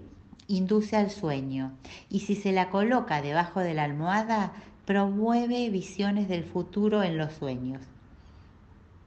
induce 0.49 0.97
al 0.97 1.09
sueño 1.09 1.71
y 2.09 2.19
si 2.19 2.35
se 2.35 2.51
la 2.51 2.69
coloca 2.69 3.21
debajo 3.21 3.61
de 3.61 3.73
la 3.73 3.85
almohada, 3.85 4.51
promueve 4.83 5.69
visiones 5.69 6.27
del 6.27 6.43
futuro 6.43 7.01
en 7.01 7.17
los 7.17 7.31
sueños. 7.31 7.81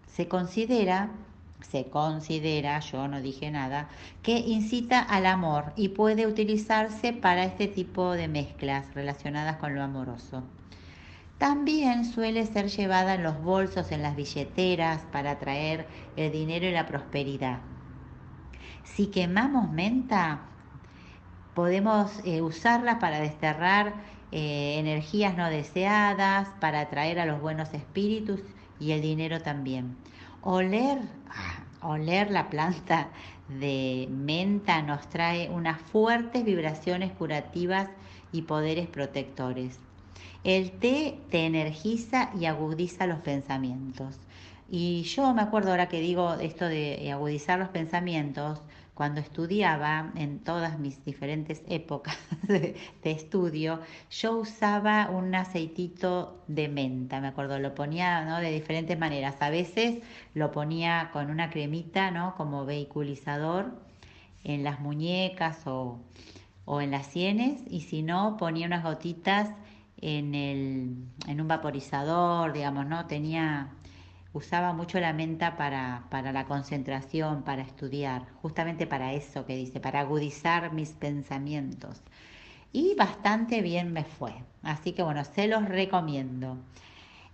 Se 0.06 0.26
considera, 0.26 1.10
se 1.60 1.84
considera, 1.84 2.80
yo 2.80 3.08
no 3.08 3.20
dije 3.20 3.50
nada, 3.50 3.90
que 4.22 4.38
incita 4.38 5.00
al 5.00 5.26
amor 5.26 5.74
y 5.76 5.90
puede 5.90 6.26
utilizarse 6.26 7.12
para 7.12 7.44
este 7.44 7.68
tipo 7.68 8.12
de 8.12 8.26
mezclas 8.26 8.94
relacionadas 8.94 9.58
con 9.58 9.74
lo 9.74 9.82
amoroso. 9.82 10.44
También 11.36 12.06
suele 12.06 12.46
ser 12.46 12.70
llevada 12.70 13.16
en 13.16 13.22
los 13.22 13.42
bolsos, 13.42 13.92
en 13.92 14.00
las 14.00 14.16
billeteras, 14.16 15.02
para 15.12 15.32
atraer 15.32 15.86
el 16.16 16.32
dinero 16.32 16.64
y 16.64 16.70
la 16.70 16.86
prosperidad. 16.86 17.60
Si 18.94 19.06
quemamos 19.06 19.70
menta, 19.70 20.40
podemos 21.54 22.10
eh, 22.24 22.42
usarla 22.42 22.98
para 22.98 23.20
desterrar 23.20 23.94
eh, 24.32 24.76
energías 24.78 25.36
no 25.36 25.48
deseadas, 25.48 26.48
para 26.60 26.80
atraer 26.80 27.20
a 27.20 27.26
los 27.26 27.40
buenos 27.40 27.72
espíritus 27.74 28.40
y 28.80 28.92
el 28.92 29.00
dinero 29.00 29.40
también. 29.40 29.96
Oler, 30.42 30.98
ah, 31.30 31.86
oler 31.86 32.30
la 32.30 32.50
planta 32.50 33.08
de 33.48 34.08
menta 34.10 34.82
nos 34.82 35.08
trae 35.08 35.48
unas 35.48 35.80
fuertes 35.80 36.44
vibraciones 36.44 37.12
curativas 37.12 37.88
y 38.32 38.42
poderes 38.42 38.88
protectores. 38.88 39.78
El 40.44 40.72
té 40.72 41.18
te 41.30 41.46
energiza 41.46 42.30
y 42.38 42.46
agudiza 42.46 43.06
los 43.06 43.20
pensamientos. 43.20 44.18
Y 44.70 45.02
yo 45.04 45.32
me 45.32 45.42
acuerdo 45.42 45.70
ahora 45.70 45.88
que 45.88 46.00
digo 46.00 46.34
esto 46.34 46.66
de 46.66 47.10
agudizar 47.10 47.58
los 47.58 47.70
pensamientos, 47.70 48.60
cuando 48.98 49.20
estudiaba 49.20 50.10
en 50.16 50.40
todas 50.40 50.80
mis 50.80 51.04
diferentes 51.04 51.62
épocas 51.68 52.18
de, 52.48 52.74
estudio, 53.04 53.78
yo 54.10 54.36
usaba 54.38 55.08
un 55.08 55.32
aceitito 55.36 56.42
de 56.48 56.66
menta, 56.66 57.20
me 57.20 57.28
acuerdo, 57.28 57.60
lo 57.60 57.76
ponía 57.76 58.40
de 58.40 58.50
diferentes 58.50 58.98
maneras. 58.98 59.36
A 59.38 59.50
veces 59.50 60.02
lo 60.34 60.50
ponía 60.50 61.10
con 61.12 61.30
una 61.30 61.48
cremita, 61.48 62.10
¿no? 62.10 62.34
Como 62.34 62.66
vehiculizador 62.66 63.72
en 64.42 64.64
las 64.64 64.80
muñecas 64.80 65.64
o, 65.68 66.00
o 66.64 66.80
en 66.80 66.90
las 66.90 67.06
sienes, 67.06 67.62
y 67.70 67.82
si 67.82 68.02
no, 68.02 68.36
ponía 68.36 68.66
unas 68.66 68.82
gotitas 68.82 69.50
en, 70.00 70.34
el, 70.34 70.96
en 71.28 71.40
un 71.40 71.46
vaporizador, 71.46 72.52
digamos, 72.52 72.84
¿no? 72.86 73.06
Tenía 73.06 73.68
usaba 74.38 74.72
mucho 74.72 75.00
la 75.00 75.12
menta 75.12 75.56
para, 75.56 76.04
para, 76.10 76.32
la 76.32 76.46
concentración, 76.46 77.42
para 77.42 77.62
estudiar, 77.62 78.26
justamente 78.40 78.86
para 78.86 79.12
eso 79.12 79.44
que 79.44 79.56
dice, 79.56 79.80
para 79.80 80.00
agudizar 80.00 80.72
mis 80.72 80.90
pensamientos. 80.92 82.00
Y 82.72 82.94
bastante 82.94 83.62
bien 83.62 83.92
me 83.92 84.04
fue. 84.04 84.32
Así 84.62 84.92
que 84.92 85.02
bueno, 85.02 85.24
se 85.24 85.48
los 85.48 85.64
recomiendo. 85.64 86.56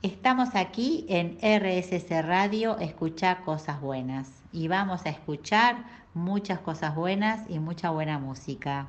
Estamos 0.03 0.55
aquí 0.55 1.07
en 1.09 1.39
RSS 1.41 2.27
Radio, 2.27 2.79
escucha 2.79 3.43
cosas 3.45 3.81
buenas. 3.81 4.31
Y 4.53 4.69
vamos 4.69 5.05
a 5.07 5.11
escuchar 5.11 5.85
muchas 6.15 6.59
cosas 6.61 6.95
buenas 6.95 7.49
y 7.51 7.59
mucha 7.59 7.91
buena 7.91 8.19
música. 8.19 8.87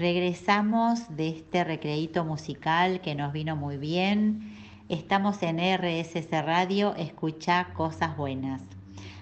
Regresamos 0.00 1.14
de 1.14 1.28
este 1.28 1.62
recreíto 1.62 2.24
musical 2.24 3.02
que 3.02 3.14
nos 3.14 3.34
vino 3.34 3.54
muy 3.54 3.76
bien. 3.76 4.56
Estamos 4.88 5.42
en 5.42 5.58
RSS 5.58 6.30
Radio, 6.42 6.94
escucha 6.94 7.74
cosas 7.74 8.16
buenas. 8.16 8.62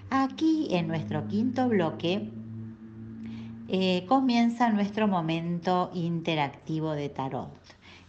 Aquí 0.09 0.69
en 0.71 0.87
nuestro 0.87 1.27
quinto 1.27 1.67
bloque 1.67 2.29
eh, 3.67 4.05
comienza 4.07 4.69
nuestro 4.69 5.09
momento 5.09 5.91
interactivo 5.93 6.93
de 6.93 7.09
tarot. 7.09 7.51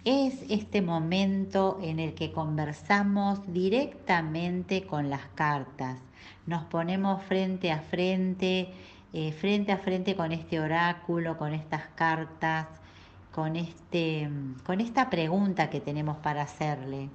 Es 0.05 0.45
este 0.49 0.81
momento 0.81 1.81
en 1.83 1.99
el 1.99 2.15
que 2.15 2.31
conversamos 2.31 3.41
directamente 3.53 4.87
con 4.87 5.11
las 5.11 5.27
cartas. 5.35 5.99
Nos 6.47 6.63
ponemos 6.67 7.21
frente 7.25 7.73
a 7.73 7.81
frente 7.81 8.69
eh, 9.13 9.33
frente 9.33 9.73
a 9.73 9.79
frente 9.79 10.15
con 10.15 10.33
este 10.33 10.61
oráculo, 10.61 11.37
con 11.37 11.53
estas 11.53 11.89
cartas, 11.95 12.67
con, 13.33 13.57
este, 13.57 14.31
con 14.65 14.81
esta 14.81 15.11
pregunta 15.11 15.71
que 15.71 15.81
tenemos 15.81 16.17
para 16.19 16.43
hacerle. 16.43 17.11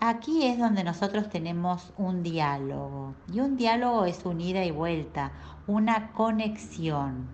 Aquí 0.00 0.46
es 0.46 0.58
donde 0.58 0.84
nosotros 0.84 1.28
tenemos 1.28 1.92
un 1.96 2.22
diálogo 2.22 3.14
y 3.32 3.40
un 3.40 3.56
diálogo 3.56 4.04
es 4.04 4.24
un 4.24 4.40
ida 4.40 4.64
y 4.64 4.70
vuelta, 4.70 5.32
una 5.66 6.12
conexión. 6.12 7.26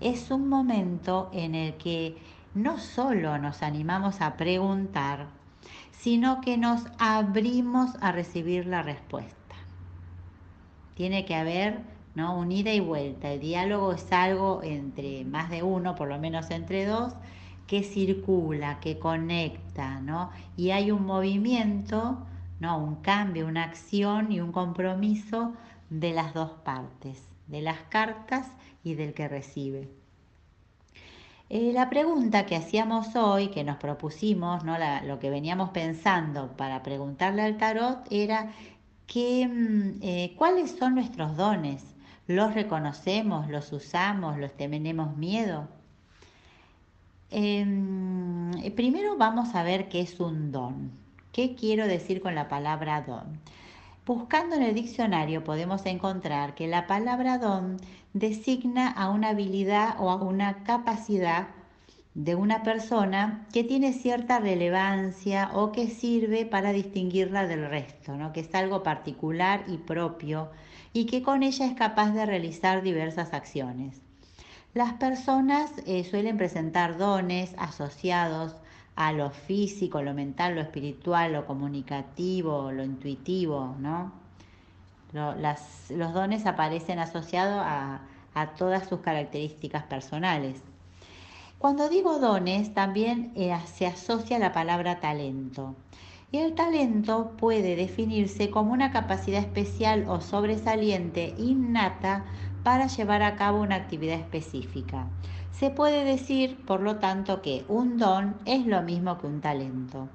Es 0.00 0.30
un 0.30 0.48
momento 0.48 1.30
en 1.32 1.54
el 1.54 1.74
que 1.74 2.16
no 2.54 2.78
solo 2.78 3.36
nos 3.38 3.62
animamos 3.62 4.22
a 4.22 4.36
preguntar, 4.36 5.26
sino 5.92 6.40
que 6.40 6.56
nos 6.56 6.84
abrimos 6.98 7.90
a 8.00 8.12
recibir 8.12 8.66
la 8.66 8.82
respuesta. 8.82 9.36
Tiene 10.94 11.26
que 11.26 11.34
haber 11.34 11.95
¿no? 12.16 12.36
Un 12.36 12.50
ida 12.50 12.72
y 12.72 12.80
vuelta. 12.80 13.30
El 13.30 13.40
diálogo 13.40 13.92
es 13.92 14.10
algo 14.10 14.62
entre 14.64 15.24
más 15.24 15.50
de 15.50 15.62
uno, 15.62 15.94
por 15.94 16.08
lo 16.08 16.18
menos 16.18 16.50
entre 16.50 16.86
dos, 16.86 17.12
que 17.66 17.82
circula, 17.82 18.80
que 18.80 18.98
conecta, 18.98 20.00
¿no? 20.00 20.30
Y 20.56 20.70
hay 20.70 20.90
un 20.90 21.04
movimiento, 21.04 22.18
¿no? 22.58 22.78
Un 22.78 22.96
cambio, 22.96 23.46
una 23.46 23.64
acción 23.64 24.32
y 24.32 24.40
un 24.40 24.50
compromiso 24.50 25.52
de 25.90 26.12
las 26.12 26.32
dos 26.32 26.52
partes, 26.64 27.28
de 27.48 27.60
las 27.60 27.80
cartas 27.90 28.48
y 28.82 28.94
del 28.94 29.12
que 29.12 29.28
recibe. 29.28 29.88
Eh, 31.50 31.72
la 31.72 31.90
pregunta 31.90 32.46
que 32.46 32.56
hacíamos 32.56 33.14
hoy, 33.14 33.48
que 33.48 33.62
nos 33.62 33.76
propusimos, 33.76 34.64
¿no? 34.64 34.76
lo 35.04 35.20
que 35.20 35.30
veníamos 35.30 35.70
pensando 35.70 36.56
para 36.56 36.82
preguntarle 36.82 37.42
al 37.42 37.56
tarot 37.56 37.98
era 38.10 38.52
que, 39.06 39.46
mm, 39.46 40.02
eh, 40.02 40.34
cuáles 40.36 40.72
son 40.72 40.96
nuestros 40.96 41.36
dones, 41.36 41.95
los 42.26 42.54
reconocemos, 42.54 43.48
los 43.48 43.72
usamos, 43.72 44.38
los 44.38 44.52
tenemos 44.56 45.16
miedo. 45.16 45.68
Em, 47.30 48.50
primero 48.74 49.16
vamos 49.16 49.54
a 49.54 49.62
ver 49.62 49.88
qué 49.88 50.00
es 50.00 50.20
un 50.20 50.52
don. 50.52 50.90
¿Qué 51.32 51.54
quiero 51.54 51.86
decir 51.86 52.20
con 52.20 52.34
la 52.34 52.48
palabra 52.48 53.02
don? 53.02 53.40
Buscando 54.06 54.56
en 54.56 54.62
el 54.62 54.74
diccionario 54.74 55.42
podemos 55.42 55.84
encontrar 55.86 56.54
que 56.54 56.68
la 56.68 56.86
palabra 56.86 57.38
don 57.38 57.78
designa 58.14 58.88
a 58.90 59.10
una 59.10 59.30
habilidad 59.30 59.96
o 59.98 60.10
a 60.10 60.16
una 60.16 60.62
capacidad 60.62 61.48
de 62.16 62.34
una 62.34 62.62
persona 62.62 63.46
que 63.52 63.62
tiene 63.62 63.92
cierta 63.92 64.38
relevancia 64.38 65.50
o 65.52 65.70
que 65.70 65.88
sirve 65.88 66.46
para 66.46 66.72
distinguirla 66.72 67.46
del 67.46 67.68
resto, 67.68 68.16
¿no? 68.16 68.32
que 68.32 68.40
es 68.40 68.54
algo 68.54 68.82
particular 68.82 69.64
y 69.68 69.76
propio 69.76 70.48
y 70.94 71.04
que 71.04 71.22
con 71.22 71.42
ella 71.42 71.66
es 71.66 71.74
capaz 71.74 72.12
de 72.12 72.24
realizar 72.24 72.80
diversas 72.80 73.34
acciones. 73.34 74.00
Las 74.72 74.94
personas 74.94 75.70
eh, 75.84 76.04
suelen 76.04 76.38
presentar 76.38 76.96
dones 76.96 77.54
asociados 77.58 78.56
a 78.94 79.12
lo 79.12 79.28
físico, 79.28 80.00
lo 80.00 80.14
mental, 80.14 80.54
lo 80.54 80.62
espiritual, 80.62 81.34
lo 81.34 81.44
comunicativo, 81.44 82.72
lo 82.72 82.82
intuitivo, 82.82 83.76
¿no? 83.78 84.10
los 85.12 86.12
dones 86.14 86.46
aparecen 86.46 86.98
asociados 86.98 87.62
a, 87.62 88.00
todas 88.58 88.88
sus 88.88 89.00
características 89.00 89.84
personales. 89.84 90.62
Cuando 91.58 91.88
digo 91.88 92.18
dones, 92.18 92.74
también 92.74 93.32
eh, 93.34 93.56
se 93.64 93.86
asocia 93.86 94.38
la 94.38 94.52
palabra 94.52 95.00
talento. 95.00 95.74
Y 96.30 96.38
el 96.38 96.54
talento 96.54 97.32
puede 97.38 97.76
definirse 97.76 98.50
como 98.50 98.72
una 98.72 98.90
capacidad 98.90 99.40
especial 99.40 100.04
o 100.08 100.20
sobresaliente 100.20 101.34
innata 101.38 102.24
para 102.62 102.88
llevar 102.88 103.22
a 103.22 103.36
cabo 103.36 103.62
una 103.62 103.76
actividad 103.76 104.18
específica. 104.18 105.06
Se 105.52 105.70
puede 105.70 106.04
decir, 106.04 106.62
por 106.66 106.80
lo 106.80 106.96
tanto, 106.96 107.40
que 107.40 107.64
un 107.68 107.96
don 107.96 108.36
es 108.44 108.66
lo 108.66 108.82
mismo 108.82 109.16
que 109.16 109.26
un 109.26 109.40
talento. 109.40 110.08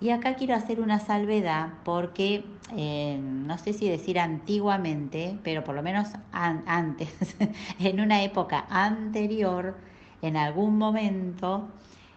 Y 0.00 0.10
acá 0.10 0.34
quiero 0.34 0.54
hacer 0.54 0.80
una 0.80 0.98
salvedad 0.98 1.74
porque 1.84 2.44
eh, 2.76 3.18
no 3.22 3.56
sé 3.58 3.72
si 3.72 3.88
decir 3.88 4.18
antiguamente, 4.18 5.38
pero 5.44 5.62
por 5.62 5.76
lo 5.76 5.82
menos 5.82 6.08
antes, 6.32 7.36
en 7.78 8.00
una 8.00 8.24
época 8.24 8.66
anterior, 8.68 9.76
en 10.22 10.36
algún 10.36 10.78
momento, 10.78 11.68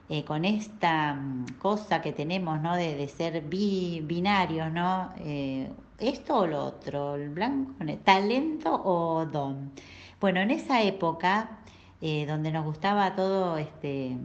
eh, 0.10 0.24
con 0.24 0.46
esta 0.46 1.14
mm, 1.14 1.46
cosa 1.60 2.02
que 2.02 2.12
tenemos, 2.14 2.62
¿no? 2.62 2.76
De, 2.76 3.08
ser 3.08 3.42
binarios, 3.42 4.72
¿no? 4.72 5.12
Eh, 5.20 5.70
esto 6.00 6.40
o 6.40 6.48
lo 6.48 6.66
otro, 6.66 7.16
el 7.16 7.30
blanco, 7.30 7.74
talento 8.04 8.74
o 8.84 9.26
don. 9.26 9.72
Bueno, 10.20 10.40
en 10.42 10.52
esa 10.52 10.82
época, 10.82 11.60
eh, 12.02 12.26
donde 12.26 12.52
nos 12.52 12.66
gustaba 12.66 13.16
todo 13.16 13.58
este, 13.58 14.18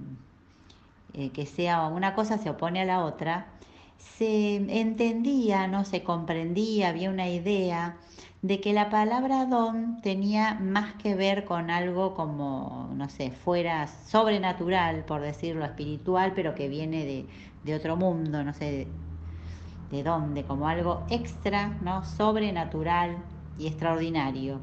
que 1.33 1.47
sea 1.47 1.87
una 1.87 2.15
cosa 2.15 2.39
se 2.39 2.51
opone 2.51 2.81
a 2.83 2.85
la 2.85 3.05
otra, 3.05 3.47
se 3.99 4.57
entendía, 4.57 5.67
no 5.69 5.85
se 5.85 6.03
comprendía, 6.03 6.89
había 6.89 7.11
una 7.11 7.29
idea 7.29 7.97
de 8.45 8.61
que 8.61 8.75
la 8.75 8.91
palabra 8.91 9.47
don 9.47 10.03
tenía 10.03 10.53
más 10.61 10.93
que 10.97 11.15
ver 11.15 11.47
con 11.47 11.71
algo 11.71 12.15
como, 12.15 12.91
no 12.95 13.09
sé, 13.09 13.31
fuera 13.31 13.87
sobrenatural, 13.87 15.07
por 15.07 15.23
decirlo, 15.23 15.65
espiritual, 15.65 16.33
pero 16.35 16.55
que 16.55 16.69
viene 16.69 17.27
de, 17.65 17.75
otro 17.75 17.97
mundo, 17.97 18.45
no 18.45 18.53
sé 18.53 18.87
de, 19.91 20.03
dónde, 20.03 20.45
como 20.45 20.69
algo 20.69 21.07
extra, 21.09 21.69
¿no? 21.81 22.05
Sobrenatural 22.05 23.17
y 23.59 23.67
extraordinario. 23.67 24.61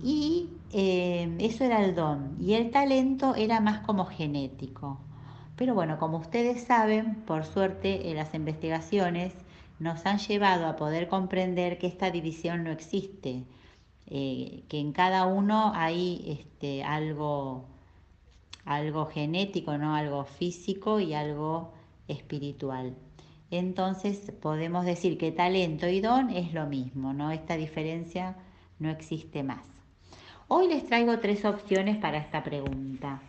Y 0.00 0.50
eh, 0.72 1.36
eso 1.40 1.64
era 1.64 1.84
el 1.84 1.96
don. 1.96 2.36
Y 2.38 2.54
el 2.54 2.70
talento 2.70 3.34
era 3.34 3.58
más 3.58 3.80
como 3.80 4.04
genético. 4.04 5.00
Pero 5.56 5.74
bueno, 5.74 5.98
como 5.98 6.18
ustedes 6.18 6.62
saben, 6.62 7.16
por 7.26 7.44
suerte 7.44 8.08
en 8.08 8.18
las 8.18 8.34
investigaciones 8.34 9.34
nos 9.78 10.06
han 10.06 10.18
llevado 10.18 10.66
a 10.66 10.76
poder 10.76 11.08
comprender 11.08 11.78
que 11.78 11.86
esta 11.86 12.10
división 12.10 12.64
no 12.64 12.70
existe, 12.70 13.44
eh, 14.06 14.64
que 14.68 14.78
en 14.78 14.92
cada 14.92 15.26
uno 15.26 15.72
hay 15.74 16.24
este, 16.26 16.84
algo, 16.84 17.64
algo 18.64 19.06
genético, 19.06 19.76
¿no? 19.78 19.94
algo 19.94 20.24
físico 20.24 21.00
y 21.00 21.14
algo 21.14 21.72
espiritual. 22.08 22.94
entonces 23.50 24.32
podemos 24.42 24.84
decir 24.84 25.16
que 25.18 25.32
talento 25.32 25.88
y 25.88 26.00
don 26.00 26.30
es 26.30 26.52
lo 26.52 26.66
mismo, 26.66 27.12
¿no? 27.12 27.30
Esta 27.30 27.56
diferencia 27.56 28.36
no 28.78 28.90
existe 28.90 29.42
más. 29.42 29.62
Hoy 30.48 30.68
les 30.68 30.86
traigo 30.86 31.18
tres 31.20 31.44
opciones 31.44 31.96
para 31.96 32.18
esta 32.18 32.42
pregunta. 32.42 33.22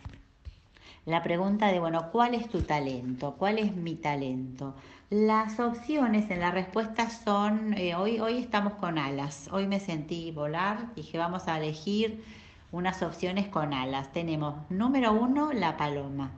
La 1.06 1.22
pregunta 1.22 1.68
de, 1.68 1.78
bueno, 1.78 2.10
¿cuál 2.10 2.34
es 2.34 2.48
tu 2.48 2.62
talento? 2.62 3.36
¿Cuál 3.38 3.58
es 3.58 3.74
mi 3.74 3.94
talento? 3.94 4.74
Las 5.08 5.60
opciones 5.60 6.28
en 6.32 6.40
la 6.40 6.50
respuesta 6.50 7.08
son, 7.10 7.74
eh, 7.74 7.94
hoy, 7.94 8.18
hoy 8.18 8.38
estamos 8.38 8.72
con 8.74 8.98
alas, 8.98 9.48
hoy 9.52 9.68
me 9.68 9.78
sentí 9.78 10.32
volar, 10.32 10.92
dije 10.96 11.16
vamos 11.16 11.46
a 11.46 11.58
elegir 11.58 12.24
unas 12.72 13.00
opciones 13.04 13.46
con 13.46 13.72
alas. 13.72 14.10
Tenemos 14.10 14.68
número 14.68 15.12
uno, 15.12 15.52
la 15.52 15.76
paloma, 15.76 16.32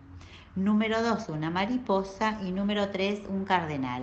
número 0.54 1.02
dos, 1.02 1.30
una 1.30 1.48
mariposa 1.48 2.40
y 2.42 2.52
número 2.52 2.90
tres, 2.90 3.22
un 3.26 3.46
cardenal. 3.46 4.02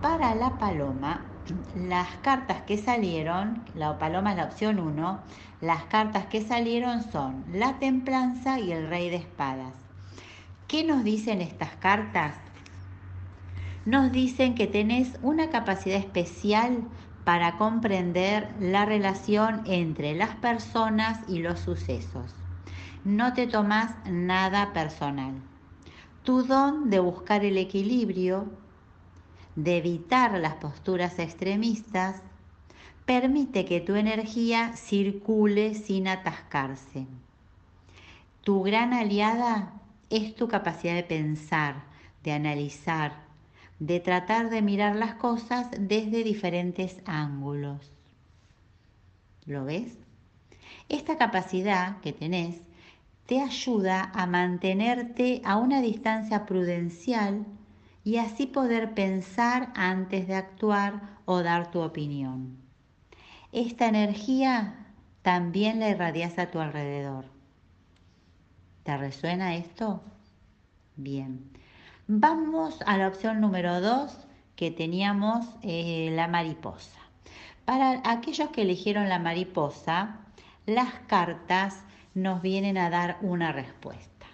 Para 0.00 0.36
la 0.36 0.56
paloma, 0.56 1.24
las 1.74 2.08
cartas 2.22 2.62
que 2.62 2.78
salieron, 2.78 3.64
la 3.74 3.98
paloma 3.98 4.30
es 4.30 4.36
la 4.36 4.44
opción 4.44 4.78
1, 4.78 5.20
las 5.60 5.84
cartas 5.84 6.26
que 6.26 6.42
salieron 6.42 7.02
son 7.10 7.44
la 7.52 7.78
templanza 7.78 8.58
y 8.58 8.72
el 8.72 8.88
rey 8.88 9.10
de 9.10 9.16
espadas. 9.16 9.74
¿Qué 10.66 10.84
nos 10.84 11.04
dicen 11.04 11.40
estas 11.40 11.76
cartas? 11.76 12.34
Nos 13.84 14.12
dicen 14.12 14.54
que 14.54 14.66
tenés 14.66 15.18
una 15.22 15.50
capacidad 15.50 15.98
especial 15.98 16.84
para 17.24 17.58
comprender 17.58 18.48
la 18.60 18.84
relación 18.86 19.62
entre 19.66 20.14
las 20.14 20.34
personas 20.36 21.20
y 21.28 21.40
los 21.40 21.60
sucesos. 21.60 22.34
No 23.04 23.32
te 23.32 23.46
tomas 23.46 23.94
nada 24.08 24.72
personal. 24.72 25.34
Tu 26.22 26.42
don 26.42 26.90
de 26.90 27.00
buscar 27.00 27.44
el 27.44 27.58
equilibrio, 27.58 28.46
de 29.56 29.78
evitar 29.78 30.38
las 30.38 30.54
posturas 30.54 31.18
extremistas, 31.18 32.22
permite 33.10 33.64
que 33.64 33.80
tu 33.80 33.96
energía 33.96 34.76
circule 34.76 35.74
sin 35.74 36.06
atascarse. 36.06 37.08
Tu 38.42 38.62
gran 38.62 38.92
aliada 38.92 39.72
es 40.10 40.36
tu 40.36 40.46
capacidad 40.46 40.94
de 40.94 41.02
pensar, 41.02 41.82
de 42.22 42.30
analizar, 42.30 43.14
de 43.80 43.98
tratar 43.98 44.48
de 44.48 44.62
mirar 44.62 44.94
las 44.94 45.14
cosas 45.14 45.66
desde 45.76 46.22
diferentes 46.22 47.00
ángulos. 47.04 47.90
¿Lo 49.44 49.64
ves? 49.64 49.98
Esta 50.88 51.18
capacidad 51.18 51.98
que 52.02 52.12
tenés 52.12 52.60
te 53.26 53.40
ayuda 53.40 54.12
a 54.14 54.28
mantenerte 54.28 55.42
a 55.44 55.56
una 55.56 55.80
distancia 55.80 56.46
prudencial 56.46 57.44
y 58.04 58.18
así 58.18 58.46
poder 58.46 58.94
pensar 58.94 59.72
antes 59.74 60.28
de 60.28 60.36
actuar 60.36 61.18
o 61.24 61.42
dar 61.42 61.72
tu 61.72 61.80
opinión. 61.80 62.69
Esta 63.52 63.88
energía 63.88 64.74
también 65.22 65.80
la 65.80 65.88
irradias 65.88 66.38
a 66.38 66.50
tu 66.50 66.60
alrededor. 66.60 67.24
¿Te 68.84 68.96
resuena 68.96 69.56
esto? 69.56 70.02
Bien. 70.96 71.50
Vamos 72.06 72.78
a 72.86 72.96
la 72.96 73.08
opción 73.08 73.40
número 73.40 73.80
2 73.80 74.16
que 74.54 74.70
teníamos 74.70 75.46
eh, 75.62 76.10
la 76.12 76.28
mariposa. 76.28 77.00
Para 77.64 78.00
aquellos 78.04 78.50
que 78.50 78.62
eligieron 78.62 79.08
la 79.08 79.18
mariposa, 79.18 80.18
las 80.66 80.92
cartas 81.06 81.82
nos 82.14 82.42
vienen 82.42 82.78
a 82.78 82.88
dar 82.88 83.18
una 83.20 83.52
respuesta. 83.52 84.26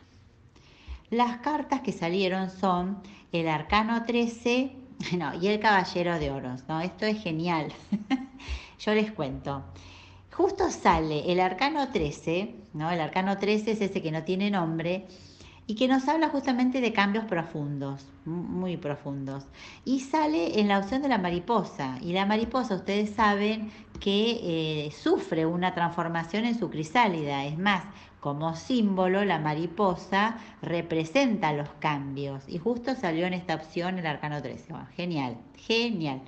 Las 1.11 1.39
cartas 1.39 1.81
que 1.81 1.93
salieron 1.93 2.51
son 2.51 2.99
el 3.33 3.49
arcano 3.49 4.05
13 4.05 4.77
y 5.41 5.47
el 5.47 5.61
caballero 5.61 6.19
de 6.19 6.31
oros. 6.31 6.64
¿no? 6.69 6.81
Esto 6.81 7.07
es 7.07 7.23
genial. 7.23 7.73
Yo 8.79 8.95
les 8.95 9.12
cuento. 9.12 9.64
Justo 10.33 10.70
sale 10.70 11.33
el 11.33 11.41
arcano 11.41 11.89
13, 11.91 12.55
¿no? 12.74 12.91
el 12.91 13.01
arcano 13.01 13.39
13 13.39 13.72
es 13.72 13.81
ese 13.81 14.03
que 14.03 14.12
no 14.12 14.22
tiene 14.22 14.51
nombre 14.51 15.07
y 15.66 15.74
que 15.74 15.89
nos 15.89 16.07
habla 16.09 16.29
justamente 16.29 16.81
de 16.81 16.93
cambios 16.93 17.24
profundos, 17.24 18.07
muy 18.24 18.77
profundos. 18.77 19.45
Y 19.85 20.01
sale 20.01 20.61
en 20.61 20.68
la 20.68 20.79
opción 20.79 21.03
de 21.03 21.09
la 21.09 21.18
mariposa. 21.18 21.99
Y 22.01 22.12
la 22.12 22.24
mariposa, 22.24 22.77
ustedes 22.77 23.11
saben 23.11 23.72
que 23.99 24.87
eh, 24.87 24.91
sufre 24.93 25.45
una 25.45 25.74
transformación 25.74 26.45
en 26.45 26.57
su 26.57 26.70
crisálida. 26.70 27.45
Es 27.47 27.59
más, 27.59 27.83
como 28.20 28.55
símbolo, 28.55 29.24
la 29.24 29.41
mariposa 29.41 30.37
representa 30.62 31.53
los 31.53 31.68
cambios. 31.81 32.45
Y 32.47 32.59
justo 32.59 32.95
salió 32.95 33.27
en 33.27 33.35
esta 33.35 33.57
opción 33.57 33.99
el 33.99 34.07
arcano 34.07 34.41
13. 34.43 34.72
genial, 34.95 35.37
genial. 35.57 36.20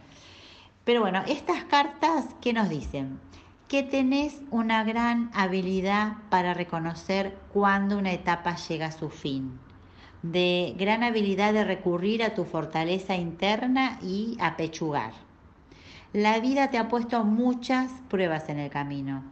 Pero 0.89 1.03
bueno, 1.03 1.23
estas 1.29 1.65
cartas, 1.65 2.25
¿qué 2.41 2.55
nos 2.55 2.71
dicen? 2.71 3.21
que 3.69 3.83
tenés 3.83 4.41
una 4.51 4.85
gran 4.85 5.31
habilidad 5.35 6.15
para 6.31 6.55
reconocer 6.55 7.37
cuando 7.53 7.99
una 7.99 8.13
etapa 8.13 8.57
llega 8.57 8.87
a 8.87 8.93
su 8.93 9.11
fin, 9.11 9.59
de 10.23 10.75
gran 10.79 11.03
habilidad 11.03 11.53
de 11.53 11.65
recurrir 11.65 12.23
a 12.23 12.35
tu 12.35 12.47
fortaleza 12.47 13.17
interna 13.17 13.99
y 14.01 14.39
apechugar. 14.41 15.13
La 16.15 16.41
vida 16.41 16.71
te 16.71 16.79
ha 16.79 16.89
puesto 16.89 17.23
muchas 17.23 17.91
pruebas 18.09 18.49
en 18.49 18.59
el 18.59 18.71
camino 18.71 19.25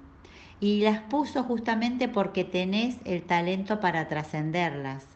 y 0.61 0.83
las 0.83 1.01
puso 1.01 1.43
justamente 1.43 2.07
porque 2.07 2.45
tenés 2.45 2.99
el 3.07 3.23
talento 3.23 3.81
para 3.81 4.09
trascenderlas. 4.09 5.07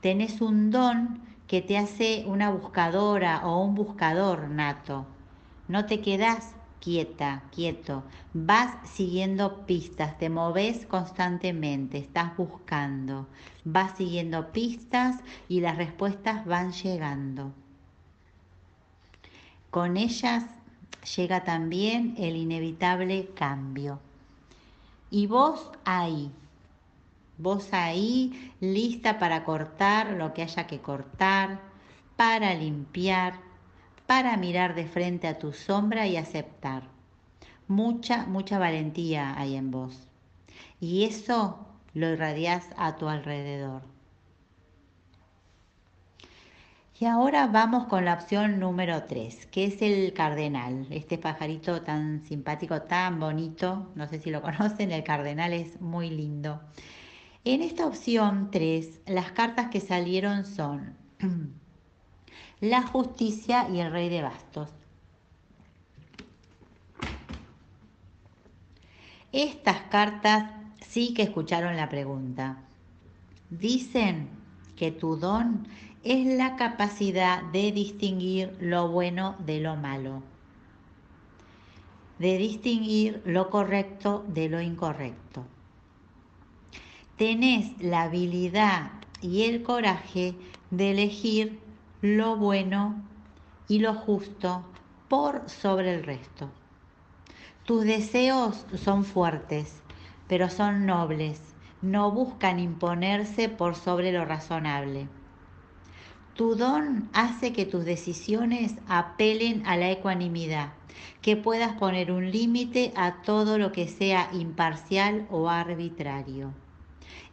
Tenés 0.00 0.40
un 0.40 0.72
don 0.72 1.20
que 1.46 1.62
te 1.62 1.78
hace 1.78 2.24
una 2.26 2.50
buscadora 2.50 3.46
o 3.46 3.62
un 3.62 3.76
buscador 3.76 4.48
nato. 4.48 5.13
No 5.68 5.86
te 5.86 6.00
quedás 6.00 6.54
quieta, 6.84 7.44
quieto, 7.50 8.04
vas 8.34 8.76
siguiendo 8.90 9.64
pistas, 9.64 10.18
te 10.18 10.28
moves 10.28 10.84
constantemente, 10.84 11.96
estás 11.96 12.36
buscando, 12.36 13.26
vas 13.64 13.96
siguiendo 13.96 14.52
pistas 14.52 15.16
y 15.48 15.60
las 15.60 15.78
respuestas 15.78 16.44
van 16.44 16.72
llegando. 16.72 17.52
Con 19.70 19.96
ellas 19.96 20.44
llega 21.16 21.42
también 21.44 22.14
el 22.18 22.36
inevitable 22.36 23.30
cambio. 23.34 23.98
Y 25.10 25.26
vos 25.26 25.70
ahí, 25.86 26.30
vos 27.38 27.72
ahí 27.72 28.52
lista 28.60 29.18
para 29.18 29.44
cortar 29.44 30.12
lo 30.12 30.34
que 30.34 30.42
haya 30.42 30.66
que 30.66 30.80
cortar, 30.80 31.60
para 32.16 32.54
limpiar, 32.54 33.40
para 34.06 34.36
mirar 34.36 34.74
de 34.74 34.86
frente 34.86 35.26
a 35.28 35.38
tu 35.38 35.52
sombra 35.52 36.06
y 36.06 36.16
aceptar. 36.16 36.84
Mucha, 37.68 38.26
mucha 38.26 38.58
valentía 38.58 39.38
hay 39.38 39.56
en 39.56 39.70
vos. 39.70 40.08
Y 40.80 41.04
eso 41.04 41.66
lo 41.94 42.10
irradias 42.10 42.68
a 42.76 42.96
tu 42.96 43.08
alrededor. 43.08 43.82
Y 47.00 47.06
ahora 47.06 47.48
vamos 47.48 47.86
con 47.86 48.04
la 48.04 48.14
opción 48.14 48.60
número 48.60 49.02
3, 49.04 49.46
que 49.46 49.64
es 49.64 49.82
el 49.82 50.12
cardenal. 50.12 50.86
Este 50.90 51.18
pajarito 51.18 51.82
tan 51.82 52.24
simpático, 52.24 52.82
tan 52.82 53.18
bonito, 53.18 53.90
no 53.96 54.06
sé 54.06 54.20
si 54.20 54.30
lo 54.30 54.42
conocen, 54.42 54.92
el 54.92 55.02
cardenal 55.02 55.52
es 55.52 55.80
muy 55.80 56.10
lindo. 56.10 56.60
En 57.44 57.62
esta 57.62 57.86
opción 57.86 58.50
3, 58.50 59.02
las 59.06 59.32
cartas 59.32 59.70
que 59.70 59.80
salieron 59.80 60.46
son 60.46 60.96
la 62.64 62.80
justicia 62.80 63.68
y 63.68 63.80
el 63.80 63.92
rey 63.92 64.08
de 64.08 64.22
bastos. 64.22 64.70
Estas 69.32 69.82
cartas 69.90 70.50
sí 70.80 71.12
que 71.12 71.22
escucharon 71.22 71.76
la 71.76 71.90
pregunta. 71.90 72.62
Dicen 73.50 74.30
que 74.76 74.90
tu 74.92 75.16
don 75.16 75.68
es 76.04 76.26
la 76.26 76.56
capacidad 76.56 77.42
de 77.42 77.70
distinguir 77.70 78.56
lo 78.60 78.88
bueno 78.88 79.36
de 79.40 79.60
lo 79.60 79.76
malo, 79.76 80.22
de 82.18 82.38
distinguir 82.38 83.20
lo 83.26 83.50
correcto 83.50 84.24
de 84.28 84.48
lo 84.48 84.62
incorrecto. 84.62 85.44
Tenés 87.18 87.78
la 87.82 88.04
habilidad 88.04 88.90
y 89.20 89.42
el 89.42 89.62
coraje 89.62 90.34
de 90.70 90.92
elegir 90.92 91.63
lo 92.04 92.36
bueno 92.36 93.02
y 93.66 93.78
lo 93.78 93.94
justo 93.94 94.62
por 95.08 95.48
sobre 95.48 95.94
el 95.94 96.04
resto. 96.04 96.50
Tus 97.64 97.84
deseos 97.84 98.66
son 98.76 99.06
fuertes, 99.06 99.80
pero 100.28 100.50
son 100.50 100.84
nobles, 100.84 101.40
no 101.80 102.10
buscan 102.10 102.60
imponerse 102.60 103.48
por 103.48 103.74
sobre 103.74 104.12
lo 104.12 104.26
razonable. 104.26 105.08
Tu 106.34 106.56
don 106.56 107.08
hace 107.14 107.54
que 107.54 107.64
tus 107.64 107.86
decisiones 107.86 108.74
apelen 108.86 109.66
a 109.66 109.78
la 109.78 109.90
ecuanimidad, 109.90 110.74
que 111.22 111.38
puedas 111.38 111.72
poner 111.72 112.12
un 112.12 112.30
límite 112.30 112.92
a 112.96 113.22
todo 113.22 113.56
lo 113.56 113.72
que 113.72 113.88
sea 113.88 114.28
imparcial 114.34 115.26
o 115.30 115.48
arbitrario. 115.48 116.52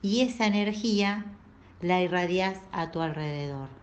y 0.02 0.22
esa 0.22 0.48
energía 0.48 1.26
la 1.82 2.02
irradias 2.02 2.58
a 2.72 2.92
tu 2.92 3.02
alrededor. 3.02 3.81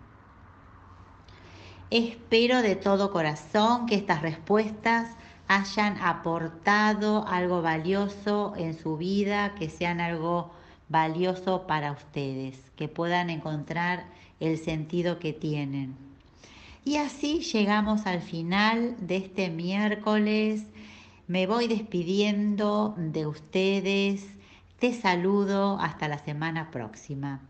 Espero 1.91 2.61
de 2.61 2.77
todo 2.77 3.11
corazón 3.11 3.87
que 3.87 3.95
estas 3.95 4.21
respuestas 4.21 5.17
hayan 5.47 5.97
aportado 6.03 7.27
algo 7.27 7.63
valioso 7.63 8.53
en 8.59 8.79
su 8.79 8.99
vida, 8.99 9.55
que 9.55 9.71
sean 9.71 9.99
algo 9.99 10.51
valioso 10.91 11.67
para 11.67 11.93
ustedes, 11.93 12.59
que 12.77 12.89
puedan 12.89 13.31
encontrar 13.31 14.05
el 14.39 14.59
sentido 14.59 15.19
que 15.19 15.33
tienen. 15.33 15.97
Y 16.85 16.97
así 16.97 17.41
llegamos 17.41 18.07
al 18.07 18.21
final 18.21 18.95
de 19.01 19.17
este 19.17 19.49
miércoles. 19.49 20.65
Me 21.27 21.47
voy 21.47 21.69
despidiendo 21.69 22.95
de 22.99 23.27
ustedes. 23.27 24.27
Te 24.79 24.93
saludo 24.93 25.79
hasta 25.81 26.07
la 26.07 26.19
semana 26.19 26.71
próxima. 26.71 27.41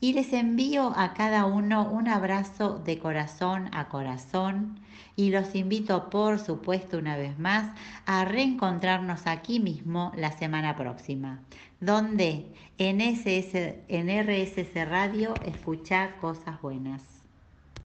Y 0.00 0.12
les 0.12 0.32
envío 0.32 0.92
a 0.96 1.14
cada 1.14 1.46
uno 1.46 1.88
un 1.88 2.08
abrazo 2.08 2.78
de 2.78 2.98
corazón 2.98 3.70
a 3.72 3.88
corazón 3.88 4.80
y 5.16 5.30
los 5.30 5.54
invito 5.54 6.10
por 6.10 6.38
supuesto 6.38 6.98
una 6.98 7.16
vez 7.16 7.38
más 7.38 7.70
a 8.06 8.24
reencontrarnos 8.24 9.26
aquí 9.26 9.60
mismo 9.60 10.12
la 10.16 10.32
semana 10.32 10.76
próxima, 10.76 11.40
donde 11.80 12.46
en, 12.78 13.00
SS, 13.00 13.84
en 13.88 14.08
RSC 14.08 14.84
Radio 14.84 15.34
escucha 15.46 16.16
cosas 16.20 16.60
buenas. 16.60 17.13